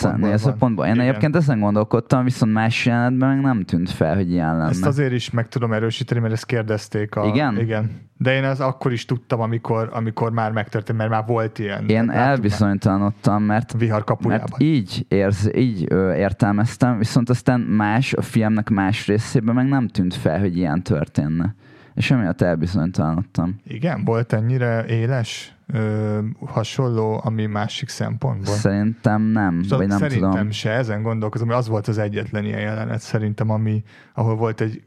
van. 0.00 0.20
Nézőpontból. 0.20 0.86
Én 0.86 0.94
Igen. 0.94 1.06
egyébként 1.06 1.36
ezen 1.36 1.60
gondolkodtam, 1.60 2.24
viszont 2.24 2.52
más 2.52 2.86
jelenetben 2.86 3.28
meg 3.28 3.40
nem 3.40 3.64
tűnt 3.64 3.90
fel, 3.90 4.14
hogy 4.14 4.30
ilyen 4.30 4.56
lenne. 4.56 4.68
Ezt 4.68 4.86
azért 4.86 5.12
is 5.12 5.30
meg 5.30 5.48
tudom 5.48 5.72
erősíteni, 5.72 6.20
mert 6.20 6.32
ezt 6.32 6.46
kérdezték. 6.46 7.16
A, 7.16 7.26
Igen? 7.26 7.58
Igen. 7.58 7.90
De 8.22 8.34
én 8.34 8.44
ez 8.44 8.60
akkor 8.60 8.92
is 8.92 9.04
tudtam, 9.04 9.40
amikor, 9.40 9.88
amikor 9.92 10.32
már 10.32 10.52
megtörtént, 10.52 10.98
mert 10.98 11.10
már 11.10 11.24
volt 11.26 11.58
ilyen. 11.58 11.88
Én 11.88 12.10
elbizonytalanodtam, 12.10 13.42
mert 13.42 13.71
Vihar 13.78 14.04
kapujában. 14.04 14.46
Mert 14.50 14.62
így, 14.62 15.04
érz, 15.08 15.50
így 15.56 15.84
ö, 15.88 16.14
értelmeztem, 16.14 16.98
viszont 16.98 17.28
aztán 17.30 17.60
más, 17.60 18.12
a 18.12 18.22
filmnek 18.22 18.68
más 18.68 19.06
részében 19.06 19.54
meg 19.54 19.68
nem 19.68 19.88
tűnt 19.88 20.14
fel, 20.14 20.40
hogy 20.40 20.56
ilyen 20.56 20.82
történne. 20.82 21.54
És 21.94 22.10
emiatt 22.10 22.40
elbizonytalanodtam. 22.40 23.60
Igen, 23.64 24.04
volt 24.04 24.32
ennyire 24.32 24.84
éles, 24.86 25.54
ö, 25.66 26.18
hasonló, 26.46 27.20
ami 27.24 27.46
másik 27.46 27.88
szempontból. 27.88 28.54
Szerintem 28.54 29.22
nem, 29.22 29.62
Szóval 29.62 29.78
vagy 29.78 29.88
nem 29.88 29.98
szerintem 29.98 30.30
tudom. 30.30 30.50
se, 30.50 30.70
ezen 30.70 31.02
gondolkozom, 31.02 31.48
hogy 31.48 31.56
az 31.56 31.68
volt 31.68 31.88
az 31.88 31.98
egyetlen 31.98 32.44
ilyen 32.44 32.60
jelenet 32.60 33.00
szerintem, 33.00 33.50
ami, 33.50 33.82
ahol 34.14 34.36
volt 34.36 34.60
egy 34.60 34.82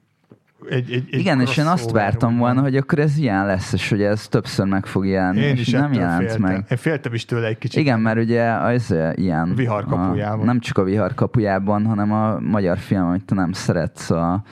egy, 0.70 0.92
egy, 0.92 1.08
egy 1.12 1.20
Igen, 1.20 1.42
és 1.42 1.58
én 1.58 1.66
azt 1.66 1.92
vártam 1.92 2.38
volna, 2.38 2.62
hogy 2.62 2.76
akkor 2.76 3.00
ez 3.00 3.18
ilyen 3.18 3.46
lesz, 3.46 3.74
és 3.74 3.90
hogy 3.90 4.02
ez 4.02 4.28
többször 4.28 4.66
meg 4.66 4.86
fog 4.86 5.06
jelenni, 5.06 5.40
Én 5.40 5.56
és 5.56 5.60
is 5.62 5.70
nem 5.70 5.94
jelent 5.94 6.18
féltem. 6.20 6.42
meg. 6.42 6.66
Én 6.70 6.78
féltem 6.78 7.14
is 7.14 7.26
tőle 7.26 7.48
egy 7.48 7.58
kicsit. 7.58 7.80
Igen, 7.82 8.00
mert 8.00 8.18
ugye 8.20 8.44
az 8.52 8.96
ilyen... 9.14 9.56
Vihar 9.56 9.84
a- 9.88 9.90
kapujában. 9.90 10.46
Nem 10.46 10.60
csak 10.60 10.78
a 10.78 10.84
vihar 10.84 11.14
kapujában, 11.14 11.86
hanem 11.86 12.12
a 12.12 12.40
magyar 12.40 12.78
film, 12.78 13.06
amit 13.06 13.26
te 13.26 13.36
nem 13.36 13.52
szeretsz, 13.52 14.10
a 14.10 14.44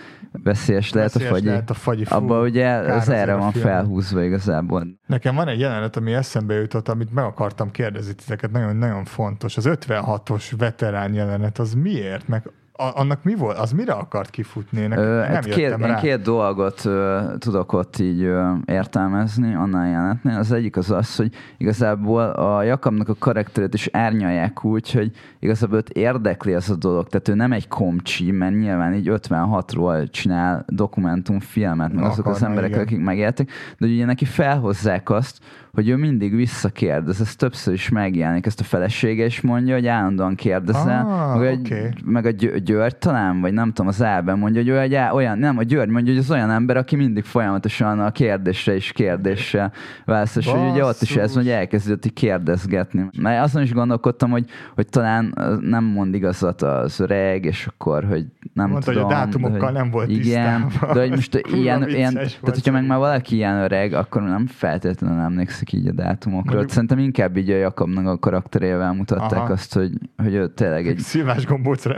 veszélyes 0.44 0.92
lehet 0.94 1.14
Veszélyes 1.14 1.32
a 1.32 1.36
fagyi. 1.36 1.48
lehet 1.48 1.70
a 1.70 1.74
fagyi. 1.74 2.04
Fú, 2.06 2.16
Abba 2.16 2.42
ugye 2.42 2.68
azért 2.70 3.18
erre 3.18 3.36
van 3.36 3.52
film. 3.52 3.64
felhúzva 3.64 4.24
igazából. 4.24 4.88
Nekem 5.08 5.36
van 5.36 5.48
egy 5.48 5.60
jelenet, 5.60 5.96
ami 5.98 6.14
eszembe 6.14 6.54
jutott, 6.54 6.90
amit 6.90 7.14
meg 7.14 7.24
akartam 7.26 7.72
kérdezni 7.72 8.14
titeket, 8.14 8.52
nagyon-nagyon 8.52 9.04
fontos. 9.06 9.58
Az 9.58 9.70
56-os 9.70 10.52
veterán 10.58 11.14
jelenet, 11.14 11.60
az 11.60 11.74
miért? 11.74 12.28
Meg 12.28 12.44
a, 12.76 13.00
annak 13.00 13.24
mi 13.24 13.36
volt? 13.36 13.58
Az 13.58 13.72
mire 13.72 13.94
akart 13.94 14.30
kifutni? 14.30 14.82
Nekem, 14.88 15.04
Ö, 15.04 15.28
nem 15.32 15.42
két, 15.42 15.58
jöttem 15.58 15.82
én 15.82 15.88
rá. 15.88 16.00
két 16.00 16.22
dolgot 16.22 16.86
ö, 16.86 17.20
tudok 17.38 17.74
ott 17.74 17.98
így 17.98 18.22
ö, 18.24 18.52
értelmezni 18.66 19.54
annál 19.56 19.88
jelenetnél. 19.90 20.38
Az 20.38 20.52
egyik 20.52 20.78
az 20.78 20.92
az, 20.92 21.16
hogy 21.16 21.34
igazából 21.58 22.22
a 22.24 22.64
Jakabnak 22.64 23.10
a 23.10 23.16
karakterét 23.20 23.74
is 23.74 23.90
árnyalják 23.92 24.64
úgy, 24.66 24.92
hogy 24.92 25.12
igazából 25.40 25.78
őt 25.78 25.90
érdekli 25.90 26.54
ez 26.54 26.70
a 26.70 26.76
dolog. 26.76 27.08
Tehát 27.08 27.28
ő 27.28 27.34
nem 27.34 27.52
egy 27.52 27.68
komcsi, 27.68 28.32
mert 28.32 28.54
nyilván 28.60 28.94
így 28.94 29.10
56-ról 29.12 30.10
csinál 30.12 30.66
dokumentumfilmet, 30.68 31.94
meg 31.94 32.04
azok 32.04 32.26
az 32.26 32.44
emberek, 32.44 32.70
igen. 32.70 32.82
akik 32.82 33.00
megéltek, 33.00 33.50
de 33.78 33.86
ugye 33.88 34.06
neki 34.06 34.26
felhozzák 34.26 35.10
azt, 35.10 35.38
hogy 35.74 35.90
ő 35.90 35.96
mindig 35.96 36.36
visszakérdez, 36.36 37.22
ez 37.22 37.36
többször 37.36 37.74
is 37.74 37.90
megjelenik, 37.90 38.46
ezt 38.46 38.60
a 38.60 38.64
felesége 38.64 39.26
is 39.26 39.42
mondja, 39.42 39.74
hogy 39.74 39.88
állandóan 39.88 40.36
kérdezel, 40.36 41.06
Ah, 41.06 41.38
meg, 41.40 41.48
egy, 41.48 41.60
oké. 41.60 41.90
meg 42.06 42.26
a 42.26 42.32
György 42.64 42.96
talán, 42.96 43.42
vagy 43.42 43.54
nem 43.54 43.68
tudom, 43.68 43.88
az 43.88 44.04
Áben 44.04 44.38
mondja, 44.40 44.62
hogy 44.62 44.70
ő 44.70 44.80
egy 44.80 44.98
olyan, 45.14 45.38
nem, 45.38 45.58
a 45.58 45.64
György 45.64 45.90
mondja, 45.90 46.14
hogy 46.14 46.22
az 46.22 46.32
olyan 46.32 46.52
ember, 46.52 46.78
aki 46.78 46.96
mindig 46.96 47.24
folyamatosan 47.24 48.00
a 48.00 48.12
kérdésre 48.12 48.76
is 48.76 48.92
kérdéssel 48.92 49.72
válaszol, 50.06 50.42
és 50.42 50.50
hogy 50.50 50.70
ugye 50.72 50.86
ott 50.86 51.02
is 51.02 51.16
ez, 51.16 51.34
hogy 51.34 51.50
elkezdett 51.50 52.06
így 52.06 52.14
kérdezgetni. 52.14 53.10
Mert 53.20 53.44
azon 53.44 53.62
is 53.62 53.74
gondolkodtam, 53.74 54.32
hogy, 54.32 54.46
hogy 54.76 54.88
talán 54.88 55.34
nem 55.62 55.84
mond 55.84 56.14
igazat 56.16 56.62
az 56.62 57.00
öreg, 57.00 57.46
és 57.46 57.68
akkor, 57.68 58.04
hogy 58.04 58.26
nem 58.54 58.70
Mondta, 58.70 58.92
hogy 58.92 59.00
a 59.00 59.02
tudom. 59.02 59.18
dátumokkal 59.18 59.60
hogy 59.60 59.74
nem 59.74 59.90
volt 59.92 60.10
igen, 60.10 60.68
tisztában. 60.68 60.94
de 60.96 61.00
hogy 61.00 61.10
most 61.10 61.42
ilyen, 61.62 61.90
ilyen 61.90 62.14
tehát 62.14 62.40
hogyha 62.42 62.72
meg 62.72 62.88
már 62.88 62.98
valaki 62.98 63.36
ilyen 63.36 63.58
öreg, 63.58 63.94
akkor 63.94 64.22
nem 64.22 64.48
feltétlenül 64.48 65.20
emlékszik 65.20 65.74
így 65.74 65.88
a 65.88 65.92
dátumokról. 65.92 66.44
Mondjuk- 66.54 66.72
Szerintem 66.72 67.00
inkább 67.00 67.38
így 67.38 67.50
a 67.50 67.56
Jakabnak 67.56 68.08
a 68.08 68.18
karakterével 68.18 68.94
mutatták 68.94 69.40
Aha. 69.40 69.52
azt, 69.52 69.74
hogy, 69.74 69.92
hogy 70.18 70.34
ő 70.34 70.48
tényleg 70.48 70.88
egy 70.88 71.00
Szilvás 71.00 71.46
gombócra 71.46 71.94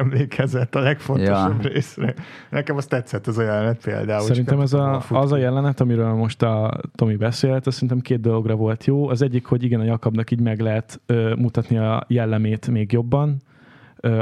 emlékezett 0.56 0.76
a 0.76 0.80
legfontosabb 0.80 1.64
Ja. 1.64 1.70
részre. 1.70 2.14
Nekem 2.50 2.78
az 2.78 2.86
tetszett 2.86 3.28
az 3.28 3.38
a 3.38 3.42
jelenet 3.44 3.82
például. 3.84 4.28
Szerintem 4.28 4.60
ez 4.60 4.74
a, 4.74 5.04
az 5.10 5.32
a 5.32 5.38
jelenet, 5.38 5.80
amiről 5.80 6.14
most 6.14 6.42
a 6.44 6.80
Tomi 6.96 7.16
beszélt, 7.16 7.68
az 7.68 7.74
szerintem 7.74 8.00
két 8.00 8.20
dologra 8.20 8.56
volt 8.56 8.86
jó. 8.86 9.10
Az 9.10 9.22
egyik, 9.22 9.46
hogy 9.46 9.64
igen, 9.64 9.80
a 9.80 9.84
Jakabnak 9.84 10.32
így 10.32 10.42
meg 10.42 10.60
lehet 10.60 11.02
ö, 11.06 11.34
mutatni 11.38 11.78
a 11.78 12.04
jellemét 12.08 12.68
még 12.68 12.92
jobban, 12.92 13.42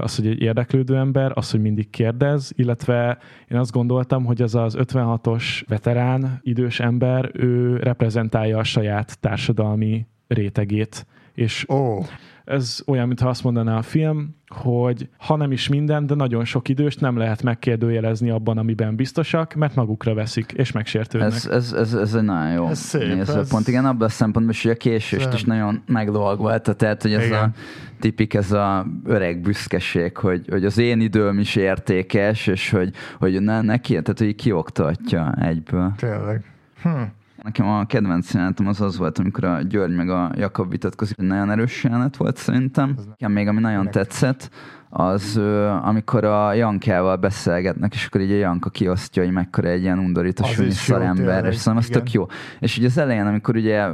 az, 0.02 0.16
hogy 0.16 0.28
egy 0.28 0.42
érdeklődő 0.42 0.96
ember, 0.96 1.32
az, 1.36 1.52
hogy 1.52 1.62
mindig 1.62 1.90
kérdez, 1.90 2.52
illetve 2.56 3.18
én 3.52 3.58
azt 3.58 3.72
gondoltam, 3.72 4.26
hogy 4.26 4.42
az 4.42 4.56
az 4.56 4.76
56-os 4.80 5.44
veterán, 5.68 6.40
idős 6.42 6.80
ember, 6.80 7.30
ő 7.34 7.78
reprezentálja 7.78 8.58
a 8.58 8.64
saját 8.64 9.20
társadalmi 9.20 10.06
rétegét, 10.28 11.06
és 11.34 11.66
Ó, 11.70 12.00
ez 12.46 12.80
olyan, 12.88 13.08
mintha 13.08 13.30
azt 13.30 13.44
mondaná 13.44 13.78
a 13.78 13.82
film, 13.82 14.36
hogy 14.48 15.10
ha 15.18 15.36
nem 15.36 15.52
is 15.52 15.68
minden, 15.68 16.06
de 16.06 16.16
nagyon 16.16 16.46
sok 16.46 16.70
időst 16.70 17.02
nem 17.02 17.18
lehet 17.18 17.44
megkérdőjelezni 17.44 18.30
abban, 18.30 18.58
amiben 18.58 18.96
biztosak, 18.96 19.54
mert 19.54 19.76
magukra 19.76 20.14
veszik, 20.14 20.52
és 20.52 20.72
megsértődnek. 20.72 21.32
Ez, 21.32 21.46
ez, 21.48 21.72
ez, 21.74 21.94
ez 21.94 22.14
egy 22.14 22.24
nagyon 22.24 22.52
jó 22.54 22.68
Ez 22.68 22.80
szép, 22.80 23.02
nézőpont. 23.02 23.62
ez- 23.62 23.68
Igen, 23.68 23.86
abban 23.86 24.08
a 24.08 24.10
szempontból 24.10 24.54
is, 24.56 24.62
hogy 24.62 24.72
a 24.72 24.76
késést 24.76 25.28
Ez- 25.28 25.34
is 25.34 25.44
nagyon 25.44 25.82
meglovagolta, 25.86 26.74
tehát 26.74 27.02
hogy 27.02 27.14
ez 27.14 27.26
Igen. 27.26 27.44
a 27.44 27.52
tipik, 28.00 28.34
ez 28.34 28.52
a 28.52 28.86
öreg 29.06 29.42
büszkeség, 29.42 30.18
hogy, 30.18 30.46
hogy 30.50 30.66
az 30.66 30.78
én 30.78 31.00
időm 31.00 31.40
is 31.40 31.56
értékes, 31.56 32.48
és 32.48 32.70
hogy, 32.70 32.92
hogy 33.20 33.42
ne, 33.42 33.62
neki, 33.62 33.90
tehát 34.02 34.20
hogy 34.20 34.36
kioktatja 34.36 35.34
egyből. 35.42 35.94
tényleg. 35.98 36.44
Hm. 36.82 36.90
Nekem 37.44 37.68
a 37.68 37.86
kedvenc 37.86 38.34
jelenetem 38.34 38.68
az 38.68 38.82
az 38.82 38.98
volt, 38.98 39.20
amikor 39.20 39.44
a 39.44 39.62
György 39.62 39.96
meg 39.96 40.10
a 40.10 40.32
Jakab 40.36 40.70
vitatkozik. 40.70 41.18
Nagyon 41.18 41.52
erős 41.52 41.84
jelenet 41.84 42.18
volt 42.18 42.38
szerintem. 42.38 42.96
Nekem 43.08 43.32
még 43.32 43.48
ami 43.48 43.60
nagyon 43.60 43.92
tetszett, 43.92 44.50
az 44.96 45.40
amikor 45.82 46.24
a 46.24 46.54
Jankával 46.54 47.16
beszélgetnek, 47.16 47.94
és 47.94 48.06
akkor 48.06 48.22
így 48.22 48.32
a 48.32 48.36
Janka 48.36 48.70
kiosztja, 48.70 49.24
hogy 49.24 49.32
mekkora 49.32 49.68
egy 49.68 49.82
ilyen 49.82 50.00
undorító 50.00 50.46
szarember, 50.70 51.16
tényleg, 51.16 51.52
és 51.52 51.56
szerintem 51.56 51.78
az 51.78 51.90
igen. 51.90 52.00
tök 52.00 52.12
jó. 52.12 52.26
És 52.60 52.78
ugye 52.78 52.88
az 52.88 52.98
elején, 52.98 53.26
amikor 53.26 53.56
ugye 53.56 53.88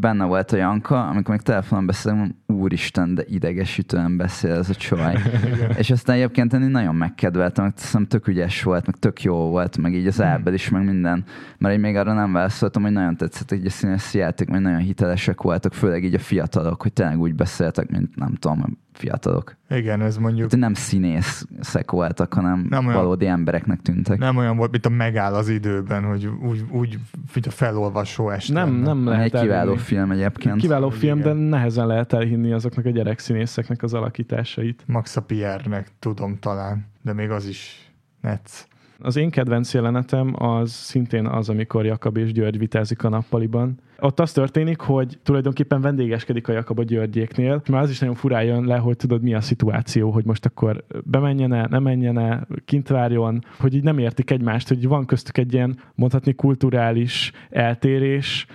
benne 0.00 0.24
volt 0.24 0.52
a 0.52 0.56
Janka, 0.56 1.06
amikor 1.06 1.34
még 1.34 1.40
telefonon 1.40 1.86
beszélünk, 1.86 2.34
úristen, 2.46 3.14
de 3.14 3.22
idegesítően 3.28 4.16
beszél 4.16 4.52
ez 4.52 4.70
a 4.70 4.74
csaj. 4.74 5.18
és 5.78 5.90
aztán 5.90 6.16
egyébként 6.16 6.52
én 6.52 6.60
nagyon 6.60 6.94
megkedveltem, 6.94 7.64
meg 7.64 7.72
hiszem 7.76 8.06
tök 8.06 8.26
ügyes 8.26 8.62
volt, 8.62 8.86
meg 8.86 8.96
tök 8.96 9.22
jó 9.22 9.34
volt, 9.34 9.78
meg 9.78 9.94
így 9.94 10.06
az 10.06 10.16
Hmm. 10.16 10.26
Ábel 10.26 10.54
is, 10.54 10.68
meg 10.68 10.84
minden. 10.84 11.24
Mert 11.58 11.74
én 11.74 11.80
még 11.80 11.96
arra 11.96 12.12
nem 12.12 12.32
válaszoltam, 12.32 12.82
hogy 12.82 12.92
nagyon 12.92 13.16
tetszett, 13.16 13.48
hogy 13.48 13.66
a 13.66 13.70
színészi 13.70 14.18
játék, 14.18 14.48
mert 14.48 14.62
nagyon 14.62 14.78
hitelesek 14.78 15.42
voltak, 15.42 15.74
főleg 15.74 16.04
így 16.04 16.14
a 16.14 16.18
fiatalok, 16.18 16.82
hogy 16.82 16.92
tényleg 16.92 17.20
úgy 17.20 17.34
beszéltek, 17.34 17.90
mint 17.90 18.16
nem 18.16 18.34
tudom, 18.34 18.78
fiatalok. 18.96 19.56
Igen, 19.70 20.00
ez 20.00 20.16
mondjuk 20.16 20.48
Tehát 20.50 20.64
nem 20.64 20.74
színészek 20.74 21.90
voltak, 21.90 22.34
hanem 22.34 22.66
Nem 22.70 22.86
olyan- 22.86 23.00
valódi 23.00 23.26
embereknek 23.26 23.82
tűntek. 23.82 24.18
nem 24.18 24.36
olyan 24.36 24.56
volt, 24.56 24.70
mint 24.70 24.86
a 24.86 24.88
megáll 24.88 25.34
az 25.34 25.48
időben, 25.48 26.04
hogy 26.04 26.26
úgy, 26.26 26.64
úgy 26.70 26.98
mint 27.34 27.46
a 27.46 27.50
felolvasó 27.50 28.30
este. 28.30 28.52
nem, 28.52 28.72
lenne. 28.72 28.86
nem 28.86 29.06
lehet 29.06 29.34
Egy 29.34 29.40
kiváló 29.40 29.58
elhinni. 29.70 29.78
film 29.78 30.10
egyébként. 30.10 30.56
Kiváló 30.60 30.88
film, 30.88 31.18
de 31.20 31.24
igen. 31.30 31.36
nehezen 31.36 31.86
lehet 31.86 32.12
elhinni 32.12 32.52
azoknak 32.52 32.84
a 32.84 32.90
gyerekszínészeknek 32.90 33.82
az 33.82 33.94
alakításait. 33.94 34.82
Max 34.86 35.16
a 35.16 35.22
Pierre-nek 35.22 35.88
tudom 35.98 36.38
talán, 36.38 36.86
de 37.02 37.12
még 37.12 37.30
az 37.30 37.46
is 37.46 37.90
netsz. 38.20 38.66
Az 38.98 39.16
én 39.16 39.30
kedvenc 39.30 39.74
jelenetem 39.74 40.42
az 40.42 40.70
szintén 40.70 41.26
az, 41.26 41.48
amikor 41.48 41.84
Jakab 41.84 42.16
és 42.16 42.32
György 42.32 42.58
vitázik 42.58 43.04
a 43.04 43.08
nappaliban. 43.08 43.78
Ott 43.98 44.20
az 44.20 44.32
történik, 44.32 44.80
hogy 44.80 45.18
tulajdonképpen 45.22 45.80
vendégeskedik 45.80 46.48
a 46.48 46.52
Jakab 46.52 46.78
a 46.78 46.82
Györgyéknél, 46.82 47.62
már 47.68 47.82
az 47.82 47.90
is 47.90 47.98
nagyon 47.98 48.14
furán 48.14 48.44
jön 48.44 48.64
le, 48.64 48.76
hogy 48.76 48.96
tudod 48.96 49.22
mi 49.22 49.34
a 49.34 49.40
szituáció, 49.40 50.10
hogy 50.10 50.24
most 50.24 50.46
akkor 50.46 50.84
bemenjene, 51.04 51.66
nem 51.70 51.82
menjene, 51.82 52.46
kint 52.64 52.88
várjon, 52.88 53.44
hogy 53.58 53.74
így 53.74 53.82
nem 53.82 53.98
értik 53.98 54.30
egymást, 54.30 54.68
hogy 54.68 54.88
van 54.88 55.06
köztük 55.06 55.38
egy 55.38 55.52
ilyen 55.52 55.78
mondhatni 55.94 56.34
kulturális 56.34 57.32
eltérés, 57.50 58.46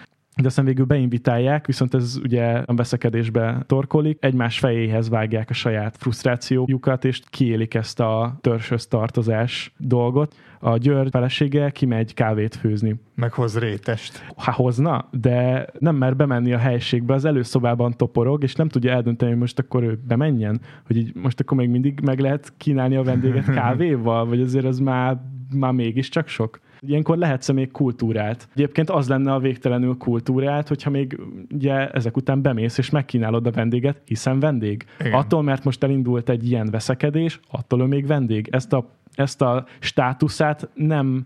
de 0.42 0.48
aztán 0.48 0.66
végül 0.66 0.86
beinvitálják, 0.86 1.66
viszont 1.66 1.94
ez 1.94 2.20
ugye 2.24 2.64
a 2.66 2.74
veszekedésbe 2.74 3.64
torkolik, 3.68 4.18
egymás 4.22 4.60
fejéhez 4.60 5.10
vágják 5.10 5.50
a 5.50 5.54
saját 5.54 5.98
frusztrációjukat, 5.98 7.06
és 7.06 7.22
kiélik 7.30 7.74
ezt 7.74 8.00
a 8.00 8.38
törzshöz 8.42 8.88
tartozás 8.88 9.74
dolgot. 9.78 10.36
A 10.60 10.78
György 10.78 11.10
felesége 11.10 11.70
kimegy 11.70 12.14
kávét 12.14 12.56
főzni. 12.56 12.96
Meghoz 13.16 13.60
rétest. 13.60 14.26
Ha 14.36 14.52
hozna, 14.52 15.08
de 15.12 15.68
nem 15.80 15.96
mer 15.96 16.16
bemenni 16.16 16.54
a 16.54 16.58
helységbe, 16.58 17.14
az 17.14 17.26
előszobában 17.26 17.94
toporog, 17.98 18.44
és 18.44 18.56
nem 18.56 18.68
tudja 18.68 18.92
eldönteni, 18.92 19.32
hogy 19.32 19.40
most 19.40 19.60
akkor 19.60 19.84
ő 19.84 20.00
bemenjen, 20.08 20.62
hogy 20.86 20.98
így 20.98 21.16
most 21.16 21.40
akkor 21.40 21.58
még 21.58 21.70
mindig 21.70 22.00
meg 22.04 22.20
lehet 22.20 22.54
kínálni 22.58 22.96
a 22.96 23.04
vendéget 23.04 23.54
kávéval, 23.60 24.26
vagy 24.26 24.42
azért 24.42 24.66
az 24.66 24.80
már, 24.80 25.22
már 25.54 25.72
mégiscsak 25.72 26.28
sok. 26.28 26.60
Ilyenkor 26.88 27.18
lehetsz 27.18 27.50
még 27.52 27.72
kultúrált. 27.72 28.48
Egyébként 28.54 28.90
az 28.90 29.08
lenne 29.08 29.34
a 29.34 29.40
végtelenül 29.40 29.98
kultúrált, 29.98 30.68
hogyha 30.68 30.90
még 30.90 31.20
ugye 31.54 31.90
ezek 31.90 32.18
után 32.18 32.42
bemész 32.42 32.78
és 32.78 32.90
megkínálod 32.90 33.48
a 33.48 33.52
vendéget, 33.52 34.02
hiszen 34.06 34.40
vendég. 34.40 34.86
Igen. 35.00 35.14
Attól, 35.14 35.42
mert 35.42 35.64
most 35.64 35.84
elindult 35.84 36.30
egy 36.30 36.50
ilyen 36.50 36.70
veszekedés, 36.72 37.40
attól 37.50 37.82
ő 37.82 37.86
még 37.86 38.08
vendég. 38.08 38.48
Ezt 38.52 38.74
a, 38.74 38.90
ezt 39.14 39.42
a 39.42 39.66
státuszát 39.80 40.70
Nem 40.74 41.26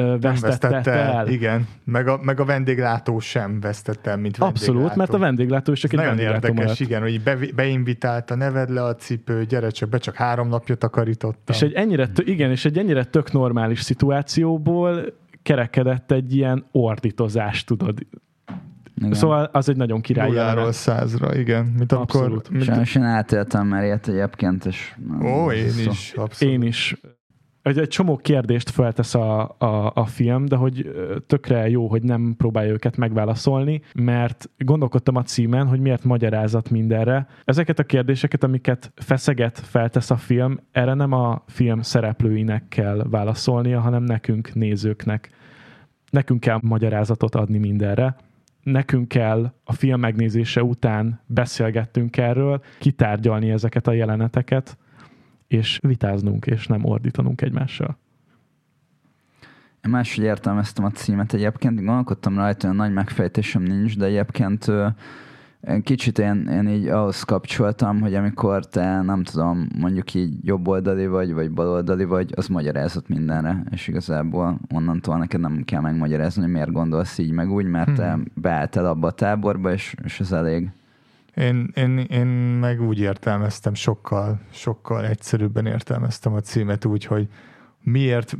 vesztette, 0.00 0.46
vesztette 0.46 0.90
el. 0.90 1.12
el. 1.12 1.28
Igen. 1.28 1.66
Meg 1.84 2.08
a, 2.08 2.18
meg 2.22 2.40
a 2.40 2.44
vendéglátó 2.44 3.18
sem 3.18 3.60
vesztette 3.60 4.10
el, 4.10 4.16
mint 4.16 4.36
Abszolút, 4.38 4.66
vendéglátó. 4.66 4.98
mert 4.98 5.14
a 5.14 5.18
vendéglátó 5.18 5.72
is 5.72 5.80
csak 5.80 5.92
egy 5.92 5.98
nagyon 5.98 6.18
érdekes, 6.18 6.56
maradt. 6.56 6.80
igen, 6.80 7.02
hogy 7.02 7.22
be, 7.22 7.38
beinvitálta, 7.54 8.34
neved 8.34 8.70
le 8.70 8.82
a 8.82 8.94
cipő, 8.94 9.44
gyere 9.44 9.70
csak 9.70 9.88
be, 9.88 9.98
csak 9.98 10.14
három 10.14 10.48
napja 10.48 10.74
takarítottam. 10.74 11.54
És 11.54 11.62
egy 11.62 11.72
ennyire, 11.72 12.08
igen, 12.24 12.50
és 12.50 12.64
egy 12.64 12.78
ennyire 12.78 13.04
tök 13.04 13.32
normális 13.32 13.80
szituációból 13.80 15.04
kerekedett 15.42 16.12
egy 16.12 16.34
ilyen 16.34 16.66
ordítozás, 16.72 17.64
tudod. 17.64 17.98
Igen. 18.96 19.12
Szóval 19.12 19.48
az 19.52 19.68
egy 19.68 19.76
nagyon 19.76 20.00
király 20.00 20.28
Nulláról 20.28 20.72
százra, 20.72 21.34
igen. 21.34 21.64
Mint 21.64 21.92
amikor... 21.92 22.20
Abszolút. 22.20 22.50
Mint, 22.50 22.64
Sajnos 22.64 22.94
én 22.94 23.02
átéltem 23.02 23.66
már 23.66 23.84
ilyet 23.84 24.08
egyébként, 24.08 24.64
és... 24.64 24.94
ó, 25.22 25.50
én 25.52 25.68
Szó- 25.68 25.90
is, 25.90 26.12
abszolút. 26.16 26.54
Én 26.54 26.62
is. 26.62 26.96
Egy, 27.66 27.78
egy 27.78 27.88
csomó 27.88 28.16
kérdést 28.16 28.70
feltesz 28.70 29.14
a, 29.14 29.54
a, 29.58 29.92
a 29.94 30.04
film, 30.04 30.44
de 30.44 30.56
hogy 30.56 30.90
tökre 31.26 31.68
jó, 31.68 31.86
hogy 31.86 32.02
nem 32.02 32.34
próbálja 32.36 32.72
őket 32.72 32.96
megválaszolni, 32.96 33.80
mert 33.94 34.50
gondolkodtam 34.58 35.16
a 35.16 35.22
címen, 35.22 35.66
hogy 35.66 35.80
miért 35.80 36.04
magyarázat 36.04 36.70
mindenre. 36.70 37.26
Ezeket 37.44 37.78
a 37.78 37.84
kérdéseket, 37.84 38.44
amiket 38.44 38.92
feszeget, 38.94 39.58
feltesz 39.58 40.10
a 40.10 40.16
film, 40.16 40.58
erre 40.72 40.94
nem 40.94 41.12
a 41.12 41.42
film 41.46 41.80
szereplőinek 41.80 42.68
kell 42.68 43.06
válaszolnia, 43.10 43.80
hanem 43.80 44.02
nekünk, 44.02 44.54
nézőknek. 44.54 45.30
Nekünk 46.10 46.40
kell 46.40 46.58
magyarázatot 46.62 47.34
adni 47.34 47.58
mindenre. 47.58 48.16
Nekünk 48.62 49.08
kell 49.08 49.52
a 49.64 49.72
film 49.72 50.00
megnézése 50.00 50.62
után 50.62 51.20
beszélgettünk 51.26 52.16
erről, 52.16 52.62
kitárgyalni 52.78 53.50
ezeket 53.50 53.86
a 53.86 53.92
jeleneteket, 53.92 54.78
és 55.48 55.78
vitáznunk, 55.82 56.46
és 56.46 56.66
nem 56.66 56.84
ordítanunk 56.84 57.40
egymással. 57.40 57.96
máshogy 59.88 60.24
értelmeztem 60.24 60.84
a 60.84 60.90
címet 60.90 61.34
egyébként, 61.34 61.76
gondolkodtam 61.76 62.36
rajta, 62.36 62.66
hogy 62.66 62.76
nagy 62.76 62.92
megfejtésem 62.92 63.62
nincs, 63.62 63.98
de 63.98 64.04
egyébként 64.04 64.70
kicsit 65.82 66.18
én, 66.18 66.46
én 66.46 66.68
így 66.68 66.86
ahhoz 66.88 67.22
kapcsoltam, 67.22 68.00
hogy 68.00 68.14
amikor 68.14 68.66
te 68.66 69.02
nem 69.02 69.22
tudom, 69.22 69.68
mondjuk 69.78 70.14
így 70.14 70.34
jobboldali 70.42 71.06
vagy, 71.06 71.32
vagy 71.32 71.50
baloldali 71.50 72.04
vagy, 72.04 72.32
az 72.36 72.46
magyarázott 72.46 73.08
mindenre, 73.08 73.62
és 73.70 73.88
igazából 73.88 74.58
onnantól 74.74 75.16
neked 75.18 75.40
nem 75.40 75.62
kell 75.64 75.80
megmagyarázni, 75.80 76.42
hogy 76.42 76.50
miért 76.50 76.72
gondolsz 76.72 77.18
így 77.18 77.30
meg 77.30 77.50
úgy, 77.50 77.66
mert 77.66 77.94
te 77.94 78.12
hmm. 78.12 78.24
beálltál 78.34 78.86
abba 78.86 79.06
a 79.06 79.10
táborba, 79.10 79.72
és, 79.72 79.94
és 80.04 80.20
ez 80.20 80.32
elég. 80.32 80.70
Én, 81.36 81.70
én, 81.74 81.98
én 81.98 82.26
meg 82.60 82.82
úgy 82.82 82.98
értelmeztem, 82.98 83.74
sokkal, 83.74 84.40
sokkal 84.50 85.06
egyszerűbben 85.06 85.66
értelmeztem 85.66 86.32
a 86.32 86.40
címet 86.40 86.84
úgy, 86.84 87.04
hogy 87.04 87.28
miért, 87.80 88.36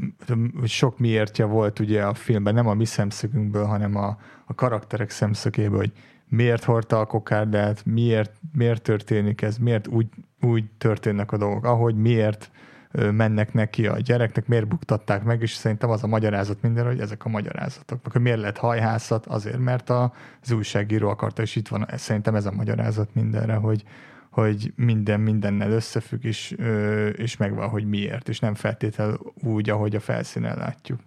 sok 0.64 0.98
miértje 0.98 1.44
volt 1.44 1.78
ugye 1.78 2.02
a 2.02 2.14
filmben, 2.14 2.54
nem 2.54 2.66
a 2.66 2.74
mi 2.74 2.84
szemszögünkből, 2.84 3.64
hanem 3.64 3.96
a, 3.96 4.18
a 4.46 4.54
karakterek 4.54 5.10
szemszögéből, 5.10 5.78
hogy 5.78 5.92
miért 6.28 6.64
hordta 6.64 7.00
a 7.00 7.06
kokárdát, 7.06 7.84
miért, 7.84 8.32
miért 8.52 8.82
történik 8.82 9.42
ez, 9.42 9.56
miért 9.56 9.86
úgy, 9.86 10.06
úgy 10.40 10.64
történnek 10.78 11.32
a 11.32 11.36
dolgok, 11.36 11.64
ahogy 11.64 11.96
miért 11.96 12.50
mennek 13.12 13.52
neki 13.52 13.86
a 13.86 13.98
gyereknek, 13.98 14.46
miért 14.46 14.68
buktatták 14.68 15.22
meg, 15.22 15.42
és 15.42 15.52
szerintem 15.52 15.90
az 15.90 16.02
a 16.02 16.06
magyarázat 16.06 16.62
mindenre, 16.62 16.88
hogy 16.88 17.00
ezek 17.00 17.24
a 17.24 17.28
magyarázatok. 17.28 18.00
Hogy 18.12 18.20
miért 18.20 18.40
lett 18.40 18.56
hajhászat? 18.56 19.26
Azért, 19.26 19.58
mert 19.58 19.90
az 19.90 20.50
újságíró 20.50 21.08
akarta, 21.08 21.42
és 21.42 21.56
itt 21.56 21.68
van, 21.68 21.86
szerintem 21.96 22.34
ez 22.34 22.46
a 22.46 22.52
magyarázat 22.52 23.14
mindenre, 23.14 23.54
hogy, 23.54 23.84
hogy 24.30 24.72
minden 24.76 25.20
mindennel 25.20 25.70
összefügg, 25.70 26.24
és, 26.24 26.56
és 27.16 27.36
megvan, 27.36 27.68
hogy 27.68 27.88
miért, 27.88 28.28
és 28.28 28.38
nem 28.38 28.54
feltétlenül 28.54 29.18
úgy, 29.42 29.70
ahogy 29.70 29.96
a 29.96 30.00
felszínen 30.00 30.56
látjuk. 30.56 31.00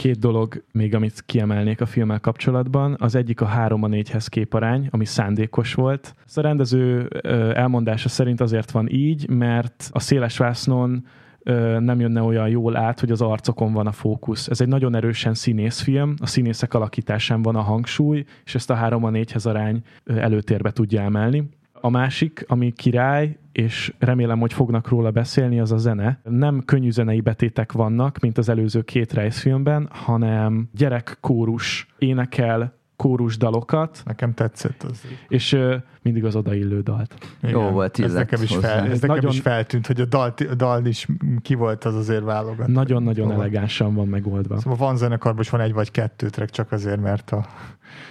Két 0.00 0.18
dolog 0.18 0.64
még, 0.72 0.94
amit 0.94 1.22
kiemelnék 1.26 1.80
a 1.80 1.86
filmmel 1.86 2.20
kapcsolatban. 2.20 2.96
Az 2.98 3.14
egyik 3.14 3.40
a 3.40 3.44
3 3.44 3.82
a 3.82 3.88
4-hez 3.88 4.26
képarány, 4.28 4.88
ami 4.90 5.04
szándékos 5.04 5.74
volt. 5.74 6.14
Ez 6.26 6.36
a 6.36 6.40
rendező 6.40 7.08
elmondása 7.54 8.08
szerint 8.08 8.40
azért 8.40 8.70
van 8.70 8.88
így, 8.88 9.28
mert 9.28 9.90
a 9.92 10.00
széles 10.00 10.38
vásznon 10.38 11.06
nem 11.78 12.00
jönne 12.00 12.22
olyan 12.22 12.48
jól 12.48 12.76
át, 12.76 13.00
hogy 13.00 13.10
az 13.10 13.20
arcokon 13.20 13.72
van 13.72 13.86
a 13.86 13.92
fókusz. 13.92 14.48
Ez 14.48 14.60
egy 14.60 14.68
nagyon 14.68 14.94
erősen 14.94 15.34
színészfilm, 15.34 16.14
a 16.20 16.26
színészek 16.26 16.74
alakításán 16.74 17.42
van 17.42 17.56
a 17.56 17.60
hangsúly, 17.60 18.24
és 18.44 18.54
ezt 18.54 18.70
a 18.70 18.74
3 18.74 19.04
a 19.04 19.10
4-hez 19.10 19.46
arány 19.46 19.82
előtérbe 20.04 20.70
tudja 20.70 21.00
emelni. 21.00 21.48
A 21.72 21.90
másik, 21.90 22.44
ami 22.48 22.72
király, 22.72 23.36
és 23.52 23.94
remélem, 23.98 24.40
hogy 24.40 24.52
fognak 24.52 24.88
róla 24.88 25.10
beszélni, 25.10 25.60
az 25.60 25.72
a 25.72 25.76
zene. 25.76 26.20
Nem 26.22 26.62
könnyű 26.64 26.90
zenei 26.90 27.20
betétek 27.20 27.72
vannak, 27.72 28.18
mint 28.18 28.38
az 28.38 28.48
előző 28.48 28.82
két 28.82 29.12
rejszfilmben, 29.12 29.88
hanem 29.90 30.68
gyerekkórus 30.72 31.86
énekel 31.98 32.78
kórus 33.00 33.36
dalokat. 33.36 34.02
Nekem 34.04 34.34
tetszett 34.34 34.82
az. 34.82 35.02
És 35.28 35.52
uh, 35.52 35.74
mindig 36.02 36.24
az 36.24 36.36
odaillő 36.36 36.80
dalt. 36.80 37.14
Igen, 37.42 37.60
Jó 37.60 37.70
volt 37.70 37.98
ez 37.98 38.12
nekem, 38.12 38.42
is, 38.42 38.56
fel, 38.56 38.86
ez 38.86 39.00
nekem 39.00 39.16
nagyon, 39.16 39.30
is 39.30 39.40
feltűnt, 39.40 39.86
hogy 39.86 40.00
a 40.00 40.04
dal, 40.04 40.34
a 40.50 40.54
dal 40.54 40.86
is 40.86 41.06
ki 41.42 41.54
volt 41.54 41.84
az 41.84 41.94
azért 41.94 42.22
válogat. 42.22 42.66
Nagyon-nagyon 42.66 43.28
szóval. 43.28 43.42
elegánsan 43.42 43.94
van 43.94 44.08
megoldva. 44.08 44.58
Szóval 44.58 44.78
van 44.78 44.96
zenekarban 44.96 45.40
is 45.40 45.50
van 45.50 45.60
egy 45.60 45.72
vagy 45.72 45.90
kettő 45.90 46.28
track, 46.28 46.50
csak 46.50 46.72
azért, 46.72 47.00
mert 47.00 47.30
a, 47.30 47.46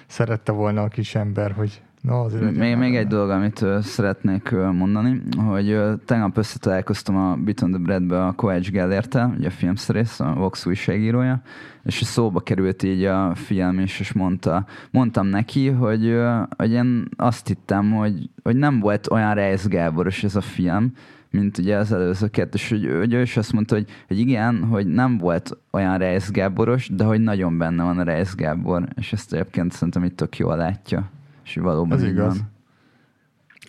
szerette 0.07 0.51
volna 0.51 0.81
a 0.81 0.87
kis 0.87 1.15
ember, 1.15 1.51
hogy 1.51 1.81
Azért 2.07 2.55
még, 2.55 2.75
még 2.75 2.95
egy 2.95 3.07
dolog, 3.07 3.29
amit 3.29 3.61
uh, 3.61 3.79
szeretnék 3.79 4.49
uh, 4.51 4.71
mondani, 4.71 5.21
hogy 5.37 5.71
uh, 5.71 5.91
tegnap 6.05 6.37
összetalálkoztam 6.37 7.15
a 7.17 7.35
Bit 7.35 7.55
the 7.55 7.77
Bread-be 7.77 8.25
a 8.25 8.31
Kovács 8.31 8.71
Gellértel, 8.71 9.33
ugye 9.37 9.47
a 9.47 9.51
filmszerész, 9.51 10.19
a 10.19 10.33
Vox 10.33 10.65
újságírója, 10.65 11.41
és 11.83 11.95
szóba 11.95 12.39
került 12.39 12.83
így 12.83 13.03
a 13.03 13.35
film 13.35 13.79
is, 13.79 13.99
és 13.99 14.13
mondta, 14.13 14.65
mondtam 14.91 15.27
neki, 15.27 15.67
hogy, 15.67 16.07
uh, 16.07 16.41
hogy 16.57 16.71
én 16.71 17.07
azt 17.15 17.47
hittem, 17.47 17.91
hogy, 17.91 18.29
hogy 18.43 18.55
nem 18.55 18.79
volt 18.79 19.11
olyan 19.11 19.33
Reis 19.33 19.67
Gáboros 19.67 20.23
ez 20.23 20.35
a 20.35 20.41
film, 20.41 20.93
mint 21.31 21.57
ugye 21.57 21.77
az 21.77 21.91
előző 21.91 22.27
kettő, 22.27 22.51
és 22.53 22.69
hogy, 22.69 22.95
hogy 22.97 23.13
ő 23.13 23.21
is 23.21 23.37
azt 23.37 23.53
mondta, 23.53 23.75
hogy, 23.75 23.87
hogy 24.07 24.19
igen, 24.19 24.63
hogy 24.63 24.87
nem 24.87 25.17
volt 25.17 25.57
olyan 25.71 25.97
Reis 25.97 26.29
Gáboros, 26.29 26.89
de 26.89 27.03
hogy 27.03 27.21
nagyon 27.21 27.57
benne 27.57 27.83
van 27.83 27.97
a 27.97 28.03
Reis 28.03 28.35
Gábor, 28.35 28.87
és 28.95 29.13
ezt 29.13 29.33
egyébként 29.33 29.71
szerintem 29.71 30.03
itt 30.03 30.15
tök 30.15 30.37
jól 30.37 30.55
látja. 30.55 31.09
És 31.49 31.55
valóban 31.55 31.97
Ez 31.97 32.03
igaz. 32.03 32.37
Van. 32.37 32.51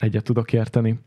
Egyet 0.00 0.24
tudok 0.24 0.52
érteni. 0.52 0.98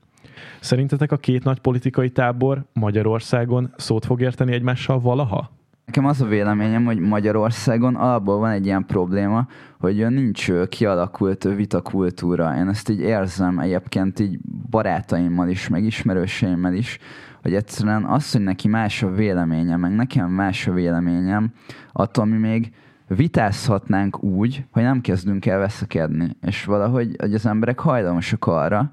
Szerintetek 0.59 1.11
a 1.11 1.17
két 1.17 1.43
nagy 1.43 1.59
politikai 1.59 2.09
tábor 2.09 2.65
Magyarországon 2.73 3.73
szót 3.77 4.05
fog 4.05 4.21
érteni 4.21 4.53
egymással 4.53 4.99
valaha? 4.99 5.51
Nekem 5.85 6.05
az 6.05 6.21
a 6.21 6.25
véleményem, 6.25 6.85
hogy 6.85 6.99
Magyarországon 6.99 7.95
alapból 7.95 8.37
van 8.37 8.51
egy 8.51 8.65
ilyen 8.65 8.85
probléma, 8.85 9.47
hogy 9.79 10.07
nincs 10.09 10.51
kialakult 10.69 11.43
vitakultúra. 11.43 12.55
Én 12.57 12.67
ezt 12.67 12.89
így 12.89 12.99
érzem 12.99 13.59
egyébként 13.59 14.19
így 14.19 14.39
barátaimmal 14.69 15.49
is, 15.49 15.67
meg 15.67 15.83
ismerőseimmel 15.83 16.73
is, 16.73 16.97
hogy 17.41 17.53
egyszerűen 17.53 18.03
az, 18.03 18.31
hogy 18.31 18.41
neki 18.41 18.67
más 18.67 19.03
a 19.03 19.11
véleménye, 19.11 19.75
meg 19.75 19.95
nekem 19.95 20.29
más 20.29 20.67
a 20.67 20.73
véleményem, 20.73 21.53
attól 21.91 22.25
mi 22.25 22.37
még 22.37 22.73
vitázhatnánk 23.07 24.23
úgy, 24.23 24.65
hogy 24.71 24.83
nem 24.83 25.01
kezdünk 25.01 25.45
el 25.45 25.59
veszekedni. 25.59 26.29
És 26.41 26.65
valahogy 26.65 27.15
hogy 27.19 27.33
az 27.33 27.45
emberek 27.45 27.79
hajlamosak 27.79 28.45
arra, 28.45 28.91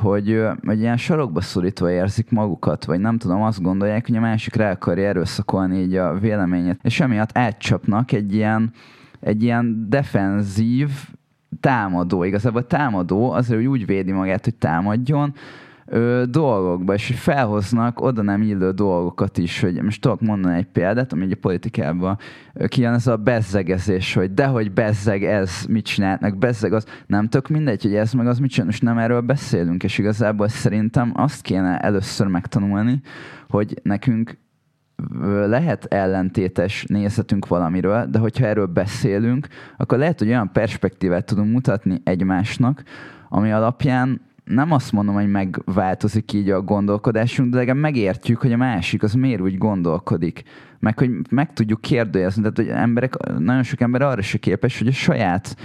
hogy, 0.00 0.42
hogy 0.64 0.80
ilyen 0.80 0.96
sarokba 0.96 1.40
szorítva 1.40 1.90
érzik 1.90 2.30
magukat, 2.30 2.84
vagy 2.84 3.00
nem 3.00 3.18
tudom, 3.18 3.42
azt 3.42 3.62
gondolják, 3.62 4.06
hogy 4.06 4.16
a 4.16 4.20
másik 4.20 4.54
rá 4.54 4.70
akarja 4.70 5.08
erőszakolni 5.08 5.78
így 5.78 5.96
a 5.96 6.18
véleményét, 6.18 6.78
és 6.82 7.00
emiatt 7.00 7.38
átcsapnak 7.38 8.12
egy 8.12 8.34
ilyen, 8.34 8.72
egy 9.20 9.42
ilyen 9.42 9.86
defenzív 9.88 10.90
támadó. 11.60 12.24
Igazából 12.24 12.66
támadó 12.66 13.30
azért, 13.30 13.58
hogy 13.58 13.68
úgy 13.68 13.86
védi 13.86 14.12
magát, 14.12 14.44
hogy 14.44 14.54
támadjon, 14.54 15.34
ö, 15.92 16.22
dolgokba, 16.28 16.94
és 16.94 17.06
hogy 17.06 17.16
felhoznak 17.16 18.00
oda 18.00 18.22
nem 18.22 18.42
illő 18.42 18.70
dolgokat 18.70 19.38
is, 19.38 19.60
hogy 19.60 19.82
most 19.82 20.00
tudok 20.00 20.20
mondani 20.20 20.56
egy 20.56 20.66
példát, 20.66 21.12
ami 21.12 21.24
egy 21.24 21.34
politikában 21.34 22.18
kijön 22.66 22.92
ez 22.92 23.06
a 23.06 23.16
bezzegezés, 23.16 24.14
hogy 24.14 24.34
dehogy 24.34 24.72
bezzeg 24.72 25.24
ez, 25.24 25.64
mit 25.68 25.84
csinálnak, 25.84 26.38
bezzeg 26.38 26.72
az, 26.72 26.86
nem 27.06 27.28
tök 27.28 27.48
mindegy, 27.48 27.82
hogy 27.82 27.94
ez 27.94 28.12
meg 28.12 28.26
az 28.26 28.38
mit 28.38 28.50
csinál, 28.50 28.66
most 28.66 28.82
nem 28.82 28.98
erről 28.98 29.20
beszélünk, 29.20 29.82
és 29.82 29.98
igazából 29.98 30.48
szerintem 30.48 31.12
azt 31.14 31.42
kéne 31.42 31.78
először 31.78 32.26
megtanulni, 32.26 33.00
hogy 33.48 33.80
nekünk 33.82 34.38
lehet 35.46 35.84
ellentétes 35.84 36.84
nézetünk 36.84 37.48
valamiről, 37.48 38.06
de 38.06 38.18
hogyha 38.18 38.46
erről 38.46 38.66
beszélünk, 38.66 39.46
akkor 39.76 39.98
lehet, 39.98 40.18
hogy 40.18 40.28
olyan 40.28 40.52
perspektívát 40.52 41.24
tudunk 41.24 41.52
mutatni 41.52 42.00
egymásnak, 42.04 42.82
ami 43.28 43.52
alapján 43.52 44.20
nem 44.44 44.72
azt 44.72 44.92
mondom, 44.92 45.14
hogy 45.14 45.30
megváltozik 45.30 46.32
így 46.32 46.50
a 46.50 46.62
gondolkodásunk, 46.62 47.50
de 47.50 47.56
legalább 47.56 47.80
megértjük, 47.80 48.40
hogy 48.40 48.52
a 48.52 48.56
másik 48.56 49.02
az 49.02 49.12
miért 49.12 49.40
úgy 49.40 49.58
gondolkodik. 49.58 50.42
Meg 50.78 50.98
hogy 50.98 51.10
meg 51.30 51.52
tudjuk 51.52 51.80
kérdőjezni. 51.80 52.42
Tehát, 52.42 52.56
hogy 52.56 52.68
emberek, 52.68 53.14
nagyon 53.38 53.62
sok 53.62 53.80
ember 53.80 54.02
arra 54.02 54.22
se 54.22 54.38
képes, 54.38 54.78
hogy 54.78 54.86
a 54.86 54.92
saját 54.92 55.56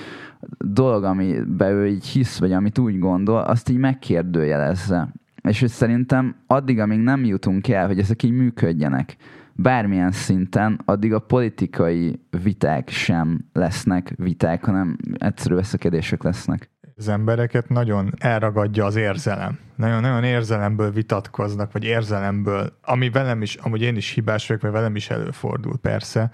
dolog, 0.58 1.04
amiben 1.04 1.72
ő 1.72 1.88
így 1.88 2.06
hisz, 2.06 2.40
vagy 2.40 2.52
amit 2.52 2.78
úgy 2.78 3.00
gondol, 3.00 3.40
azt 3.40 3.70
így 3.70 3.78
megkérdőjelezze. 3.78 5.14
És 5.42 5.60
hogy 5.60 5.70
szerintem 5.70 6.36
addig, 6.48 6.80
amíg 6.80 7.00
nem 7.00 7.26
jutunk 7.26 7.68
el, 7.68 7.88
hogy 7.88 8.00
ezek 8.00 8.24
így 8.24 8.32
működjenek, 8.32 9.16
bármilyen 9.54 10.12
szinten, 10.12 10.82
addig 10.86 11.14
a 11.14 11.20
politikai 11.20 12.20
viták 12.44 12.90
sem 12.90 13.46
lesznek 13.54 14.14
viták, 14.16 14.66
hanem 14.66 14.98
egyszerű 15.18 15.56
veszekedések 15.56 16.24
lesznek 16.24 16.70
az 16.98 17.08
embereket 17.08 17.70
nagyon 17.70 18.14
elragadja 18.18 18.86
az 18.86 18.96
érzelem. 18.96 19.60
Nagyon-nagyon 19.76 20.24
érzelemből 20.24 20.92
vitatkoznak, 20.92 21.72
vagy 21.72 21.84
érzelemből, 21.84 22.78
ami 22.82 23.10
velem 23.10 23.42
is, 23.42 23.56
amúgy 23.56 23.82
én 23.82 23.96
is 23.96 24.12
hibás 24.12 24.48
vagyok, 24.48 24.62
mert 24.62 24.74
velem 24.74 24.96
is 24.96 25.10
előfordul 25.10 25.78
persze, 25.78 26.32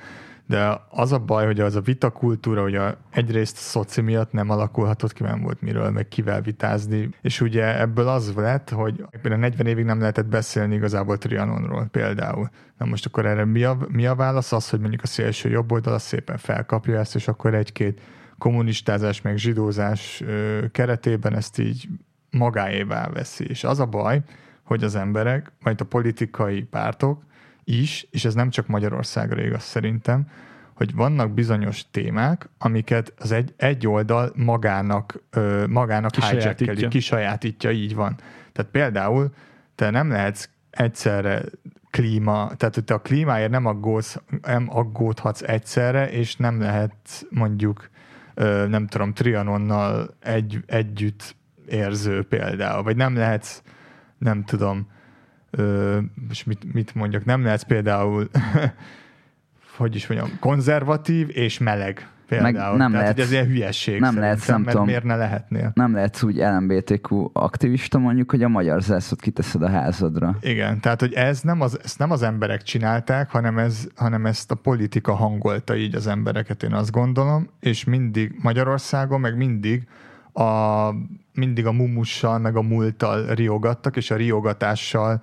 de 0.48 0.82
az 0.90 1.12
a 1.12 1.20
baj, 1.20 1.46
hogy 1.46 1.60
az 1.60 1.76
a 1.76 1.82
vitakultúra, 1.82 2.62
hogy 2.62 2.76
a, 2.76 2.98
egyrészt 3.12 3.58
a 3.58 3.60
szoci 3.60 4.02
miatt 4.02 4.32
nem 4.32 4.50
alakulhatott 4.50 5.14
ki, 5.14 5.24
nem 5.24 5.42
volt 5.42 5.62
miről, 5.62 5.90
meg 5.90 6.08
kivel 6.08 6.42
vitázni, 6.42 7.10
és 7.22 7.42
ugye 7.42 7.80
ebből 7.80 8.08
az 8.08 8.34
lett, 8.36 8.70
hogy 8.70 9.06
például 9.22 9.42
40 9.42 9.68
évig 9.68 9.86
nem 9.86 10.00
lehetett 10.00 10.26
beszélni 10.26 10.76
igazából 10.76 11.18
Trianonról 11.18 11.88
például. 11.92 12.50
Na 12.78 12.86
most 12.86 13.06
akkor 13.06 13.26
erre 13.26 13.46
mi 13.46 13.64
a, 13.64 13.78
mi 13.88 14.06
a 14.06 14.16
válasz? 14.16 14.52
Az, 14.52 14.70
hogy 14.70 14.80
mondjuk 14.80 15.04
a 15.04 15.08
szélső 15.08 15.50
jobb 15.50 15.72
oldal 15.72 16.00
szépen 16.00 16.38
felkapja 16.38 17.00
ezt, 17.00 17.16
és 17.16 17.28
akkor 17.28 17.54
egy-két 17.54 18.02
kommunistázás 18.44 19.22
meg 19.22 19.38
zsidózás 19.38 20.24
keretében 20.72 21.36
ezt 21.36 21.60
így 21.60 21.88
magáévá 22.30 23.10
veszi. 23.10 23.46
És 23.48 23.64
az 23.64 23.80
a 23.80 23.86
baj, 23.86 24.22
hogy 24.64 24.84
az 24.84 24.96
emberek, 24.96 25.52
majd 25.60 25.82
a 25.82 25.86
politikai 25.86 26.62
pártok 26.62 27.24
is, 27.64 28.08
és 28.12 28.26
ez 28.26 28.34
nem 28.34 28.50
csak 28.50 28.68
Magyarországra 28.68 29.42
igaz 29.42 29.64
szerintem, 29.64 30.28
hogy 30.74 30.96
vannak 30.96 31.32
bizonyos 31.32 31.86
témák, 31.92 32.50
amiket 32.58 33.14
az 33.18 33.32
egy, 33.32 33.54
egy 33.58 33.88
oldal 33.88 34.32
magának, 34.36 35.22
ö, 35.30 35.68
magának 35.68 36.12
kisajátítja. 36.12 36.88
kisajátítja, 36.88 37.72
így 37.72 37.96
van. 37.96 38.16
Tehát 38.52 38.72
például 38.72 39.34
te 39.76 39.90
nem 39.90 40.10
lehetsz 40.10 40.50
egyszerre 40.70 41.42
klíma, 41.90 42.52
tehát 42.58 42.76
hogy 42.76 42.84
te 42.84 42.94
a 42.94 43.02
klímáért 43.02 43.52
nem, 43.52 43.66
aggódsz, 43.66 44.18
nem 44.42 44.68
aggódhatsz 44.70 45.42
egyszerre, 45.42 46.12
és 46.12 46.36
nem 46.36 46.62
lehet 46.62 47.26
mondjuk, 47.30 47.92
nem 48.68 48.88
tudom, 48.88 49.14
Trianonnal 49.14 50.16
egy, 50.20 50.64
együtt 50.66 51.36
érző 51.68 52.24
például, 52.24 52.84
vagy 52.84 52.96
nem 52.96 53.16
lehetsz, 53.16 53.62
nem 54.18 54.44
tudom, 54.44 54.88
és 56.30 56.44
mit, 56.44 56.74
mit 56.74 56.96
mondjak, 56.96 57.26
nem 57.26 57.44
lehetsz 57.44 57.64
például, 57.64 58.30
hogy 59.78 59.96
is 59.96 60.08
mondjam, 60.08 60.40
konzervatív 60.40 61.30
és 61.38 61.58
meleg 61.58 62.13
Például. 62.42 62.78
Meg 62.78 62.78
nem 62.78 62.92
Tehát, 62.92 62.92
lehet, 62.92 63.16
hogy 63.16 63.24
ez 63.24 63.32
ilyen 63.32 63.46
hülyesség 63.46 64.00
nem 64.00 64.20
lehet, 64.20 64.48
nem 64.48 64.64
tudom, 64.64 64.86
miért 64.86 65.04
ne 65.04 65.16
lehetnél? 65.16 65.72
Nem 65.74 65.94
lehet 65.94 66.24
úgy 66.24 66.36
LMBTQ 66.36 67.30
aktivista 67.34 67.98
mondjuk, 67.98 68.32
hogy 68.32 68.44
a 68.44 68.48
magyar 68.48 68.82
zászlót 68.82 69.22
kiteszed 69.22 69.62
a 69.62 69.70
házadra. 69.70 70.38
Igen, 70.42 70.80
tehát 70.80 71.00
hogy 71.00 71.14
ez 71.14 71.42
nem 71.42 71.62
az, 71.62 71.80
ezt 71.84 72.00
nem 72.00 72.12
az 72.12 72.22
emberek 72.22 72.62
csinálták, 72.62 73.30
hanem, 73.30 73.58
ez, 73.58 73.88
hanem 73.96 74.26
ezt 74.26 74.52
a 74.52 74.56
politika 74.56 75.14
hangolta 75.14 75.76
így 75.76 75.96
az 75.96 76.08
embereket, 76.08 76.64
én 76.64 76.74
azt 76.74 76.92
gondolom, 76.92 77.50
és 77.60 77.84
mindig 77.84 78.36
Magyarországon, 78.42 79.20
meg 79.20 79.38
mindig 79.38 79.88
a, 80.34 80.90
mindig 81.34 81.66
a 81.66 81.72
mumussal, 81.72 82.38
meg 82.38 82.56
a 82.56 82.62
múlttal 82.62 83.26
riogattak, 83.26 83.96
és 83.96 84.12
a 84.12 84.16
riogatással 84.16 85.22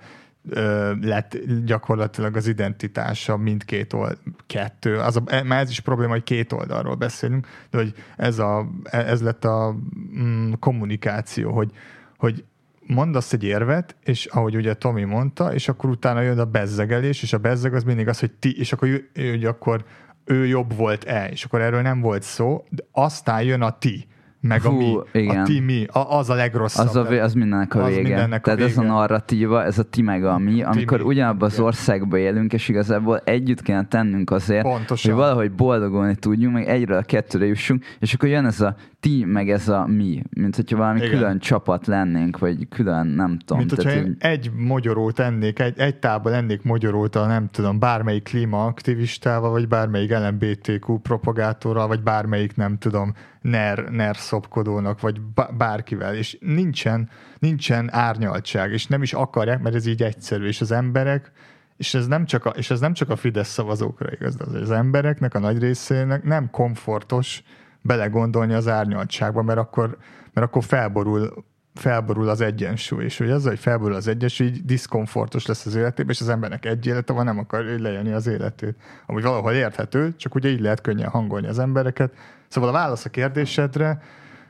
lett 1.01 1.37
gyakorlatilag 1.65 2.35
az 2.35 2.47
identitása 2.47 3.37
mindkét 3.37 3.93
old, 3.93 4.17
kettő. 4.47 4.97
Az 4.97 5.15
a, 5.15 5.21
e, 5.25 5.43
már 5.43 5.61
ez 5.61 5.69
is 5.69 5.79
probléma, 5.79 6.11
hogy 6.11 6.23
két 6.23 6.51
oldalról 6.51 6.95
beszélünk, 6.95 7.47
de 7.69 7.77
hogy 7.77 7.93
ez, 8.17 8.39
a, 8.39 8.69
e, 8.83 8.97
ez 8.97 9.21
lett 9.21 9.45
a 9.45 9.75
mm, 10.19 10.51
kommunikáció, 10.59 11.51
hogy, 11.51 11.71
hogy 12.17 12.43
mondasz 12.87 13.33
egy 13.33 13.43
érvet, 13.43 13.95
és 14.03 14.25
ahogy 14.25 14.55
ugye 14.55 14.73
Tomi 14.73 15.03
mondta, 15.03 15.53
és 15.53 15.67
akkor 15.67 15.89
utána 15.89 16.21
jön 16.21 16.39
a 16.39 16.45
bezzegelés, 16.45 17.21
és 17.21 17.33
a 17.33 17.37
bezzeg 17.37 17.73
az 17.73 17.83
mindig 17.83 18.07
az, 18.07 18.19
hogy 18.19 18.31
ti, 18.31 18.57
és 18.57 18.73
akkor, 18.73 18.89
hogy 19.15 19.45
akkor 19.45 19.85
ő 20.25 20.45
jobb 20.45 20.75
volt-e, 20.75 21.29
és 21.29 21.43
akkor 21.43 21.61
erről 21.61 21.81
nem 21.81 21.99
volt 21.99 22.23
szó, 22.23 22.65
de 22.69 22.83
aztán 22.91 23.43
jön 23.43 23.61
a 23.61 23.77
ti 23.77 24.07
meg 24.41 24.61
Hú, 24.61 24.97
a 24.97 25.05
mi, 25.13 25.19
igen. 25.21 25.39
a 25.39 25.43
ti 25.43 25.59
mi, 25.59 25.85
a, 25.91 25.99
az 26.17 26.29
a 26.29 26.33
legrosszabb. 26.33 26.87
Az, 26.87 26.95
a, 26.95 27.23
az 27.23 27.33
mindennek 27.33 27.75
a 27.75 27.85
vége. 27.85 28.01
Mindennek 28.01 28.43
Tehát 28.43 28.59
a 28.59 28.63
vége. 28.63 28.79
ez 28.79 28.85
a 28.85 28.87
narratíva, 28.87 29.63
ez 29.63 29.79
a 29.79 29.83
ti 29.83 30.01
meg 30.01 30.25
a 30.25 30.37
mi, 30.37 30.63
amikor 30.63 30.97
mi. 30.97 31.03
ugyanabban 31.03 31.49
az 31.49 31.59
országban 31.59 32.19
élünk, 32.19 32.53
és 32.53 32.69
igazából 32.69 33.21
együtt 33.23 33.61
kéne 33.61 33.85
tennünk 33.87 34.31
azért, 34.31 34.63
Pontosan. 34.63 35.11
hogy 35.11 35.21
valahogy 35.21 35.51
boldogulni 35.51 36.15
tudjunk, 36.15 36.53
meg 36.53 36.67
egyre 36.67 36.97
a 36.97 37.01
kettőre 37.01 37.45
jussunk, 37.45 37.83
és 37.99 38.13
akkor 38.13 38.29
jön 38.29 38.45
ez 38.45 38.61
a 38.61 38.75
ti, 39.01 39.25
meg 39.25 39.49
ez 39.49 39.67
a 39.67 39.85
mi, 39.85 40.23
mint 40.29 40.55
hogyha 40.55 40.77
valami 40.77 40.99
Igen. 40.99 41.09
külön 41.09 41.39
csapat 41.39 41.87
lennénk, 41.87 42.39
vagy 42.39 42.67
külön, 42.69 43.07
nem 43.07 43.37
tudom. 43.39 43.57
Mint 43.57 43.71
hogyha 43.71 43.91
én 43.91 44.15
egy 44.19 44.51
mogyorót 44.53 45.19
ennék, 45.19 45.59
egy, 45.59 45.79
egy 45.79 45.95
tában 45.95 46.31
lennék 46.31 46.63
mogyorót 46.63 47.15
a 47.15 47.25
nem 47.25 47.47
tudom, 47.47 47.79
bármelyik 47.79 48.23
klímaaktivistával, 48.23 49.51
vagy 49.51 49.67
bármelyik 49.67 50.11
LMBTQ 50.11 50.97
propagátorral, 50.97 51.87
vagy 51.87 52.03
bármelyik 52.03 52.55
nem 52.55 52.77
tudom, 52.77 53.13
ner, 53.41 53.89
ner 53.89 54.15
szopkodónak, 54.15 55.01
vagy 55.01 55.21
bárkivel, 55.57 56.15
és 56.15 56.37
nincsen, 56.39 57.09
nincsen 57.39 57.93
árnyaltság, 57.93 58.71
és 58.71 58.87
nem 58.87 59.01
is 59.01 59.13
akarják, 59.13 59.61
mert 59.61 59.75
ez 59.75 59.85
így 59.85 60.03
egyszerű, 60.03 60.45
és 60.45 60.61
az 60.61 60.71
emberek, 60.71 61.31
és 61.77 61.93
ez 61.93 62.07
nem 62.07 62.25
csak 62.25 62.45
a, 62.45 62.49
és 62.49 62.71
ez 62.71 62.79
nem 62.79 62.93
csak 62.93 63.09
a 63.09 63.15
Fidesz 63.15 63.49
szavazókra 63.49 64.11
igaz, 64.11 64.35
de 64.35 64.59
az 64.59 64.71
embereknek 64.71 65.33
a 65.33 65.39
nagy 65.39 65.59
részének 65.59 66.23
nem 66.23 66.49
komfortos 66.49 67.43
belegondolni 67.81 68.53
az 68.53 68.67
árnyaltságba, 68.67 69.41
mert 69.41 69.59
akkor, 69.59 69.97
mert 70.33 70.47
akkor 70.47 70.63
felborul, 70.63 71.45
felborul 71.73 72.29
az 72.29 72.41
egyensúly, 72.41 73.03
és 73.03 73.17
hogy 73.17 73.29
az, 73.29 73.47
hogy 73.47 73.59
felborul 73.59 73.95
az 73.95 74.07
egyensúly, 74.07 74.47
így 74.47 74.65
diszkomfortos 74.65 75.45
lesz 75.45 75.65
az 75.65 75.75
életében, 75.75 76.11
és 76.13 76.21
az 76.21 76.29
embernek 76.29 76.65
egy 76.65 76.85
élete 76.85 77.13
van, 77.13 77.25
nem 77.25 77.39
akar 77.39 77.63
lejelni 77.63 78.11
az 78.11 78.27
életét. 78.27 78.75
Amúgy 79.05 79.23
valahol 79.23 79.51
érthető, 79.51 80.15
csak 80.15 80.35
ugye 80.35 80.49
így 80.49 80.61
lehet 80.61 80.81
könnyen 80.81 81.09
hangolni 81.09 81.47
az 81.47 81.59
embereket. 81.59 82.13
Szóval 82.47 82.69
a 82.69 82.73
válasz 82.73 83.05
a 83.05 83.09
kérdésedre, 83.09 84.01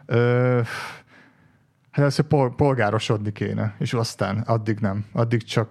ö, 0.05 0.61
hát 1.91 1.99
először 1.99 2.25
polgárosodni 2.55 3.31
kéne, 3.31 3.75
és 3.79 3.93
aztán 3.93 4.37
addig 4.37 4.79
nem. 4.79 5.05
Addig 5.13 5.43
csak 5.43 5.69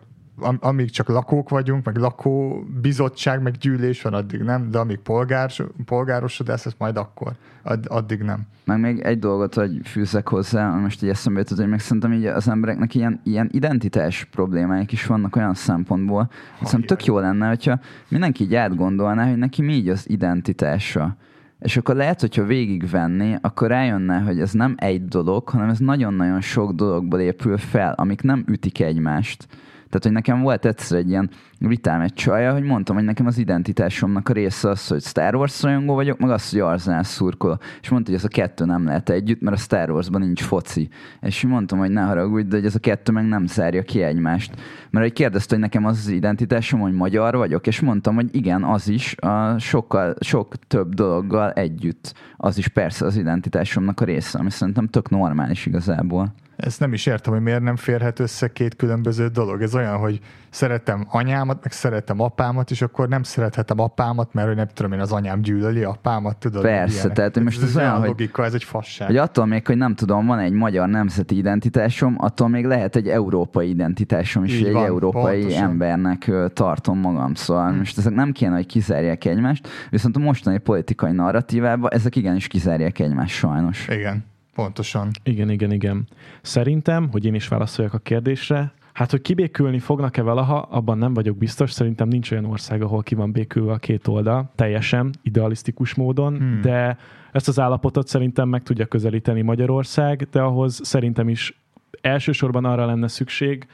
amíg 0.61 0.91
csak 0.91 1.09
lakók 1.09 1.49
vagyunk, 1.49 1.85
meg 1.85 1.97
lakóbizottság, 1.97 3.43
meg 3.43 3.53
gyűlés 3.53 4.03
van, 4.03 4.15
addig 4.15 4.41
nem, 4.41 4.71
de 4.71 4.79
amíg 4.79 4.99
polgár, 4.99 5.51
polgárosodás, 5.85 6.67
ez 6.67 6.73
majd 6.79 6.97
akkor, 6.97 7.33
Add, 7.63 7.87
addig 7.87 8.21
nem. 8.21 8.41
Meg 8.65 8.81
még 8.81 9.01
egy 9.01 9.19
dolgot, 9.19 9.55
hogy 9.55 9.81
fűzek 9.85 10.29
hozzá, 10.29 10.71
most 10.71 11.03
így 11.03 11.09
eszembe 11.09 11.39
jutott, 11.39 11.59
hogy 11.59 11.69
meg 11.69 11.81
szerintem 11.81 12.13
így 12.13 12.25
az 12.25 12.49
embereknek 12.49 12.95
ilyen, 12.95 13.21
ilyen 13.25 13.49
identitás 13.53 14.25
problémáik 14.25 14.93
is 14.93 15.07
vannak 15.07 15.37
olyan 15.37 15.55
szempontból, 15.55 16.31
hogy 16.59 16.85
tök 16.85 17.05
jó 17.05 17.19
lenne, 17.19 17.49
hogyha 17.49 17.81
mindenki 18.09 18.43
így 18.43 18.55
átgondolná, 18.55 19.29
hogy 19.29 19.37
neki 19.37 19.63
mi 19.63 19.73
így 19.73 19.89
az 19.89 20.09
identitása. 20.09 21.17
És 21.59 21.77
akkor 21.77 21.97
lehet, 21.97 22.21
hogyha 22.21 22.45
végigvenni, 22.45 23.37
akkor 23.41 23.69
rájönne, 23.69 24.19
hogy 24.19 24.41
ez 24.41 24.53
nem 24.53 24.75
egy 24.77 25.05
dolog, 25.05 25.49
hanem 25.49 25.69
ez 25.69 25.79
nagyon-nagyon 25.79 26.41
sok 26.41 26.73
dologból 26.73 27.21
épül 27.21 27.59
fel, 27.59 27.93
amik 27.93 28.23
nem 28.23 28.45
ütik 28.47 28.81
egymást. 28.81 29.47
Tehát, 29.91 30.05
hogy 30.05 30.13
nekem 30.13 30.41
volt 30.41 30.65
egyszer 30.65 30.99
egy 30.99 31.09
ilyen 31.09 31.31
vitám 31.59 32.01
egy 32.01 32.13
csaja, 32.13 32.53
hogy 32.53 32.63
mondtam, 32.63 32.97
hogy 32.97 33.05
nekem 33.05 33.27
az 33.27 33.39
identitásomnak 33.39 34.29
a 34.29 34.33
része 34.33 34.69
az, 34.69 34.87
hogy 34.87 35.03
Star 35.03 35.35
Wars 35.35 35.63
rajongó 35.63 35.95
vagyok, 35.95 36.19
meg 36.19 36.31
az, 36.31 36.51
hogy 36.51 36.61
Arsenal 36.61 37.03
szurkoló. 37.03 37.59
És 37.81 37.89
mondta, 37.89 38.11
hogy 38.11 38.19
ez 38.19 38.25
a 38.25 38.29
kettő 38.29 38.65
nem 38.65 38.85
lehet 38.85 39.11
együtt, 39.11 39.41
mert 39.41 39.57
a 39.57 39.59
Star 39.59 39.91
Warsban 39.91 40.21
nincs 40.21 40.43
foci. 40.43 40.89
És 41.21 41.43
mondtam, 41.43 41.79
hogy 41.79 41.91
ne 41.91 42.01
haragudj, 42.01 42.49
de 42.49 42.57
hogy 42.57 42.65
ez 42.65 42.75
a 42.75 42.79
kettő 42.79 43.13
meg 43.13 43.29
nem 43.29 43.47
zárja 43.47 43.83
ki 43.83 44.03
egymást. 44.03 44.55
Mert 44.91 45.05
hogy 45.05 45.15
kérdezte, 45.15 45.55
hogy 45.55 45.65
nekem 45.65 45.85
az 45.85 45.99
az 45.99 46.09
identitásom, 46.09 46.81
hogy 46.81 46.93
magyar 46.93 47.37
vagyok, 47.37 47.67
és 47.67 47.81
mondtam, 47.81 48.15
hogy 48.15 48.29
igen, 48.33 48.63
az 48.65 48.89
is 48.89 49.17
a 49.17 49.59
sokkal, 49.59 50.15
sok 50.21 50.55
több 50.67 50.95
dologgal 50.95 51.51
együtt. 51.53 52.15
Az 52.37 52.59
is 52.59 52.69
persze 52.69 53.07
az 53.07 53.17
identitásomnak 53.17 54.01
a 54.01 54.05
része, 54.05 54.39
ami 54.39 54.51
szerintem 54.51 54.87
tök 54.87 55.09
normális 55.09 55.67
igazából 55.67 56.35
ezt 56.61 56.81
nem 56.81 56.93
is 56.93 57.07
értem, 57.07 57.33
hogy 57.33 57.43
miért 57.43 57.63
nem 57.63 57.77
férhet 57.77 58.19
össze 58.19 58.49
két 58.49 58.77
különböző 58.77 59.29
dolog. 59.29 59.63
Ez 59.63 59.75
olyan, 59.75 59.97
hogy 59.97 60.21
szeretem 60.51 61.07
anyámat, 61.09 61.59
meg 61.63 61.73
szeretem 61.73 62.21
apámat, 62.21 62.71
és 62.71 62.83
akkor 62.83 63.09
nem 63.09 63.23
szerethetem 63.23 63.81
apámat, 63.81 64.35
mert 64.35 64.47
hogy 64.47 64.57
nem 64.57 64.67
tudom 64.75 64.93
én, 64.93 65.01
az 65.01 65.13
anyám 65.13 65.41
gyűlöli 65.41 65.83
apámat, 65.83 66.37
tudod? 66.37 66.63
Persze, 66.63 67.09
tehát 67.09 67.37
ez, 67.37 67.43
most 67.43 67.63
ez, 67.63 67.69
ez 67.69 67.77
olyan, 67.77 67.99
hogy, 67.99 68.09
logika, 68.09 68.45
ez 68.45 68.55
egy 68.55 68.65
fasság. 68.65 69.07
Hogy 69.07 69.17
attól 69.17 69.47
még, 69.47 69.67
hogy 69.67 69.77
nem 69.77 69.95
tudom, 69.95 70.27
van 70.27 70.39
egy 70.39 70.53
magyar 70.53 70.89
nemzeti 70.89 71.37
identitásom, 71.37 72.15
attól 72.19 72.49
még 72.49 72.65
lehet 72.65 72.97
egy 72.97 73.09
európai 73.09 73.69
identitásom 73.69 74.45
is, 74.45 74.55
Így 74.55 74.67
egy 74.67 74.73
van, 74.73 74.85
európai 74.85 75.41
pontosan. 75.41 75.63
embernek 75.63 76.31
tartom 76.53 76.99
magam. 76.99 77.35
Szóval 77.35 77.71
hm. 77.71 77.77
most 77.79 77.99
ezek 77.99 78.15
nem 78.15 78.33
kéne, 78.33 78.55
hogy 78.55 78.67
kizárják 78.67 79.25
egymást, 79.25 79.69
viszont 79.91 80.17
a 80.17 80.19
mostani 80.19 80.59
politikai 80.59 81.13
narratívában 81.13 81.93
ezek 81.93 82.17
igenis 82.17 82.47
kizárják 82.47 82.99
egymást 82.99 83.35
sajnos. 83.35 83.89
Igen. 83.89 84.30
Pontosan. 84.61 85.11
Igen, 85.23 85.51
igen, 85.51 85.73
igen. 85.73 86.07
Szerintem, 86.43 87.09
hogy 87.11 87.25
én 87.25 87.35
is 87.35 87.49
válaszoljak 87.49 87.95
a 87.95 87.99
kérdésre, 87.99 88.73
Hát, 88.93 89.11
hogy 89.11 89.23
kibékülni 89.23 89.79
fognak-e 89.79 90.23
valaha, 90.23 90.59
abban 90.59 90.99
nem 90.99 91.15
vagyok 91.15 91.37
biztos. 91.37 91.73
Szerintem 91.73 92.09
nincs 92.09 92.31
olyan 92.31 92.45
ország, 92.45 92.83
ahol 92.83 93.03
ki 93.03 93.15
van 93.15 93.33
békülve 93.33 93.73
a 93.73 93.77
két 93.77 94.07
oldal, 94.07 94.51
teljesen 94.55 95.11
idealisztikus 95.23 95.95
módon, 95.95 96.37
hmm. 96.37 96.61
de 96.61 96.97
ezt 97.33 97.49
az 97.49 97.61
állapotot 97.61 98.09
szerintem 98.09 98.49
meg 98.49 98.63
tudja 98.63 98.87
közelíteni 98.87 99.43
Magyarország, 99.43 100.29
de 100.31 100.41
ahhoz 100.41 100.81
szerintem 100.83 101.29
is 101.29 101.61
elsősorban 102.01 102.65
arra 102.65 102.87
lenne 102.87 103.09
szükség, 103.09 103.67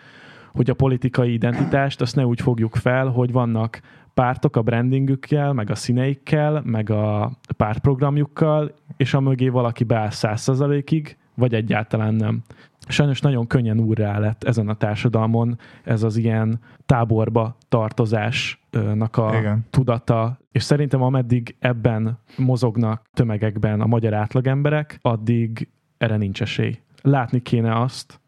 hogy 0.53 0.71
a 0.71 0.75
politikai 0.75 1.33
identitást 1.33 2.01
azt 2.01 2.17
ne 2.17 2.27
úgy 2.27 2.41
fogjuk 2.41 2.75
fel, 2.75 3.07
hogy 3.07 3.33
vannak 3.33 3.81
pártok 4.21 4.57
a 4.57 4.63
brandingükkel, 4.63 5.53
meg 5.53 5.71
a 5.71 5.75
színeikkel, 5.75 6.63
meg 6.65 6.91
a 6.91 7.31
pártprogramjukkal, 7.57 8.75
és 8.97 9.15
a 9.15 9.21
mögé 9.21 9.49
valaki 9.49 9.85
beáll 9.85 10.11
százszerzalékig, 10.11 11.17
vagy 11.35 11.55
egyáltalán 11.55 12.15
nem. 12.15 12.43
Sajnos 12.89 13.21
nagyon 13.21 13.47
könnyen 13.47 13.81
úrrá 13.81 14.19
lett 14.19 14.45
ezen 14.45 14.69
a 14.69 14.75
társadalmon 14.75 15.59
ez 15.85 16.03
az 16.03 16.17
ilyen 16.17 16.61
táborba 16.87 17.57
tartozásnak 17.69 19.17
a 19.17 19.39
Igen. 19.39 19.65
tudata, 19.71 20.39
és 20.53 20.63
szerintem 20.63 21.03
ameddig 21.03 21.57
ebben 21.59 22.19
mozognak 22.37 23.03
tömegekben 23.15 23.81
a 23.81 23.87
magyar 23.87 24.15
átlagemberek, 24.15 24.99
addig 25.03 25.69
erre 25.99 26.17
nincs 26.17 26.43
esély. 26.43 26.79
Látni 27.03 27.43
kéne 27.43 27.81
azt, 27.81 28.21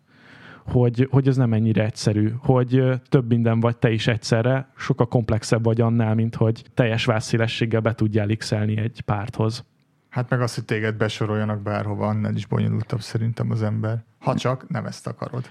hogy, 0.71 1.09
hogy 1.11 1.29
ez 1.29 1.37
nem 1.37 1.53
ennyire 1.53 1.85
egyszerű, 1.85 2.33
hogy 2.39 2.83
több 3.09 3.29
minden 3.29 3.61
vagy 3.61 3.77
te 3.77 3.91
is 3.91 4.07
egyszerre, 4.07 4.71
sokkal 4.77 5.09
komplexebb 5.09 5.65
vagy 5.65 5.81
annál, 5.81 6.15
mint 6.15 6.35
hogy 6.35 6.65
teljes 6.75 7.05
vászélességgel 7.05 7.81
be 7.81 7.95
tudjál 7.95 8.37
x 8.37 8.53
egy 8.53 9.01
párthoz. 9.01 9.65
Hát 10.09 10.31
meg 10.31 10.41
azt, 10.41 10.55
hogy 10.55 10.65
téged 10.65 10.97
besoroljanak 10.97 11.63
bárhova, 11.63 12.07
annál 12.07 12.35
is 12.35 12.47
bonyolultabb 12.47 13.01
szerintem 13.01 13.51
az 13.51 13.63
ember. 13.63 14.05
Ha 14.19 14.35
csak 14.35 14.69
nem 14.69 14.87
ezt 14.87 15.07
akarod. 15.07 15.45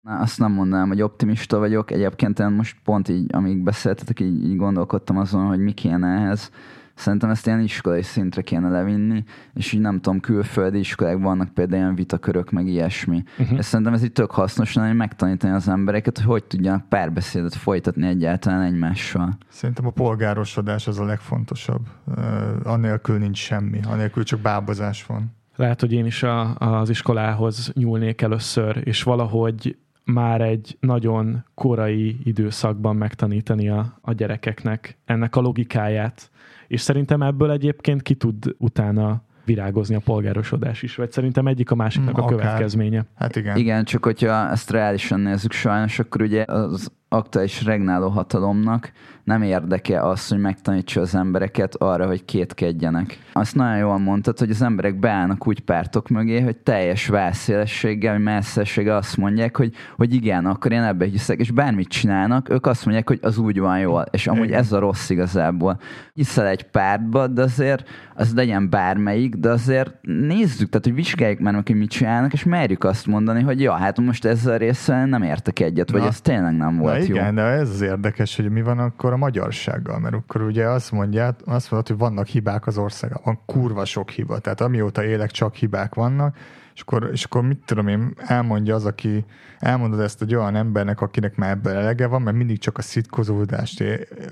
Na, 0.00 0.18
azt 0.18 0.38
nem 0.38 0.52
mondanám, 0.52 0.88
hogy 0.88 1.02
optimista 1.02 1.58
vagyok. 1.58 1.90
Egyébként 1.90 2.38
én 2.38 2.46
most 2.46 2.76
pont 2.84 3.08
így, 3.08 3.34
amíg 3.34 3.62
beszéltetek, 3.62 4.20
így, 4.20 4.44
így 4.44 4.56
gondolkodtam 4.56 5.18
azon, 5.18 5.46
hogy 5.46 5.58
mi 5.58 5.72
kéne 5.72 6.08
ehhez. 6.08 6.50
Szerintem 6.96 7.30
ezt 7.30 7.46
ilyen 7.46 7.60
iskolai 7.60 8.02
szintre 8.02 8.42
kéne 8.42 8.68
levinni, 8.68 9.24
és 9.54 9.72
így 9.72 9.80
nem 9.80 10.00
tudom, 10.00 10.20
külföldi 10.20 10.78
iskolák 10.78 11.18
vannak 11.18 11.48
például 11.48 11.82
ilyen 11.82 11.94
vitakörök, 11.94 12.50
meg 12.50 12.66
ilyesmi. 12.66 13.22
Uh-huh. 13.38 13.58
És 13.58 13.64
szerintem 13.64 13.94
ez 13.94 14.02
így 14.04 14.12
tök 14.12 14.30
hasznos 14.30 14.74
lenne, 14.74 14.88
hogy 14.88 14.96
megtanítani 14.96 15.54
az 15.54 15.68
embereket, 15.68 16.18
hogy 16.18 16.26
hogy 16.26 16.44
tudjanak 16.44 16.88
párbeszédet 16.88 17.54
folytatni 17.54 18.06
egyáltalán 18.06 18.62
egymással. 18.62 19.38
Szerintem 19.48 19.86
a 19.86 19.90
polgárosodás 19.90 20.86
az 20.86 20.98
a 20.98 21.04
legfontosabb. 21.04 21.86
Uh, 22.04 22.16
anélkül 22.64 23.18
nincs 23.18 23.38
semmi, 23.38 23.80
anélkül 23.88 24.24
csak 24.24 24.40
bábozás 24.40 25.06
van. 25.06 25.34
Lehet, 25.56 25.80
hogy 25.80 25.92
én 25.92 26.06
is 26.06 26.22
a, 26.22 26.54
az 26.54 26.88
iskolához 26.88 27.70
nyúlnék 27.74 28.20
először, 28.20 28.80
és 28.84 29.02
valahogy 29.02 29.76
már 30.04 30.40
egy 30.40 30.76
nagyon 30.80 31.44
korai 31.54 32.16
időszakban 32.24 32.96
megtanítani 32.96 33.68
a, 33.68 33.98
a 34.00 34.12
gyerekeknek 34.12 34.96
ennek 35.04 35.36
a 35.36 35.40
logikáját. 35.40 36.30
És 36.66 36.80
szerintem 36.80 37.22
ebből 37.22 37.50
egyébként 37.50 38.02
ki 38.02 38.14
tud 38.14 38.54
utána 38.58 39.22
virágozni 39.44 39.94
a 39.94 40.00
polgárosodás 40.04 40.82
is, 40.82 40.96
vagy 40.96 41.12
szerintem 41.12 41.46
egyik 41.46 41.70
a 41.70 41.74
másiknak 41.74 42.18
a 42.18 42.22
Akár. 42.22 42.38
következménye. 42.38 43.04
Hát 43.14 43.36
igen. 43.36 43.56
Igen, 43.56 43.84
csak 43.84 44.04
hogyha 44.04 44.50
ezt 44.50 44.70
reálisan 44.70 45.20
nézzük 45.20 45.52
sajnos, 45.52 45.98
akkor 45.98 46.22
ugye 46.22 46.44
az 46.46 46.90
aktuális 47.08 47.64
regnáló 47.64 48.08
hatalomnak 48.08 48.92
nem 49.26 49.42
érdeke 49.42 50.02
az, 50.02 50.28
hogy 50.28 50.38
megtanítsa 50.38 51.00
az 51.00 51.14
embereket 51.14 51.74
arra, 51.74 52.06
hogy 52.06 52.24
kétkedjenek. 52.24 53.18
Azt 53.32 53.54
nagyon 53.54 53.76
jól 53.76 53.98
mondtad, 53.98 54.38
hogy 54.38 54.50
az 54.50 54.62
emberek 54.62 54.98
beállnak 54.98 55.46
úgy 55.46 55.60
pártok 55.60 56.08
mögé, 56.08 56.40
hogy 56.40 56.56
teljes 56.56 57.06
válszélességgel, 57.06 58.12
vagy 58.12 58.22
messzességgel 58.22 58.96
azt 58.96 59.16
mondják, 59.16 59.56
hogy, 59.56 59.72
hogy 59.96 60.14
igen, 60.14 60.46
akkor 60.46 60.72
én 60.72 60.82
ebbe 60.82 61.04
hiszek, 61.04 61.38
és 61.38 61.50
bármit 61.50 61.88
csinálnak, 61.88 62.50
ők 62.50 62.66
azt 62.66 62.84
mondják, 62.84 63.08
hogy 63.08 63.18
az 63.22 63.38
úgy 63.38 63.58
van 63.58 63.78
jól, 63.78 64.06
és 64.10 64.26
amúgy 64.26 64.46
igen. 64.46 64.58
ez 64.58 64.72
a 64.72 64.78
rossz 64.78 65.10
igazából. 65.10 65.80
Hiszel 66.14 66.46
egy 66.46 66.62
pártba, 66.62 67.26
de 67.26 67.42
azért 67.42 67.88
az 68.14 68.34
legyen 68.34 68.70
bármelyik, 68.70 69.34
de 69.34 69.48
azért 69.48 69.94
nézzük, 70.02 70.68
tehát 70.68 70.84
hogy 70.84 70.94
vizsgáljuk 70.94 71.40
már 71.40 71.52
meg, 71.52 71.66
hogy 71.66 71.76
mit 71.76 71.90
csinálnak, 71.90 72.32
és 72.32 72.44
merjük 72.44 72.84
azt 72.84 73.06
mondani, 73.06 73.42
hogy 73.42 73.60
ja, 73.60 73.72
hát 73.72 74.00
most 74.00 74.24
ezzel 74.24 74.52
a 74.52 74.56
résszel 74.56 75.06
nem 75.06 75.22
értek 75.22 75.60
egyet, 75.60 75.90
vagy 75.90 76.00
Na. 76.00 76.06
ez 76.06 76.20
tényleg 76.20 76.56
nem 76.56 76.76
volt 76.76 76.98
Na, 76.98 77.04
igen, 77.04 77.26
jó. 77.26 77.34
de 77.34 77.42
ez 77.42 77.70
az 77.70 77.80
érdekes, 77.80 78.36
hogy 78.36 78.50
mi 78.50 78.62
van 78.62 78.78
akkor 78.78 79.14
a 79.16 79.18
magyarsággal, 79.18 79.98
mert 79.98 80.14
akkor 80.14 80.42
ugye 80.42 80.68
azt 80.68 80.92
mondják, 80.92 81.40
azt 81.44 81.70
mondod, 81.70 81.88
hogy 81.88 81.98
vannak 81.98 82.26
hibák 82.26 82.66
az 82.66 82.78
országban, 82.78 83.20
van 83.24 83.38
kurva 83.46 83.84
sok 83.84 84.10
hiba, 84.10 84.38
tehát 84.38 84.60
amióta 84.60 85.04
élek, 85.04 85.30
csak 85.30 85.54
hibák 85.54 85.94
vannak, 85.94 86.36
és 86.76 86.82
akkor, 86.82 87.08
és 87.12 87.24
akkor 87.24 87.42
mit 87.42 87.62
tudom 87.64 87.88
én, 87.88 88.14
elmondja 88.16 88.74
az, 88.74 88.84
aki 88.84 89.24
elmondod 89.58 90.00
ezt 90.00 90.22
egy 90.22 90.34
olyan 90.34 90.56
embernek, 90.56 91.00
akinek 91.00 91.36
már 91.36 91.50
ebből 91.50 91.72
elege 91.72 92.06
van, 92.06 92.22
mert 92.22 92.36
mindig 92.36 92.58
csak 92.58 92.78
a 92.78 92.82
szitkozódást 92.82 93.80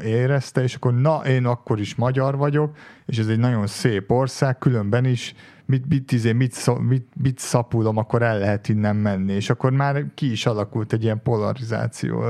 érezte, 0.03 0.63
és 0.63 0.75
akkor 0.75 0.95
na, 0.95 1.17
én 1.27 1.47
akkor 1.47 1.81
is 1.81 1.95
magyar 1.95 2.37
vagyok, 2.37 2.77
és 3.07 3.19
ez 3.19 3.29
egy 3.29 3.39
nagyon 3.39 3.67
szép 3.67 4.11
ország, 4.11 4.59
különben 4.59 5.05
is 5.05 5.35
mit, 5.65 5.89
mit, 5.89 6.13
izé, 6.13 6.33
mit, 6.33 6.79
mit, 6.89 7.09
mit 7.23 7.39
szapulom, 7.39 7.97
akkor 7.97 8.23
el 8.23 8.39
lehet 8.39 8.69
innen 8.69 8.97
menni. 8.97 9.33
És 9.33 9.51
akkor 9.51 9.73
már 9.73 10.05
ki 10.15 10.31
is 10.31 10.47
alakult 10.47 10.93
egy 10.93 11.03
ilyen 11.03 11.23
polarizáció 11.23 12.21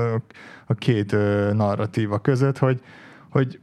a 0.65 0.73
két 0.73 1.11
narratíva 1.53 2.19
között, 2.19 2.57
hogy, 2.57 2.81
hogy 3.29 3.59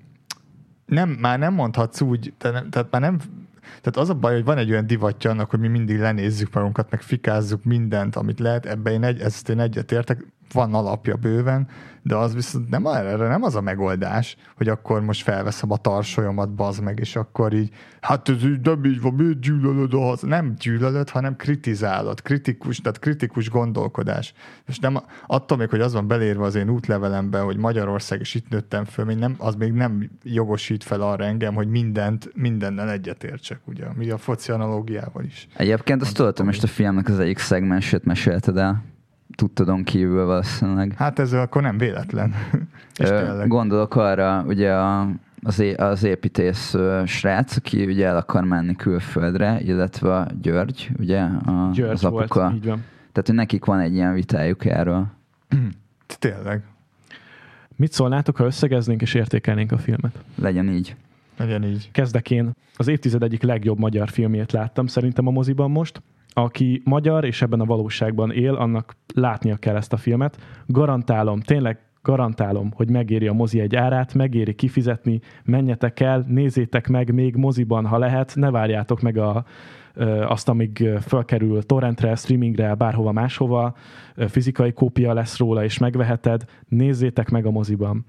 nem, 0.87 1.11
már 1.11 1.39
nem 1.39 1.55
mondhatsz 1.55 2.01
úgy, 2.01 2.35
tehát 2.39 2.87
már 2.91 3.01
nem 3.01 3.19
tehát 3.63 3.97
az 3.97 4.11
a 4.11 4.15
baj, 4.15 4.35
hogy 4.35 4.45
van 4.45 4.59
egy 4.59 4.71
olyan 4.71 4.87
divatja 4.87 5.31
annak, 5.31 5.51
hogy 5.51 5.61
mi 5.61 5.69
mindig 5.69 5.99
lenézzük 5.99 6.55
magunkat, 6.55 6.91
meg 6.91 7.03
fikázzuk 7.03 7.65
mindent, 7.65 8.17
amit 8.17 8.41
lehet, 8.41 8.67
ebbe 8.67 8.91
én, 8.91 9.05
egy, 9.05 9.21
ezt 9.21 9.49
én 9.49 9.61
egyetértek, 9.61 10.27
van 10.53 10.75
alapja 10.75 11.17
bőven, 11.17 11.69
de 12.03 12.17
az 12.17 12.35
viszont 12.35 12.69
nem, 12.69 12.87
erre 12.87 13.29
nem 13.29 13.43
az 13.43 13.55
a 13.55 13.61
megoldás, 13.61 14.37
hogy 14.57 14.69
akkor 14.69 15.01
most 15.01 15.23
felveszem 15.23 15.71
a 15.71 15.77
tarsolyomat, 15.77 16.55
bazd 16.55 16.83
meg, 16.83 16.99
és 16.99 17.17
akkor 17.17 17.53
így, 17.53 17.71
hát 18.01 18.29
ez 18.29 18.45
így 18.45 18.61
nem 18.61 18.85
így 18.85 19.01
van, 19.01 19.15
miért 19.15 19.41
gyűlölöd 19.41 19.95
a 19.95 20.01
haza? 20.01 20.27
Nem 20.27 20.55
gyűlölöd, 20.59 21.11
hanem 21.11 21.37
kritizálod, 21.37 22.23
kritikus, 22.23 22.81
tehát 22.81 22.99
kritikus 22.99 23.51
gondolkodás. 23.51 24.35
És 24.67 24.79
nem 24.79 24.99
attól 25.27 25.59
még, 25.59 25.69
hogy 25.69 25.81
az 25.81 25.93
van 25.93 26.07
belérve 26.07 26.45
az 26.45 26.55
én 26.55 26.69
útlevelembe, 26.69 27.41
hogy 27.41 27.57
Magyarország, 27.57 28.21
és 28.21 28.35
itt 28.35 28.49
nőttem 28.49 28.85
föl, 28.85 29.05
még 29.05 29.17
nem, 29.17 29.35
az 29.39 29.55
még 29.55 29.73
nem 29.73 30.11
jogosít 30.23 30.85
fel 30.85 31.01
arra 31.01 31.25
engem, 31.25 31.55
hogy 31.55 31.69
mindent, 31.69 32.31
mindennel 32.35 32.91
egyetértsek, 32.91 33.61
ugye, 33.65 33.87
mi 33.95 34.11
a 34.11 34.19
foci 34.19 34.53
analógiával 34.53 35.25
is. 35.25 35.49
Egyébként 35.57 36.03
azt 36.03 36.17
tudtam, 36.17 36.47
most 36.47 36.63
a 36.63 36.67
filmnek 36.67 37.09
az 37.09 37.19
egyik 37.19 37.39
szegmensét 37.39 38.05
mesélted 38.05 38.57
el 38.57 38.92
tudtadon 39.35 39.85
kívül 39.85 40.27
valószínűleg. 40.27 40.95
Hát 40.97 41.19
ez 41.19 41.33
akkor 41.33 41.63
nem 41.63 41.79
véletlen. 41.79 42.35
Ö, 43.01 43.45
gondolok 43.47 43.97
arra, 43.97 44.45
ugye 44.47 44.73
a, 44.73 45.09
az, 45.43 45.59
é, 45.59 45.73
az 45.73 46.05
építész 46.05 46.77
srác, 47.07 47.57
aki 47.57 47.85
ugye 47.85 48.07
el 48.07 48.17
akar 48.17 48.45
menni 48.45 48.77
külföldre, 48.77 49.61
illetve 49.61 50.17
a 50.17 50.27
György, 50.43 50.91
ugye 50.99 51.21
a, 51.21 51.71
György 51.73 51.91
az 51.91 52.05
apuka. 52.05 52.41
Volt, 52.41 52.55
így 52.55 52.67
van. 52.67 52.85
Tehát, 53.13 53.29
hogy 53.29 53.35
nekik 53.35 53.65
van 53.65 53.79
egy 53.79 53.95
ilyen 53.95 54.13
vitájuk 54.13 54.65
erről. 54.65 55.07
Tényleg. 56.19 56.63
Mit 57.77 57.93
szólnátok, 57.93 58.37
ha 58.37 58.45
összegeznénk 58.45 59.03
és 59.03 59.15
értékelnénk 59.15 59.73
a 59.73 59.79
filmet? 59.79 60.19
Legyen 60.35 60.69
így. 60.69 60.97
Legyen 61.37 61.65
így. 61.65 61.91
Kezdek 61.93 62.31
én. 62.31 62.51
Az 62.77 62.89
évtized 62.89 63.23
egyik 63.23 63.43
legjobb 63.43 63.79
magyar 63.79 64.09
filmjét 64.09 64.53
láttam 64.53 64.87
szerintem 64.87 65.27
a 65.27 65.31
moziban 65.31 65.71
most 65.71 66.03
aki 66.35 66.83
magyar 66.85 67.25
és 67.25 67.43
ebben 67.43 67.61
a 67.61 67.65
valóságban 67.65 68.33
él, 68.33 68.55
annak 68.55 68.97
látnia 69.15 69.57
kell 69.57 69.77
ezt 69.77 69.93
a 69.93 69.97
filmet. 69.97 70.39
Garantálom, 70.67 71.41
tényleg 71.41 71.79
garantálom, 72.03 72.71
hogy 72.75 72.91
megéri 72.91 73.27
a 73.27 73.33
mozi 73.33 73.61
egy 73.61 73.77
árát, 73.77 74.15
megéri 74.15 74.55
kifizetni, 74.55 75.21
menjetek 75.45 76.01
el, 76.01 76.25
nézzétek 76.29 76.89
meg 76.89 77.13
még 77.13 77.37
moziban, 77.37 77.87
ha 77.87 77.99
lehet, 77.99 78.33
ne 78.37 78.51
várjátok 78.51 79.01
meg 79.01 79.17
a, 79.17 79.45
azt, 80.29 80.49
amíg 80.49 80.89
felkerül 81.01 81.63
torrentre, 81.63 82.15
streamingre, 82.15 82.75
bárhova 82.75 83.13
máshova, 83.13 83.75
fizikai 84.17 84.73
kópia 84.73 85.13
lesz 85.13 85.39
róla, 85.39 85.65
és 85.65 85.79
megveheted, 85.79 86.45
nézzétek 86.69 87.31
meg 87.31 87.47
a 87.47 87.51
moziban. 87.51 88.05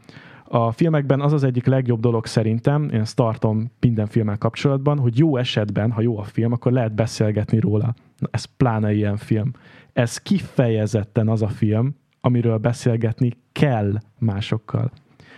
A 0.55 0.71
filmekben 0.71 1.21
az 1.21 1.33
az 1.33 1.43
egyik 1.43 1.65
legjobb 1.65 1.99
dolog 1.99 2.25
szerintem, 2.25 2.89
én 2.89 2.99
ezt 2.99 3.15
tartom 3.15 3.71
minden 3.79 4.07
filmmel 4.07 4.37
kapcsolatban, 4.37 4.99
hogy 4.99 5.17
jó 5.17 5.37
esetben, 5.37 5.91
ha 5.91 6.01
jó 6.01 6.17
a 6.17 6.23
film, 6.23 6.51
akkor 6.51 6.71
lehet 6.71 6.95
beszélgetni 6.95 7.59
róla. 7.59 7.93
Na, 8.17 8.27
ez 8.31 8.43
pláne 8.43 8.93
ilyen 8.93 9.17
film. 9.17 9.51
Ez 9.93 10.17
kifejezetten 10.17 11.29
az 11.29 11.41
a 11.41 11.47
film, 11.47 11.95
amiről 12.21 12.57
beszélgetni 12.57 13.31
kell 13.51 13.97
másokkal. 14.19 14.91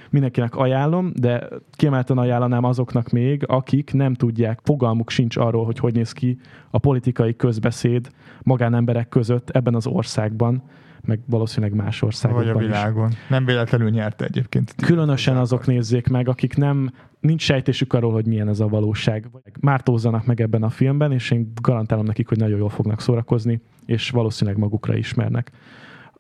Mindenkinek 0.09 0.55
ajánlom, 0.55 1.11
de 1.13 1.47
kiemelten 1.71 2.17
ajánlanám 2.17 2.63
azoknak 2.63 3.09
még, 3.09 3.43
akik 3.47 3.93
nem 3.93 4.13
tudják, 4.13 4.59
fogalmuk 4.63 5.09
sincs 5.09 5.37
arról, 5.37 5.65
hogy 5.65 5.77
hogy 5.79 5.93
néz 5.93 6.11
ki 6.11 6.37
a 6.69 6.77
politikai 6.77 7.35
közbeszéd 7.35 8.09
magánemberek 8.43 9.09
között 9.09 9.49
ebben 9.49 9.75
az 9.75 9.87
országban 9.87 10.63
meg 11.07 11.19
valószínűleg 11.25 11.75
más 11.75 12.01
országokban 12.01 12.53
Vagy 12.53 12.63
a 12.63 12.65
világon. 12.65 13.09
Is. 13.09 13.17
Nem 13.29 13.45
véletlenül 13.45 13.89
nyerte 13.89 14.25
egyébként. 14.25 14.75
Különösen 14.75 15.37
azok 15.37 15.65
nézzék 15.65 16.07
meg, 16.07 16.27
akik 16.27 16.57
nem, 16.57 16.91
nincs 17.19 17.41
sejtésük 17.41 17.93
arról, 17.93 18.11
hogy 18.11 18.25
milyen 18.25 18.47
ez 18.47 18.59
a 18.59 18.67
valóság. 18.67 19.29
Mártózzanak 19.59 20.25
meg 20.25 20.41
ebben 20.41 20.63
a 20.63 20.69
filmben, 20.69 21.11
és 21.11 21.31
én 21.31 21.51
garantálom 21.61 22.05
nekik, 22.05 22.27
hogy 22.27 22.37
nagyon 22.37 22.57
jól 22.57 22.69
fognak 22.69 23.01
szórakozni, 23.01 23.61
és 23.85 24.09
valószínűleg 24.09 24.59
magukra 24.59 24.95
ismernek. 24.95 25.51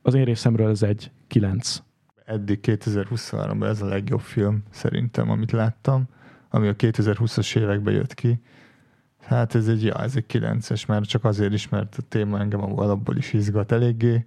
Az 0.01 0.13
én 0.13 0.23
részemről 0.23 0.69
ez 0.69 0.83
egy 0.83 1.11
9. 1.27 1.83
Eddig 2.25 2.59
2023-ban 2.63 3.65
ez 3.65 3.81
a 3.81 3.85
legjobb 3.85 4.19
film 4.19 4.63
szerintem, 4.69 5.29
amit 5.29 5.51
láttam, 5.51 6.07
ami 6.49 6.67
a 6.67 6.75
2020-as 6.75 7.57
években 7.57 7.93
jött 7.93 8.13
ki. 8.13 8.41
Hát 9.21 9.55
ez 9.55 9.67
egy, 9.67 9.83
ja, 9.83 10.03
ez 10.03 10.15
egy 10.15 10.25
9-es, 10.33 10.87
mert 10.87 11.05
csak 11.05 11.23
azért 11.23 11.53
is, 11.53 11.69
mert 11.69 11.95
a 11.97 12.01
téma 12.09 12.39
engem 12.39 12.79
alapból 12.79 13.17
is 13.17 13.33
izgat 13.33 13.71
eléggé 13.71 14.25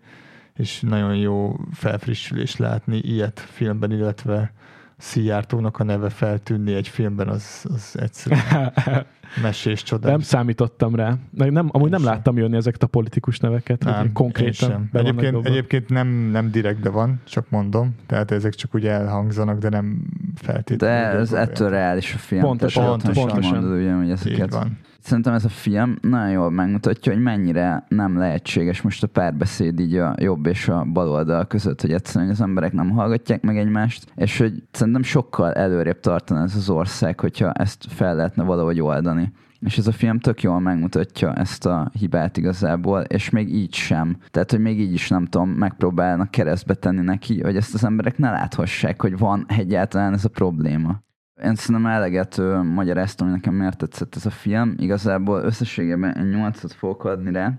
és 0.58 0.80
nagyon 0.80 1.16
jó 1.16 1.56
felfrissülés 1.72 2.56
látni 2.56 2.96
ilyet 2.96 3.40
filmben, 3.40 3.92
illetve 3.92 4.52
Szijjártónak 4.96 5.78
a 5.78 5.84
neve 5.84 6.08
feltűnni 6.08 6.74
egy 6.74 6.88
filmben, 6.88 7.28
az, 7.28 7.64
az 7.74 7.94
egyszerűen 8.00 8.72
mesés 9.42 9.82
csodás. 9.82 10.10
Nem 10.10 10.20
számítottam 10.20 10.94
rá. 10.94 11.14
Nem, 11.30 11.68
amúgy 11.72 11.90
nem 11.90 12.00
sem. 12.00 12.08
láttam 12.08 12.36
jönni 12.36 12.56
ezeket 12.56 12.82
a 12.82 12.86
politikus 12.86 13.38
neveket, 13.38 13.84
nem, 13.84 13.94
hogy 13.94 14.12
konkrétan 14.12 14.68
sem. 14.68 14.88
Egyébként, 14.92 15.46
egyébként 15.46 15.88
nem, 15.88 16.08
nem 16.08 16.50
direktbe 16.50 16.88
van, 16.88 17.20
csak 17.24 17.50
mondom. 17.50 17.94
Tehát 18.06 18.30
ezek 18.30 18.54
csak 18.54 18.74
úgy 18.74 18.86
elhangzanak, 18.86 19.58
de 19.58 19.68
nem 19.68 20.02
feltétlenül. 20.34 21.12
De 21.12 21.18
ez 21.18 21.32
ettől 21.32 21.70
reális 21.70 22.14
a 22.14 22.18
film. 22.18 22.40
Pontosan, 22.40 22.84
pontosan. 22.84 23.26
pontosan. 23.26 23.58
Mondod, 23.58 23.78
ugye, 23.78 23.92
hogy 23.92 24.10
ezeket. 24.10 24.38
Így 24.38 24.50
van. 24.50 24.78
Szerintem 25.00 25.34
ez 25.34 25.44
a 25.44 25.48
film 25.48 25.96
nagyon 26.00 26.30
jól 26.30 26.50
megmutatja, 26.50 27.12
hogy 27.12 27.22
mennyire 27.22 27.84
nem 27.88 28.18
lehetséges 28.18 28.82
most 28.82 29.02
a 29.02 29.06
párbeszéd 29.06 29.80
így 29.80 29.96
a 29.96 30.14
jobb 30.18 30.46
és 30.46 30.68
a 30.68 30.84
bal 30.84 31.08
oldal 31.08 31.46
között, 31.46 31.80
hogy 31.80 31.92
egyszerűen 31.92 32.30
az 32.30 32.40
emberek 32.40 32.72
nem 32.72 32.90
hallgatják 32.90 33.42
meg 33.42 33.58
egymást, 33.58 34.12
és 34.14 34.38
hogy 34.38 34.62
szerintem 34.70 35.02
sokkal 35.02 35.52
előrébb 35.52 36.00
tartana 36.00 36.42
ez 36.42 36.54
az 36.54 36.70
ország, 36.70 37.20
hogyha 37.20 37.52
ezt 37.52 37.84
fel 37.88 38.14
lehetne 38.14 38.42
valahogy 38.42 38.80
oldani. 38.80 39.32
És 39.60 39.78
ez 39.78 39.86
a 39.86 39.92
film 39.92 40.18
tök 40.18 40.42
jól 40.42 40.60
megmutatja 40.60 41.34
ezt 41.34 41.66
a 41.66 41.90
hibát 41.98 42.36
igazából, 42.36 43.00
és 43.00 43.30
még 43.30 43.54
így 43.54 43.74
sem. 43.74 44.16
Tehát, 44.30 44.50
hogy 44.50 44.60
még 44.60 44.80
így 44.80 44.92
is 44.92 45.08
nem 45.08 45.24
tudom, 45.24 45.50
megpróbálnak 45.50 46.30
keresztbe 46.30 46.74
tenni 46.74 47.02
neki, 47.02 47.40
hogy 47.42 47.56
ezt 47.56 47.74
az 47.74 47.84
emberek 47.84 48.18
ne 48.18 48.30
láthassák, 48.30 49.00
hogy 49.00 49.18
van 49.18 49.44
egyáltalán 49.48 50.12
ez 50.12 50.24
a 50.24 50.28
probléma. 50.28 51.06
Én 51.44 51.54
szerintem 51.54 51.90
eleget 51.90 52.40
magyaráztam, 52.74 53.26
hogy 53.26 53.36
nekem 53.36 53.54
miért 53.54 53.76
tetszett 53.76 54.14
ez 54.16 54.26
a 54.26 54.30
film. 54.30 54.74
Igazából 54.78 55.42
összességében 55.42 56.16
egy 56.16 56.30
8 56.30 56.72
fogok 56.72 57.04
adni 57.04 57.32
rá. 57.32 57.52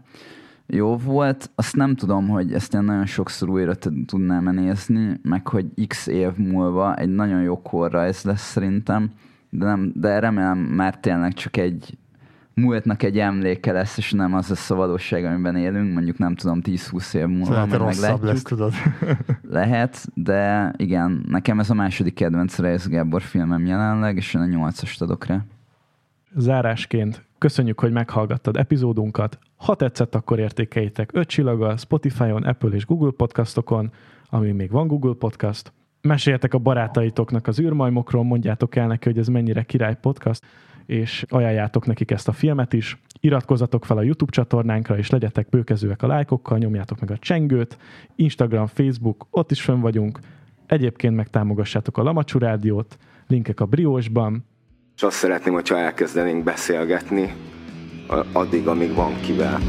Jó 0.66 0.98
volt, 0.98 1.50
azt 1.56 1.76
nem 1.76 1.96
tudom, 1.96 2.28
hogy 2.28 2.54
ezt 2.54 2.74
én 2.74 2.82
nagyon 2.82 3.06
sokszor 3.06 3.50
újra 3.50 3.74
tudnám 4.06 4.50
nézni, 4.50 5.20
meg 5.24 5.48
hogy 5.48 5.66
x 5.88 6.08
év 6.08 6.36
múlva 6.36 6.96
egy 6.96 7.10
nagyon 7.10 7.42
jó 7.42 7.62
korrajz 7.62 8.24
lesz 8.24 8.52
szerintem, 8.52 9.12
de, 9.50 9.66
nem, 9.66 9.92
de 9.96 10.20
remélem 10.20 10.58
már 10.58 11.00
tényleg 11.00 11.34
csak 11.34 11.58
egy 11.58 11.98
múltnak 12.60 13.04
egy 13.04 13.20
emléke 13.20 13.72
lesz, 13.72 13.98
és 13.98 14.12
nem 14.12 14.34
az 14.34 14.50
lesz 14.50 14.70
a 14.70 14.76
valóság, 14.76 15.26
amiben 15.26 15.56
élünk, 15.56 15.94
mondjuk 15.94 16.18
nem 16.18 16.36
tudom, 16.36 16.62
10-20 16.64 17.14
év 17.14 17.26
múlva. 17.26 17.54
Lehet, 17.54 17.74
rosszabb 17.74 18.24
lesz, 18.24 18.42
tudod. 18.42 18.74
Lehet, 19.50 20.08
de 20.14 20.74
igen, 20.78 21.24
nekem 21.28 21.60
ez 21.60 21.70
a 21.70 21.74
második 21.74 22.14
kedvenc 22.14 22.58
Reis 22.58 22.88
Gábor 22.88 23.22
filmem 23.22 23.66
jelenleg, 23.66 24.16
és 24.16 24.34
én 24.34 24.42
a 24.42 24.46
nyolcast 24.46 25.02
adok 25.02 25.26
rá. 25.26 25.46
Zárásként 26.36 27.24
köszönjük, 27.38 27.80
hogy 27.80 27.92
meghallgattad 27.92 28.58
epizódunkat. 28.58 29.40
Ha 29.56 29.76
tetszett, 29.76 30.16
akkor 30.16 30.40
értékeljétek 30.40 31.10
5 31.14 31.28
csillaggal 31.28 31.78
Spotify-on, 31.78 32.44
Apple 32.44 32.70
és 32.70 32.86
Google 32.86 33.12
podcastokon, 33.12 33.92
ami 34.30 34.52
még 34.52 34.72
van 34.72 34.88
Google 34.88 35.14
podcast. 35.14 35.74
Meséljetek 36.02 36.54
a 36.54 36.58
barátaitoknak 36.58 37.48
az 37.48 37.60
űrmajmokról, 37.60 38.24
mondjátok 38.24 38.76
el 38.76 38.88
neki, 38.88 39.10
hogy 39.10 39.18
ez 39.18 39.28
mennyire 39.28 39.64
király 39.64 39.98
podcast 40.02 40.46
és 40.90 41.26
ajánljátok 41.30 41.86
nekik 41.86 42.12
ezt 42.12 42.28
a 42.28 42.32
filmet 42.32 42.74
is. 42.74 43.02
Iratkozzatok 43.20 43.86
fel 43.86 43.98
a 43.98 44.02
YouTube 44.02 44.32
csatornánkra, 44.32 44.98
és 44.98 45.10
legyetek 45.10 45.50
bőkezőek 45.50 46.04
a 46.04 46.08
lájkokkal, 46.08 46.58
nyomjátok 46.58 47.00
meg 47.00 47.12
a 47.12 47.18
csengőt, 47.18 47.78
Instagram, 48.16 48.68
Facebook, 48.68 49.28
ott 49.30 49.52
is 49.52 49.62
fönn 49.62 49.80
vagyunk. 49.80 50.20
Egyébként 50.66 51.16
meg 51.16 51.30
támogassátok 51.30 51.98
a 51.98 52.04
Lamacsú 52.04 52.40
Rádiót, 52.40 52.98
linkek 53.28 53.60
a 53.60 53.66
Briósban. 53.66 54.46
És 54.96 55.04
azt 55.04 55.18
szeretném, 55.18 55.54
hogyha 55.54 55.78
elkezdenénk 55.78 56.44
beszélgetni 56.44 57.34
addig, 58.32 58.68
amíg 58.68 58.94
van 58.94 59.20
kivel. 59.22 59.60